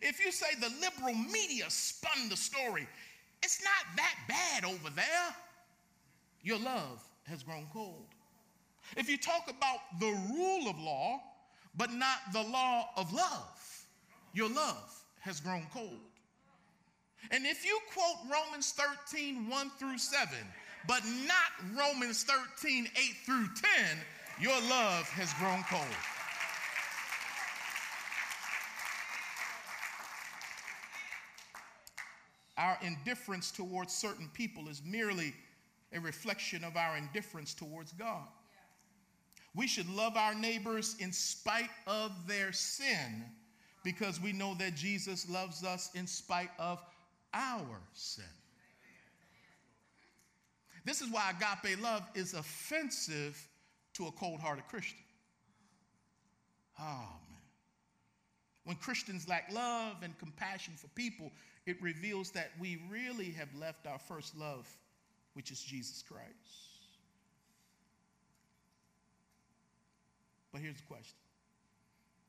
If 0.00 0.24
you 0.24 0.32
say 0.32 0.46
the 0.60 0.72
liberal 0.80 1.14
media 1.14 1.64
spun 1.68 2.28
the 2.28 2.36
story, 2.36 2.88
it's 3.42 3.62
not 3.62 3.96
that 3.96 4.14
bad 4.28 4.64
over 4.64 4.90
there, 4.94 5.36
your 6.42 6.58
love 6.58 7.02
has 7.24 7.42
grown 7.42 7.66
cold. 7.72 8.06
If 8.96 9.08
you 9.08 9.16
talk 9.16 9.48
about 9.48 9.78
the 10.00 10.10
rule 10.34 10.68
of 10.68 10.78
law, 10.78 11.20
but 11.76 11.92
not 11.92 12.18
the 12.32 12.42
law 12.42 12.90
of 12.96 13.12
love, 13.12 13.86
your 14.34 14.48
love 14.48 14.92
has 15.20 15.40
grown 15.40 15.66
cold. 15.72 16.00
And 17.30 17.46
if 17.46 17.64
you 17.64 17.78
quote 17.94 18.16
Romans 18.30 18.72
13, 18.72 19.48
1 19.48 19.70
through 19.78 19.98
7, 19.98 20.28
but 20.88 21.02
not 21.26 21.78
Romans 21.78 22.24
13, 22.24 22.86
8 22.86 23.02
through 23.24 23.46
10, 23.86 23.98
your 24.40 24.60
love 24.68 25.08
has 25.10 25.32
grown 25.34 25.62
cold. 25.70 25.82
Our 32.58 32.76
indifference 32.82 33.50
towards 33.50 33.94
certain 33.94 34.28
people 34.34 34.68
is 34.68 34.82
merely 34.84 35.32
a 35.94 36.00
reflection 36.00 36.64
of 36.64 36.76
our 36.76 36.96
indifference 36.96 37.54
towards 37.54 37.92
God. 37.92 38.26
We 39.54 39.66
should 39.66 39.88
love 39.88 40.16
our 40.16 40.34
neighbors 40.34 40.96
in 40.98 41.12
spite 41.12 41.70
of 41.86 42.12
their 42.26 42.52
sin 42.52 43.24
because 43.84 44.20
we 44.20 44.32
know 44.32 44.54
that 44.54 44.74
Jesus 44.74 45.28
loves 45.28 45.64
us 45.64 45.90
in 45.94 46.06
spite 46.06 46.50
of 46.58 46.82
our 47.34 47.80
sin. 47.92 48.24
This 50.84 51.00
is 51.00 51.10
why 51.10 51.30
agape 51.30 51.80
love 51.80 52.02
is 52.14 52.34
offensive 52.34 53.48
to 53.94 54.06
a 54.06 54.12
cold 54.12 54.40
hearted 54.40 54.66
Christian. 54.68 54.98
Oh, 56.80 56.82
man. 56.82 57.40
When 58.64 58.76
Christians 58.76 59.28
lack 59.28 59.52
love 59.52 59.96
and 60.02 60.16
compassion 60.18 60.74
for 60.76 60.88
people, 60.88 61.30
it 61.66 61.80
reveals 61.82 62.30
that 62.32 62.50
we 62.60 62.82
really 62.90 63.30
have 63.32 63.48
left 63.54 63.86
our 63.86 63.98
first 63.98 64.36
love, 64.36 64.68
which 65.34 65.50
is 65.50 65.60
Jesus 65.60 66.02
Christ. 66.02 66.28
But 70.52 70.60
here's 70.60 70.76
the 70.76 70.86
question 70.86 71.16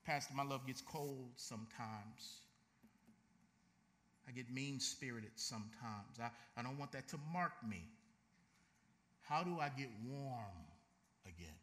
Pastor, 0.05 0.33
my 0.35 0.43
love 0.43 0.65
gets 0.65 0.81
cold 0.81 1.31
sometimes. 1.35 2.39
I 4.27 4.31
get 4.31 4.49
mean 4.49 4.79
spirited 4.79 5.31
sometimes. 5.35 6.19
I, 6.21 6.29
I 6.57 6.63
don't 6.63 6.77
want 6.77 6.93
that 6.93 7.09
to 7.09 7.17
mark 7.33 7.51
me. 7.67 7.83
How 9.21 9.43
do 9.43 9.59
I 9.59 9.69
get 9.77 9.89
warm 10.07 10.65
again? 11.25 11.55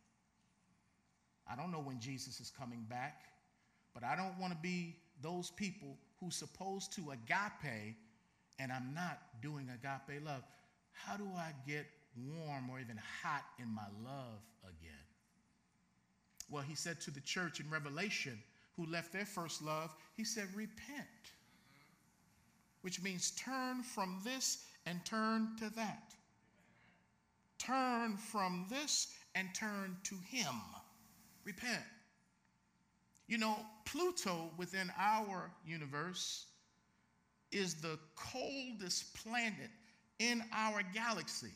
I 1.51 1.57
don't 1.57 1.73
know 1.73 1.81
when 1.81 2.01
Jesus 2.01 2.39
is 2.41 2.51
coming 2.51 2.85
back, 2.89 3.25
but 3.95 4.05
I 4.05 4.15
don't 4.15 4.39
want 4.39 4.53
to 4.53 4.59
be 4.63 4.97
those 5.23 5.51
people 5.51 5.97
who's 6.21 6.37
supposed 6.37 6.93
to 6.95 7.11
agape 7.11 7.97
and 8.59 8.71
I'm 8.71 8.93
not 8.95 9.19
doing 9.43 9.69
agape 9.69 10.25
love. 10.25 10.43
How 11.05 11.17
do 11.17 11.29
I 11.37 11.53
get 11.67 11.87
warm 12.17 12.71
or 12.71 12.81
even 12.81 12.99
hot 13.23 13.45
in 13.59 13.69
my 13.69 13.87
love 14.05 14.43
again? 14.63 14.91
Well, 16.51 16.63
he 16.63 16.75
said 16.75 17.01
to 17.03 17.11
the 17.11 17.21
church 17.21 17.61
in 17.61 17.71
Revelation 17.71 18.39
who 18.77 18.87
left 18.87 19.13
their 19.13 19.27
first 19.27 19.63
love, 19.63 19.95
he 20.17 20.25
said, 20.25 20.49
repent, 20.55 21.07
which 22.83 23.03
means 23.03 23.33
turn 23.33 23.83
from 23.83 24.21
this 24.25 24.65
and 24.87 25.05
turn 25.05 25.57
to 25.59 25.71
that. 25.71 26.15
Turn 27.59 28.17
from 28.17 28.67
this 28.71 29.13
and 29.35 29.49
turn 29.55 29.97
to 30.05 30.15
him. 30.27 30.55
Repent. 31.45 31.85
You 33.27 33.39
know, 33.39 33.59
Pluto 33.85 34.51
within 34.57 34.91
our 34.99 35.51
universe 35.65 36.47
is 37.53 37.75
the 37.75 37.99
coldest 38.17 39.15
planet 39.15 39.71
in 40.21 40.45
our 40.55 40.83
galaxy. 40.95 41.51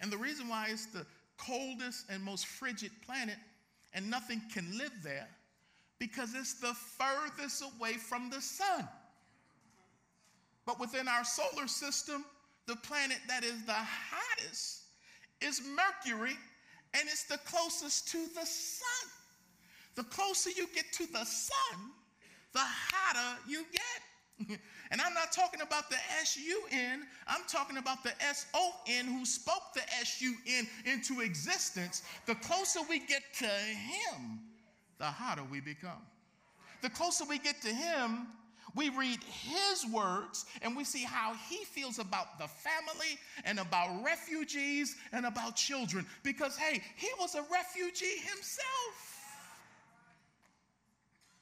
And 0.00 0.10
the 0.10 0.16
reason 0.16 0.48
why 0.48 0.66
it's 0.70 0.86
the 0.86 1.06
coldest 1.38 2.06
and 2.10 2.22
most 2.22 2.46
frigid 2.46 2.90
planet 3.06 3.36
and 3.94 4.10
nothing 4.10 4.42
can 4.52 4.66
live 4.76 4.92
there 5.04 5.28
because 5.98 6.34
it's 6.34 6.54
the 6.54 6.74
furthest 6.74 7.62
away 7.62 7.92
from 7.92 8.28
the 8.30 8.40
sun. 8.40 8.88
But 10.66 10.80
within 10.80 11.06
our 11.06 11.24
solar 11.24 11.68
system, 11.68 12.24
the 12.66 12.76
planet 12.76 13.18
that 13.28 13.44
is 13.44 13.64
the 13.64 13.72
hottest 13.72 14.82
is 15.40 15.60
Mercury, 15.76 16.36
and 16.94 17.02
it's 17.04 17.24
the 17.24 17.38
closest 17.38 18.08
to 18.08 18.18
the 18.34 18.46
sun. 18.46 19.10
The 19.94 20.04
closer 20.04 20.50
you 20.50 20.66
get 20.74 20.86
to 20.92 21.06
the 21.12 21.24
sun, 21.24 21.90
the 22.52 22.60
hotter 22.60 23.40
you 23.48 23.64
get. 23.72 24.02
and 24.90 25.00
I'm 25.00 25.14
not 25.14 25.32
talking 25.32 25.60
about 25.60 25.90
the 25.90 25.96
S-U-N, 26.20 27.02
I'm 27.26 27.42
talking 27.48 27.76
about 27.76 28.02
the 28.02 28.12
S-O-N 28.22 29.06
who 29.06 29.24
spoke 29.24 29.74
the 29.74 29.82
S-U-N 30.00 30.66
into 30.84 31.20
existence. 31.20 32.02
The 32.26 32.34
closer 32.36 32.80
we 32.88 33.00
get 33.00 33.22
to 33.38 33.46
him, 33.46 34.40
the 34.98 35.04
hotter 35.06 35.42
we 35.50 35.60
become. 35.60 36.02
The 36.82 36.90
closer 36.90 37.24
we 37.24 37.38
get 37.38 37.60
to 37.62 37.68
him, 37.68 38.26
we 38.74 38.88
read 38.88 39.18
his 39.22 39.86
words 39.92 40.46
and 40.62 40.76
we 40.76 40.84
see 40.84 41.04
how 41.04 41.34
he 41.48 41.64
feels 41.64 41.98
about 41.98 42.38
the 42.38 42.48
family 42.48 43.18
and 43.44 43.58
about 43.58 44.02
refugees 44.02 44.96
and 45.12 45.26
about 45.26 45.56
children. 45.56 46.06
Because, 46.22 46.56
hey, 46.56 46.82
he 46.96 47.08
was 47.20 47.34
a 47.34 47.44
refugee 47.52 48.18
himself. 48.18 49.12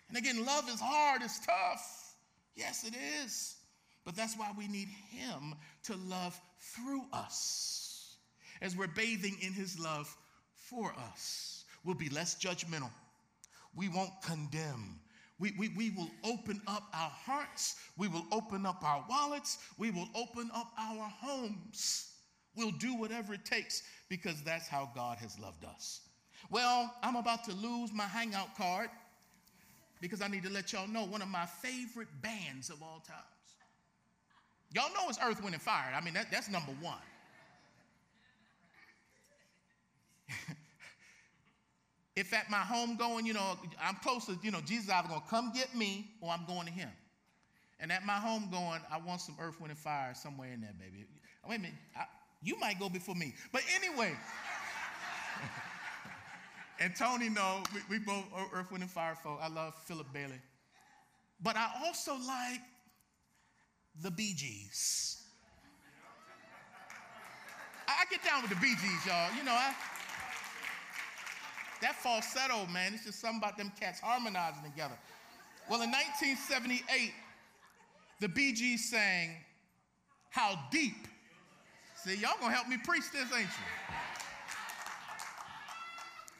And 0.08 0.18
again, 0.18 0.44
love 0.44 0.68
is 0.68 0.80
hard, 0.80 1.22
it's 1.22 1.38
tough. 1.38 1.99
Yes, 2.54 2.84
it 2.84 2.94
is. 3.24 3.56
But 4.04 4.16
that's 4.16 4.36
why 4.36 4.50
we 4.56 4.66
need 4.66 4.88
Him 5.10 5.54
to 5.84 5.96
love 5.96 6.40
through 6.58 7.02
us. 7.12 8.16
As 8.62 8.76
we're 8.76 8.88
bathing 8.88 9.36
in 9.40 9.52
His 9.52 9.78
love 9.78 10.14
for 10.54 10.92
us, 11.12 11.64
we'll 11.84 11.94
be 11.94 12.08
less 12.08 12.34
judgmental. 12.34 12.90
We 13.74 13.88
won't 13.88 14.12
condemn. 14.22 15.00
We, 15.38 15.52
we, 15.58 15.68
we 15.70 15.90
will 15.90 16.10
open 16.24 16.60
up 16.66 16.84
our 16.92 17.10
hearts. 17.10 17.76
We 17.96 18.08
will 18.08 18.26
open 18.30 18.66
up 18.66 18.82
our 18.84 19.04
wallets. 19.08 19.58
We 19.78 19.90
will 19.90 20.08
open 20.14 20.50
up 20.54 20.70
our 20.78 21.08
homes. 21.08 22.10
We'll 22.56 22.72
do 22.72 22.94
whatever 22.96 23.34
it 23.34 23.44
takes 23.44 23.82
because 24.08 24.42
that's 24.42 24.68
how 24.68 24.90
God 24.94 25.18
has 25.18 25.38
loved 25.38 25.64
us. 25.64 26.00
Well, 26.50 26.92
I'm 27.02 27.16
about 27.16 27.44
to 27.44 27.52
lose 27.52 27.92
my 27.92 28.04
hangout 28.04 28.56
card 28.56 28.90
because 30.00 30.22
I 30.22 30.28
need 30.28 30.42
to 30.44 30.50
let 30.50 30.72
y'all 30.72 30.88
know 30.88 31.04
one 31.04 31.22
of 31.22 31.28
my 31.28 31.46
favorite 31.46 32.08
bands 32.22 32.70
of 32.70 32.82
all 32.82 33.02
times. 33.06 33.20
Y'all 34.72 34.92
know 34.94 35.08
it's 35.08 35.18
Earth, 35.22 35.42
Wind, 35.42 35.54
and 35.54 35.62
Fire. 35.62 35.92
I 35.94 36.00
mean, 36.00 36.14
that, 36.14 36.30
that's 36.30 36.48
number 36.48 36.72
one. 36.80 36.94
if 42.16 42.32
at 42.32 42.48
my 42.50 42.58
home 42.58 42.96
going, 42.96 43.26
you 43.26 43.34
know, 43.34 43.58
I'm 43.82 43.96
close 43.96 44.26
to, 44.26 44.38
you 44.42 44.52
know, 44.52 44.60
Jesus, 44.60 44.88
either 44.88 45.08
going 45.08 45.20
to 45.20 45.26
come 45.28 45.52
get 45.52 45.74
me 45.74 46.12
or 46.20 46.30
I'm 46.30 46.46
going 46.46 46.66
to 46.66 46.72
him. 46.72 46.90
And 47.80 47.90
at 47.90 48.06
my 48.06 48.14
home 48.14 48.48
going, 48.50 48.80
I 48.92 48.98
want 48.98 49.22
some 49.22 49.36
Earth, 49.40 49.60
Wind, 49.60 49.72
and 49.72 49.78
Fire 49.78 50.12
somewhere 50.14 50.52
in 50.52 50.60
there, 50.60 50.74
baby. 50.78 51.04
Wait 51.48 51.56
a 51.56 51.58
minute. 51.58 51.76
I, 51.96 52.04
you 52.42 52.58
might 52.58 52.78
go 52.78 52.88
before 52.88 53.16
me. 53.16 53.34
But 53.52 53.62
anyway 53.74 54.14
and 56.80 56.96
Tony 56.96 57.28
know 57.28 57.62
we, 57.74 57.98
we 57.98 58.04
both 58.04 58.24
uh, 58.34 58.44
earth, 58.54 58.72
wind, 58.72 58.82
and 58.82 58.90
fire 58.90 59.14
folk. 59.14 59.38
I 59.40 59.48
love 59.48 59.74
Philip 59.84 60.10
Bailey. 60.12 60.40
But 61.42 61.56
I 61.56 61.70
also 61.84 62.14
like 62.14 62.60
the 64.02 64.10
Bee 64.10 64.34
Gees. 64.34 65.22
I, 67.86 68.04
get 68.10 68.24
down 68.24 68.40
with 68.42 68.50
the 68.50 68.56
Bee 68.56 68.74
Gees, 68.74 69.06
y'all. 69.06 69.30
You 69.36 69.44
know, 69.44 69.52
I, 69.52 69.74
that 71.82 71.96
falsetto, 71.96 72.66
man, 72.66 72.94
it's 72.94 73.04
just 73.04 73.20
something 73.20 73.38
about 73.38 73.58
them 73.58 73.72
cats 73.78 74.00
harmonizing 74.00 74.62
together. 74.62 74.96
Well, 75.68 75.82
in 75.82 75.90
1978, 75.90 77.12
the 78.20 78.28
Bee 78.28 78.52
Gees 78.52 78.90
sang, 78.90 79.36
How 80.30 80.58
Deep. 80.70 80.94
See, 81.96 82.16
y'all 82.16 82.32
gonna 82.40 82.54
help 82.54 82.68
me 82.68 82.78
preach 82.82 83.04
this, 83.12 83.30
ain't 83.36 83.46
you? 83.46 83.94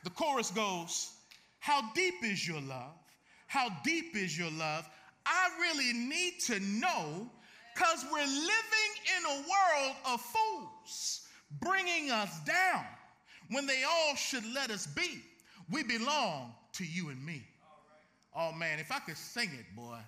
The 0.04 0.10
chorus 0.10 0.50
goes, 0.50 1.12
How 1.58 1.92
deep 1.94 2.22
is 2.22 2.46
your 2.46 2.60
love? 2.60 2.94
How 3.46 3.68
deep 3.84 4.16
is 4.16 4.38
your 4.38 4.50
love? 4.52 4.88
I 5.26 5.48
really 5.60 5.92
need 5.92 6.40
to 6.46 6.60
know 6.60 7.28
because 7.74 8.04
we're 8.10 8.18
living 8.20 8.92
in 9.16 9.24
a 9.26 9.36
world 9.36 9.96
of 10.06 10.20
fools 10.20 11.22
bringing 11.60 12.10
us 12.10 12.30
down 12.44 12.84
when 13.50 13.66
they 13.66 13.82
all 13.82 14.14
should 14.14 14.44
let 14.54 14.70
us 14.70 14.86
be. 14.86 15.22
We 15.70 15.82
belong 15.82 16.54
to 16.74 16.84
you 16.84 17.10
and 17.10 17.24
me. 17.24 17.44
Oh 18.36 18.52
man, 18.52 18.78
if 18.78 18.92
I 18.92 19.00
could 19.00 19.16
sing 19.16 19.50
it, 19.58 19.76
boy. 19.76 19.98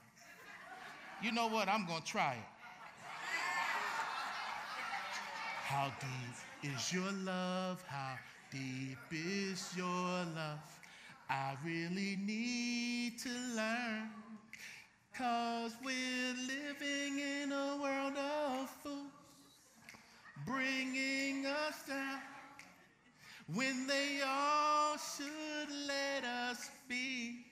You 1.23 1.33
know 1.33 1.47
what? 1.47 1.69
I'm 1.69 1.87
going 1.87 2.03
to 2.03 2.07
try 2.07 2.33
it. 2.33 2.39
How 5.65 5.93
deep 6.01 6.73
is 6.75 6.93
your 6.93 7.11
love? 7.25 7.83
How 7.87 8.17
deep 8.53 8.99
is 9.11 9.73
your 9.75 9.87
love? 9.87 10.61
I 11.31 11.57
really 11.65 12.19
need 12.23 13.19
to 13.21 13.31
learn. 13.57 14.11
Cause 15.17 15.75
we're 15.83 16.35
living 16.35 17.19
in 17.19 17.53
a 17.53 17.79
world 17.81 18.13
of 18.17 18.69
fools, 18.83 19.07
bringing 20.47 21.47
us 21.47 21.83
down 21.89 22.21
when 23.55 23.87
they 23.87 24.21
all 24.27 24.97
should 24.99 25.75
let 25.87 26.25
us 26.25 26.71
be. 26.89 27.47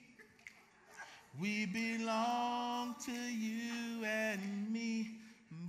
We 1.39 1.65
belong 1.65 2.95
to 3.05 3.11
you 3.11 4.05
and 4.05 4.71
me. 4.71 5.17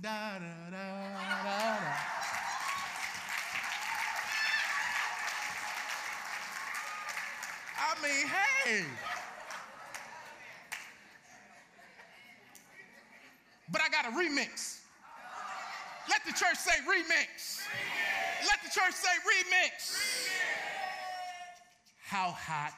Da 0.01 0.37
da 0.39 0.69
da 0.69 1.13
da 1.13 1.79
da. 1.79 2.42
I 7.83 8.01
mean, 8.01 8.27
hey. 8.27 8.85
But 13.69 13.81
I 13.81 13.89
got 13.89 14.05
a 14.05 14.15
remix. 14.15 14.79
Let 16.09 16.23
the 16.25 16.31
church 16.31 16.57
say 16.57 16.71
remix. 16.87 17.59
remix. 17.59 18.47
Let 18.47 18.59
the 18.63 18.69
church 18.69 18.93
say 18.93 19.09
remix. 19.27 19.95
remix. 19.95 20.29
How 22.05 22.29
hot 22.31 22.73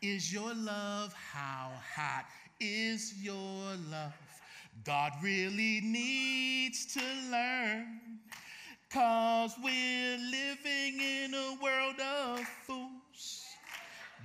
is 0.00 0.32
your 0.32 0.54
love? 0.54 1.12
How 1.12 1.70
hot 1.94 2.24
is 2.60 3.14
your 3.22 3.76
love? 3.90 4.14
God 4.84 5.12
really 5.22 5.80
needs 5.82 6.86
to 6.94 7.02
learn. 7.30 8.00
Cause 8.90 9.54
we're 9.62 10.18
living 10.18 11.00
in 11.00 11.32
a 11.32 11.56
world 11.62 11.98
of 11.98 12.40
fools, 12.66 12.91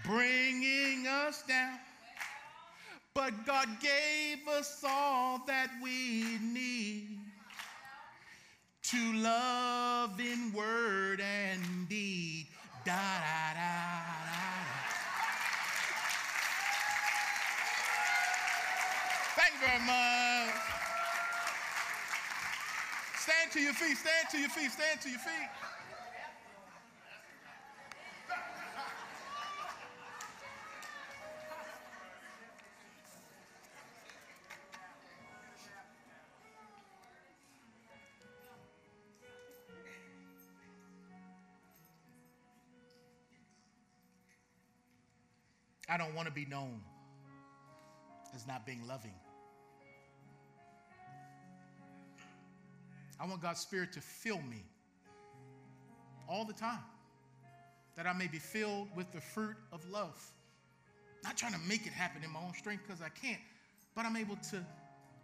bringing 0.08 1.06
us 1.06 1.44
down. 1.48 1.78
But 3.14 3.34
God 3.46 3.68
gave 3.82 4.48
us 4.48 4.84
all 4.88 5.42
that 5.48 5.70
we 5.84 6.38
need 6.42 7.20
to 8.84 9.14
love 9.16 10.20
in 10.20 10.54
word 10.54 11.20
and 11.20 11.90
deed. 11.90 12.48
Da 12.86 12.94
da 12.94 13.54
da 13.54 13.60
da. 13.60 14.48
Thank 19.36 19.54
you 19.54 19.68
very 19.68 19.80
much. 19.86 20.56
Stand 23.18 23.52
to 23.52 23.60
your 23.60 23.74
feet, 23.74 23.98
stand 23.98 24.30
to 24.32 24.38
your 24.40 24.50
feet, 24.50 24.72
stand 24.72 25.02
to 25.02 25.10
your 25.10 25.20
feet. 25.20 25.67
I 45.90 45.98
don't 45.98 46.14
want 46.14 46.28
to 46.28 46.34
be 46.34 46.46
known 46.46 46.82
as 48.36 48.46
not 48.46 48.66
being 48.66 48.86
loving. 48.88 49.14
I 53.20 53.26
want 53.26 53.42
God's 53.42 53.60
Spirit 53.60 53.94
to 53.94 54.02
fill 54.02 54.42
me 54.42 54.64
all 56.30 56.46
the 56.46 56.54
time, 56.54 56.84
that 57.96 58.06
I 58.06 58.14
may 58.14 58.28
be 58.28 58.38
filled 58.38 58.90
with 58.96 59.12
the 59.12 59.22
fruit 59.22 59.56
of 59.72 59.88
love. 59.90 60.22
Not 61.24 61.38
trying 61.38 61.54
to 61.54 61.60
make 61.68 61.88
it 61.88 61.94
happen 61.94 62.24
in 62.24 62.32
my 62.32 62.40
own 62.40 62.54
strength 62.54 62.84
because 62.86 63.02
I 63.02 63.10
can't, 63.10 63.40
but 63.96 64.06
I'm 64.06 64.16
able 64.18 64.36
to 64.52 64.64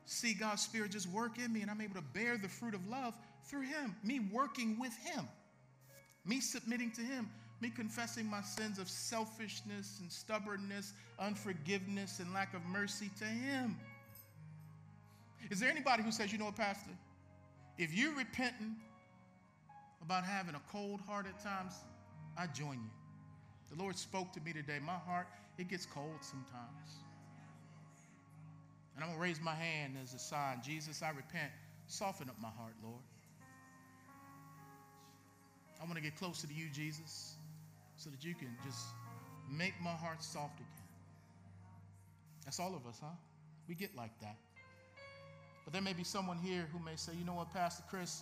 see 0.05 0.33
God's 0.33 0.61
Spirit 0.61 0.91
just 0.91 1.07
work 1.09 1.37
in 1.37 1.53
me 1.53 1.61
and 1.61 1.69
I'm 1.69 1.81
able 1.81 1.95
to 1.95 2.01
bear 2.13 2.37
the 2.37 2.49
fruit 2.49 2.73
of 2.73 2.87
love 2.87 3.13
through 3.45 3.63
Him, 3.63 3.95
me 4.03 4.21
working 4.31 4.79
with 4.79 4.95
Him, 4.97 5.27
me 6.25 6.39
submitting 6.39 6.91
to 6.91 7.01
Him, 7.01 7.29
me 7.63 7.69
confessing 7.69 8.29
my 8.29 8.41
sins 8.41 8.77
of 8.77 8.89
selfishness 8.89 9.99
and 10.01 10.11
stubbornness, 10.11 10.91
unforgiveness, 11.17 12.19
and 12.19 12.33
lack 12.33 12.53
of 12.53 12.61
mercy 12.65 13.09
to 13.17 13.23
Him. 13.23 13.79
Is 15.49 15.61
there 15.61 15.69
anybody 15.69 16.03
who 16.03 16.11
says, 16.11 16.33
you 16.33 16.37
know 16.37 16.45
what, 16.45 16.57
Pastor? 16.57 16.91
If 17.77 17.93
you're 17.95 18.13
repenting 18.15 18.75
about 20.01 20.25
having 20.25 20.55
a 20.55 20.61
cold 20.73 20.99
heart 21.07 21.25
at 21.25 21.41
times, 21.41 21.73
I 22.37 22.47
join 22.47 22.73
you. 22.73 23.75
The 23.75 23.81
Lord 23.81 23.97
spoke 23.97 24.33
to 24.33 24.41
me 24.41 24.51
today. 24.51 24.79
My 24.85 24.97
heart, 24.97 25.27
it 25.57 25.69
gets 25.69 25.85
cold 25.85 26.17
sometimes. 26.19 26.97
And 28.95 29.03
I'm 29.05 29.11
going 29.11 29.19
to 29.19 29.23
raise 29.23 29.39
my 29.39 29.55
hand 29.55 29.95
as 30.03 30.13
a 30.13 30.19
sign. 30.19 30.59
Jesus, 30.61 31.01
I 31.01 31.11
repent. 31.11 31.51
Soften 31.87 32.29
up 32.29 32.35
my 32.41 32.49
heart, 32.49 32.73
Lord. 32.83 33.01
I 35.81 35.85
want 35.85 35.95
to 35.95 36.01
get 36.01 36.17
closer 36.17 36.45
to 36.45 36.53
you, 36.53 36.67
Jesus 36.73 37.35
so 38.03 38.09
that 38.09 38.25
you 38.25 38.35
can 38.35 38.49
just 38.65 38.87
make 39.49 39.73
my 39.81 39.91
heart 39.91 40.21
soft 40.21 40.59
again. 40.59 40.67
That's 42.43 42.59
all 42.59 42.75
of 42.75 42.85
us, 42.85 42.99
huh? 43.01 43.15
We 43.69 43.75
get 43.75 43.95
like 43.95 44.11
that. 44.19 44.35
But 45.63 45.71
there 45.71 45.81
may 45.81 45.93
be 45.93 46.03
someone 46.03 46.37
here 46.37 46.67
who 46.73 46.79
may 46.83 46.97
say, 46.97 47.13
you 47.17 47.23
know 47.23 47.35
what, 47.35 47.53
Pastor 47.53 47.83
Chris, 47.89 48.21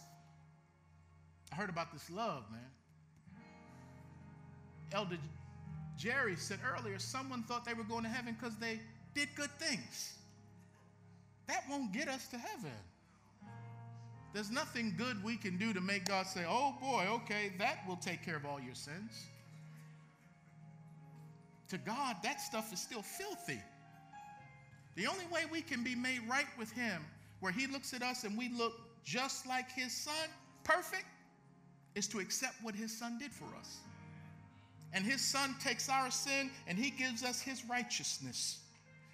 I 1.51 1.55
heard 1.55 1.71
about 1.71 1.91
this 1.91 2.11
love, 2.11 2.43
man. 2.51 2.61
Elder 4.91 5.17
Jerry 5.97 6.35
said 6.35 6.59
earlier, 6.77 6.99
someone 6.99 7.41
thought 7.43 7.65
they 7.65 7.73
were 7.73 7.83
going 7.83 8.03
to 8.03 8.09
heaven 8.09 8.37
because 8.39 8.57
they 8.57 8.79
did 9.15 9.29
good 9.35 9.49
things. 9.57 10.13
That 11.47 11.63
won't 11.67 11.91
get 11.91 12.07
us 12.07 12.27
to 12.27 12.37
heaven. 12.37 12.71
There's 14.31 14.51
nothing 14.51 14.93
good 14.95 15.23
we 15.23 15.37
can 15.37 15.57
do 15.57 15.73
to 15.73 15.81
make 15.81 16.05
God 16.05 16.27
say, 16.27 16.45
oh 16.47 16.75
boy, 16.79 17.05
okay, 17.09 17.53
that 17.57 17.79
will 17.87 17.95
take 17.97 18.23
care 18.23 18.35
of 18.35 18.45
all 18.45 18.59
your 18.61 18.75
sins 18.75 19.30
to 21.71 21.77
God, 21.77 22.17
that 22.21 22.41
stuff 22.41 22.71
is 22.73 22.81
still 22.81 23.01
filthy. 23.01 23.61
The 24.95 25.07
only 25.07 25.25
way 25.31 25.43
we 25.49 25.61
can 25.61 25.83
be 25.85 25.95
made 25.95 26.19
right 26.29 26.45
with 26.59 26.69
Him, 26.73 27.01
where 27.39 27.51
He 27.51 27.65
looks 27.65 27.93
at 27.93 28.03
us 28.03 28.25
and 28.25 28.37
we 28.37 28.49
look 28.49 28.73
just 29.05 29.47
like 29.47 29.71
His 29.71 29.95
Son, 29.95 30.29
perfect, 30.65 31.05
is 31.95 32.07
to 32.09 32.19
accept 32.19 32.55
what 32.61 32.75
His 32.75 32.95
Son 32.95 33.17
did 33.17 33.31
for 33.31 33.47
us. 33.57 33.77
And 34.91 35.05
His 35.05 35.21
Son 35.21 35.55
takes 35.63 35.87
our 35.87 36.11
sin 36.11 36.51
and 36.67 36.77
He 36.77 36.89
gives 36.89 37.23
us 37.23 37.41
His 37.41 37.63
righteousness. 37.69 38.59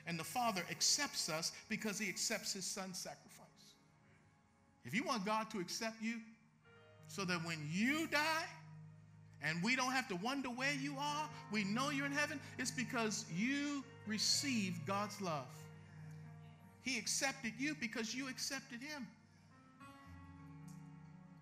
And 0.08 0.20
the 0.20 0.24
Father 0.24 0.64
accepts 0.72 1.30
us 1.30 1.52
because 1.70 2.00
He 2.00 2.10
accepts 2.10 2.54
His 2.54 2.66
Son's 2.66 2.98
sacrifice. 2.98 3.36
If 4.84 4.96
you 4.96 5.04
want 5.04 5.26
God 5.26 5.52
to 5.52 5.60
accept 5.60 6.02
you, 6.02 6.16
so 7.08 7.24
that 7.24 7.46
when 7.46 7.60
you 7.72 8.08
die 8.08 8.46
And 9.44 9.62
we 9.64 9.76
don't 9.76 9.92
have 9.92 10.08
to 10.10 10.16
wonder 10.16 10.50
where 10.50 10.74
you 10.74 10.96
are. 11.00 11.30
We 11.52 11.64
know 11.64 11.90
you're 11.90 12.06
in 12.06 12.12
heaven. 12.12 12.40
It's 12.58 12.72
because 12.72 13.26
you 13.36 13.84
received 14.08 14.86
God's 14.86 15.22
love. 15.22 15.46
He 16.82 16.98
accepted 16.98 17.54
you 17.60 17.76
because 17.80 18.16
you 18.16 18.30
accepted 18.30 18.82
him. 18.82 19.06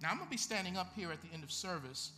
Now, 0.02 0.10
I'm 0.10 0.18
going 0.18 0.28
to 0.28 0.32
be 0.32 0.38
standing 0.38 0.76
up 0.78 0.92
here 0.96 1.12
at 1.12 1.22
the 1.22 1.30
end 1.34 1.44
of 1.44 1.52
service. 1.52 2.12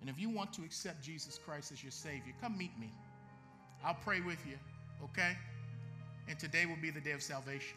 And 0.00 0.10
if 0.10 0.18
you 0.18 0.28
want 0.28 0.52
to 0.54 0.62
accept 0.62 1.02
Jesus 1.02 1.38
Christ 1.38 1.72
as 1.72 1.82
your 1.82 1.92
Savior, 1.92 2.34
come 2.40 2.58
meet 2.58 2.76
me. 2.78 2.92
I'll 3.84 3.96
pray 4.04 4.20
with 4.20 4.38
you, 4.46 4.56
okay? 5.04 5.36
And 6.28 6.38
today 6.38 6.66
will 6.66 6.80
be 6.82 6.90
the 6.90 7.00
day 7.00 7.12
of 7.12 7.22
salvation. 7.22 7.76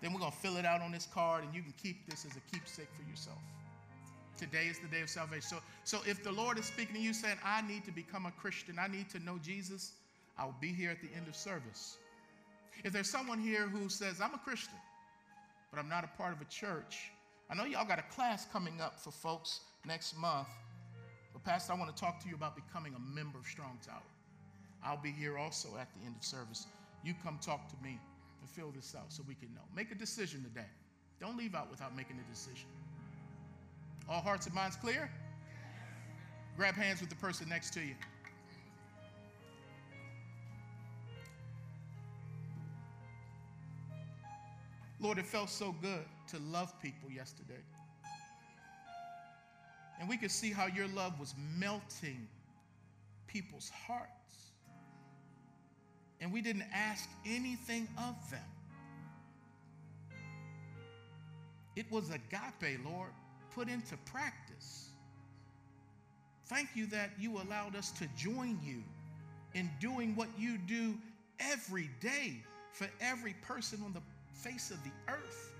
Then 0.00 0.12
we're 0.12 0.20
going 0.20 0.32
to 0.32 0.38
fill 0.38 0.56
it 0.56 0.64
out 0.64 0.82
on 0.82 0.92
this 0.92 1.08
card, 1.12 1.44
and 1.44 1.54
you 1.54 1.62
can 1.62 1.72
keep 1.82 2.08
this 2.08 2.24
as 2.24 2.32
a 2.36 2.40
keepsake 2.52 2.88
for 2.92 3.08
yourself. 3.08 3.38
Today 4.36 4.66
is 4.68 4.78
the 4.78 4.88
day 4.88 5.00
of 5.00 5.08
salvation. 5.08 5.42
So, 5.42 5.58
so 5.84 5.98
if 6.06 6.22
the 6.24 6.32
Lord 6.32 6.58
is 6.58 6.64
speaking 6.64 6.96
to 6.96 7.00
you 7.00 7.12
saying, 7.12 7.36
I 7.44 7.62
need 7.62 7.84
to 7.84 7.92
become 7.92 8.26
a 8.26 8.32
Christian, 8.32 8.78
I 8.78 8.88
need 8.88 9.08
to 9.10 9.20
know 9.20 9.38
Jesus, 9.42 9.92
I 10.36 10.44
will 10.44 10.56
be 10.60 10.72
here 10.72 10.90
at 10.90 11.00
the 11.00 11.08
end 11.16 11.28
of 11.28 11.36
service. 11.36 11.98
If 12.82 12.92
there's 12.92 13.08
someone 13.08 13.38
here 13.38 13.68
who 13.68 13.88
says, 13.88 14.20
I'm 14.20 14.34
a 14.34 14.38
Christian, 14.38 14.74
but 15.70 15.78
I'm 15.78 15.88
not 15.88 16.04
a 16.04 16.08
part 16.18 16.32
of 16.32 16.40
a 16.40 16.46
church, 16.46 17.10
I 17.50 17.54
know 17.54 17.64
y'all 17.64 17.86
got 17.86 17.98
a 17.98 18.14
class 18.14 18.46
coming 18.52 18.80
up 18.80 18.98
for 18.98 19.10
folks 19.10 19.60
next 19.86 20.18
month. 20.18 20.48
But, 21.32 21.44
Pastor, 21.44 21.72
I 21.72 21.76
want 21.76 21.94
to 21.94 22.00
talk 22.00 22.20
to 22.22 22.28
you 22.28 22.34
about 22.34 22.56
becoming 22.56 22.94
a 22.94 23.14
member 23.14 23.38
of 23.38 23.46
Strong 23.46 23.78
Tower. 23.86 24.02
I'll 24.84 25.00
be 25.00 25.10
here 25.10 25.38
also 25.38 25.68
at 25.78 25.92
the 25.94 26.04
end 26.04 26.16
of 26.18 26.24
service. 26.24 26.66
You 27.04 27.14
come 27.22 27.38
talk 27.40 27.68
to 27.68 27.76
me 27.82 28.00
and 28.40 28.50
fill 28.50 28.72
this 28.74 28.94
out 28.98 29.12
so 29.12 29.22
we 29.28 29.34
can 29.34 29.52
know. 29.54 29.62
Make 29.76 29.92
a 29.92 29.94
decision 29.94 30.42
today. 30.42 30.66
Don't 31.20 31.36
leave 31.36 31.54
out 31.54 31.70
without 31.70 31.96
making 31.96 32.18
a 32.18 32.30
decision. 32.30 32.66
All 34.08 34.20
hearts 34.20 34.46
and 34.46 34.54
minds 34.54 34.76
clear? 34.76 35.10
Grab 36.56 36.74
hands 36.74 37.00
with 37.00 37.10
the 37.10 37.16
person 37.16 37.48
next 37.48 37.72
to 37.74 37.80
you. 37.80 37.94
Lord, 45.00 45.18
it 45.18 45.26
felt 45.26 45.50
so 45.50 45.74
good 45.82 46.04
to 46.28 46.38
love 46.50 46.80
people 46.80 47.10
yesterday. 47.10 47.60
And 50.00 50.08
we 50.08 50.16
could 50.16 50.30
see 50.30 50.50
how 50.50 50.66
your 50.66 50.88
love 50.88 51.18
was 51.20 51.34
melting 51.58 52.26
people's 53.26 53.70
hearts. 53.86 54.52
And 56.20 56.32
we 56.32 56.40
didn't 56.40 56.64
ask 56.72 57.08
anything 57.26 57.88
of 57.98 58.14
them. 58.30 58.40
It 61.76 61.90
was 61.90 62.10
agape, 62.10 62.78
Lord, 62.84 63.10
put 63.54 63.68
into 63.68 63.96
practice. 63.98 64.88
Thank 66.46 66.70
you 66.74 66.86
that 66.86 67.10
you 67.18 67.38
allowed 67.38 67.76
us 67.76 67.90
to 67.92 68.06
join 68.16 68.58
you 68.62 68.82
in 69.54 69.70
doing 69.80 70.14
what 70.16 70.28
you 70.38 70.58
do 70.58 70.94
every 71.40 71.88
day 72.00 72.36
for 72.72 72.88
every 73.00 73.34
person 73.42 73.80
on 73.84 73.92
the 73.92 74.02
face 74.32 74.70
of 74.70 74.82
the 74.82 74.90
earth. 75.08 75.54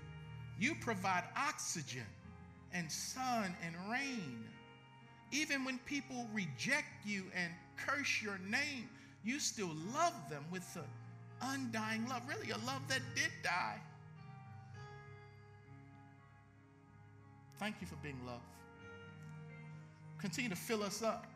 You 0.59 0.75
provide 0.81 1.23
oxygen 1.35 2.05
and 2.73 2.91
sun 2.91 3.55
and 3.65 3.75
rain. 3.91 4.43
Even 5.31 5.65
when 5.65 5.79
people 5.79 6.27
reject 6.33 7.05
you 7.05 7.23
and 7.35 7.51
curse 7.77 8.21
your 8.21 8.37
name, 8.49 8.89
you 9.23 9.39
still 9.39 9.71
love 9.93 10.13
them 10.29 10.45
with 10.51 10.63
an 10.75 10.83
undying 11.41 12.07
love, 12.07 12.21
really, 12.27 12.51
a 12.51 12.57
love 12.65 12.87
that 12.89 13.01
did 13.15 13.31
die. 13.43 13.79
Thank 17.59 17.75
you 17.81 17.87
for 17.87 17.95
being 17.95 18.19
love. 18.25 18.41
Continue 20.19 20.49
to 20.49 20.55
fill 20.55 20.83
us 20.83 21.01
up 21.01 21.27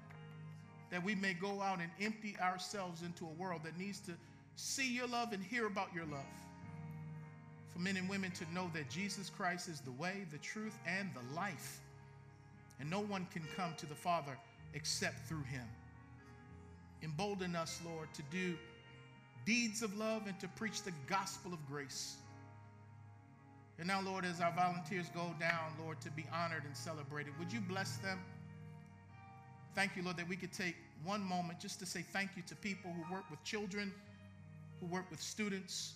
that 0.89 1.03
we 1.03 1.15
may 1.15 1.33
go 1.33 1.61
out 1.61 1.79
and 1.79 1.89
empty 2.01 2.35
ourselves 2.41 3.03
into 3.03 3.25
a 3.25 3.41
world 3.41 3.61
that 3.63 3.77
needs 3.77 3.99
to 4.01 4.11
see 4.55 4.91
your 4.91 5.07
love 5.07 5.33
and 5.33 5.43
hear 5.43 5.67
about 5.67 5.93
your 5.93 6.05
love. 6.05 6.25
For 7.71 7.79
men 7.79 7.97
and 7.97 8.09
women 8.09 8.31
to 8.31 8.53
know 8.53 8.69
that 8.73 8.89
Jesus 8.89 9.29
Christ 9.29 9.69
is 9.69 9.79
the 9.81 9.91
way, 9.91 10.25
the 10.31 10.39
truth, 10.39 10.77
and 10.87 11.09
the 11.13 11.35
life. 11.35 11.79
And 12.79 12.89
no 12.89 13.01
one 13.01 13.27
can 13.31 13.43
come 13.55 13.73
to 13.77 13.85
the 13.85 13.95
Father 13.95 14.37
except 14.73 15.27
through 15.27 15.43
him. 15.43 15.67
Embolden 17.03 17.55
us, 17.55 17.79
Lord, 17.85 18.07
to 18.13 18.23
do 18.31 18.57
deeds 19.45 19.81
of 19.81 19.97
love 19.97 20.27
and 20.27 20.39
to 20.39 20.47
preach 20.49 20.81
the 20.81 20.93
gospel 21.07 21.53
of 21.53 21.65
grace. 21.67 22.15
And 23.79 23.87
now, 23.87 24.01
Lord, 24.01 24.25
as 24.25 24.41
our 24.41 24.51
volunteers 24.51 25.07
go 25.15 25.33
down, 25.39 25.71
Lord, 25.81 26.01
to 26.01 26.11
be 26.11 26.25
honored 26.33 26.65
and 26.65 26.75
celebrated, 26.75 27.31
would 27.39 27.51
you 27.51 27.61
bless 27.61 27.95
them? 27.97 28.19
Thank 29.73 29.95
you, 29.95 30.03
Lord, 30.03 30.17
that 30.17 30.27
we 30.27 30.35
could 30.35 30.51
take 30.51 30.75
one 31.05 31.23
moment 31.23 31.61
just 31.61 31.79
to 31.79 31.85
say 31.85 32.01
thank 32.01 32.31
you 32.35 32.43
to 32.47 32.55
people 32.57 32.91
who 32.91 33.13
work 33.13 33.23
with 33.31 33.41
children, 33.45 33.93
who 34.81 34.87
work 34.87 35.09
with 35.09 35.21
students, 35.21 35.93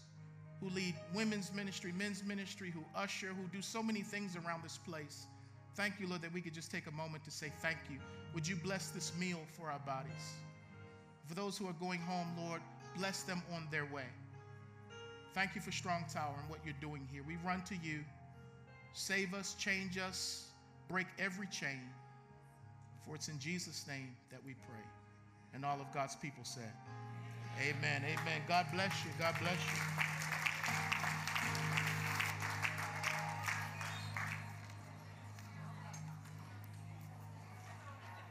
who 0.61 0.69
lead 0.69 0.95
women's 1.13 1.51
ministry, 1.51 1.91
men's 1.91 2.23
ministry, 2.23 2.71
who 2.71 2.85
usher, 2.95 3.27
who 3.27 3.43
do 3.51 3.61
so 3.61 3.83
many 3.83 4.01
things 4.01 4.37
around 4.37 4.63
this 4.63 4.77
place. 4.77 5.27
Thank 5.75 5.99
you, 5.99 6.07
Lord, 6.07 6.21
that 6.21 6.31
we 6.31 6.39
could 6.39 6.53
just 6.53 6.71
take 6.71 6.87
a 6.87 6.91
moment 6.91 7.25
to 7.25 7.31
say 7.31 7.51
thank 7.61 7.79
you. 7.89 7.97
Would 8.33 8.47
you 8.47 8.55
bless 8.55 8.89
this 8.89 9.11
meal 9.19 9.41
for 9.51 9.69
our 9.69 9.79
bodies? 9.79 10.31
For 11.25 11.35
those 11.35 11.57
who 11.57 11.67
are 11.67 11.73
going 11.73 11.99
home, 11.99 12.27
Lord, 12.37 12.61
bless 12.95 13.23
them 13.23 13.41
on 13.53 13.67
their 13.71 13.85
way. 13.85 14.05
Thank 15.33 15.55
you 15.55 15.61
for 15.61 15.71
Strong 15.71 16.05
Tower 16.13 16.35
and 16.39 16.49
what 16.49 16.59
you're 16.63 16.75
doing 16.79 17.07
here. 17.11 17.23
We 17.27 17.37
run 17.45 17.61
to 17.63 17.75
you. 17.75 18.01
Save 18.93 19.33
us, 19.33 19.55
change 19.55 19.97
us, 19.97 20.49
break 20.87 21.07
every 21.17 21.47
chain. 21.47 21.81
For 23.05 23.15
it's 23.15 23.27
in 23.27 23.39
Jesus' 23.39 23.85
name 23.87 24.15
that 24.29 24.39
we 24.45 24.53
pray. 24.53 24.85
And 25.53 25.65
all 25.65 25.81
of 25.81 25.91
God's 25.93 26.15
people 26.15 26.43
said, 26.43 26.71
Amen. 27.59 28.03
Amen. 28.03 28.41
God 28.47 28.65
bless 28.73 28.93
you. 29.03 29.11
God 29.19 29.35
bless 29.39 29.57
you. 29.57 30.42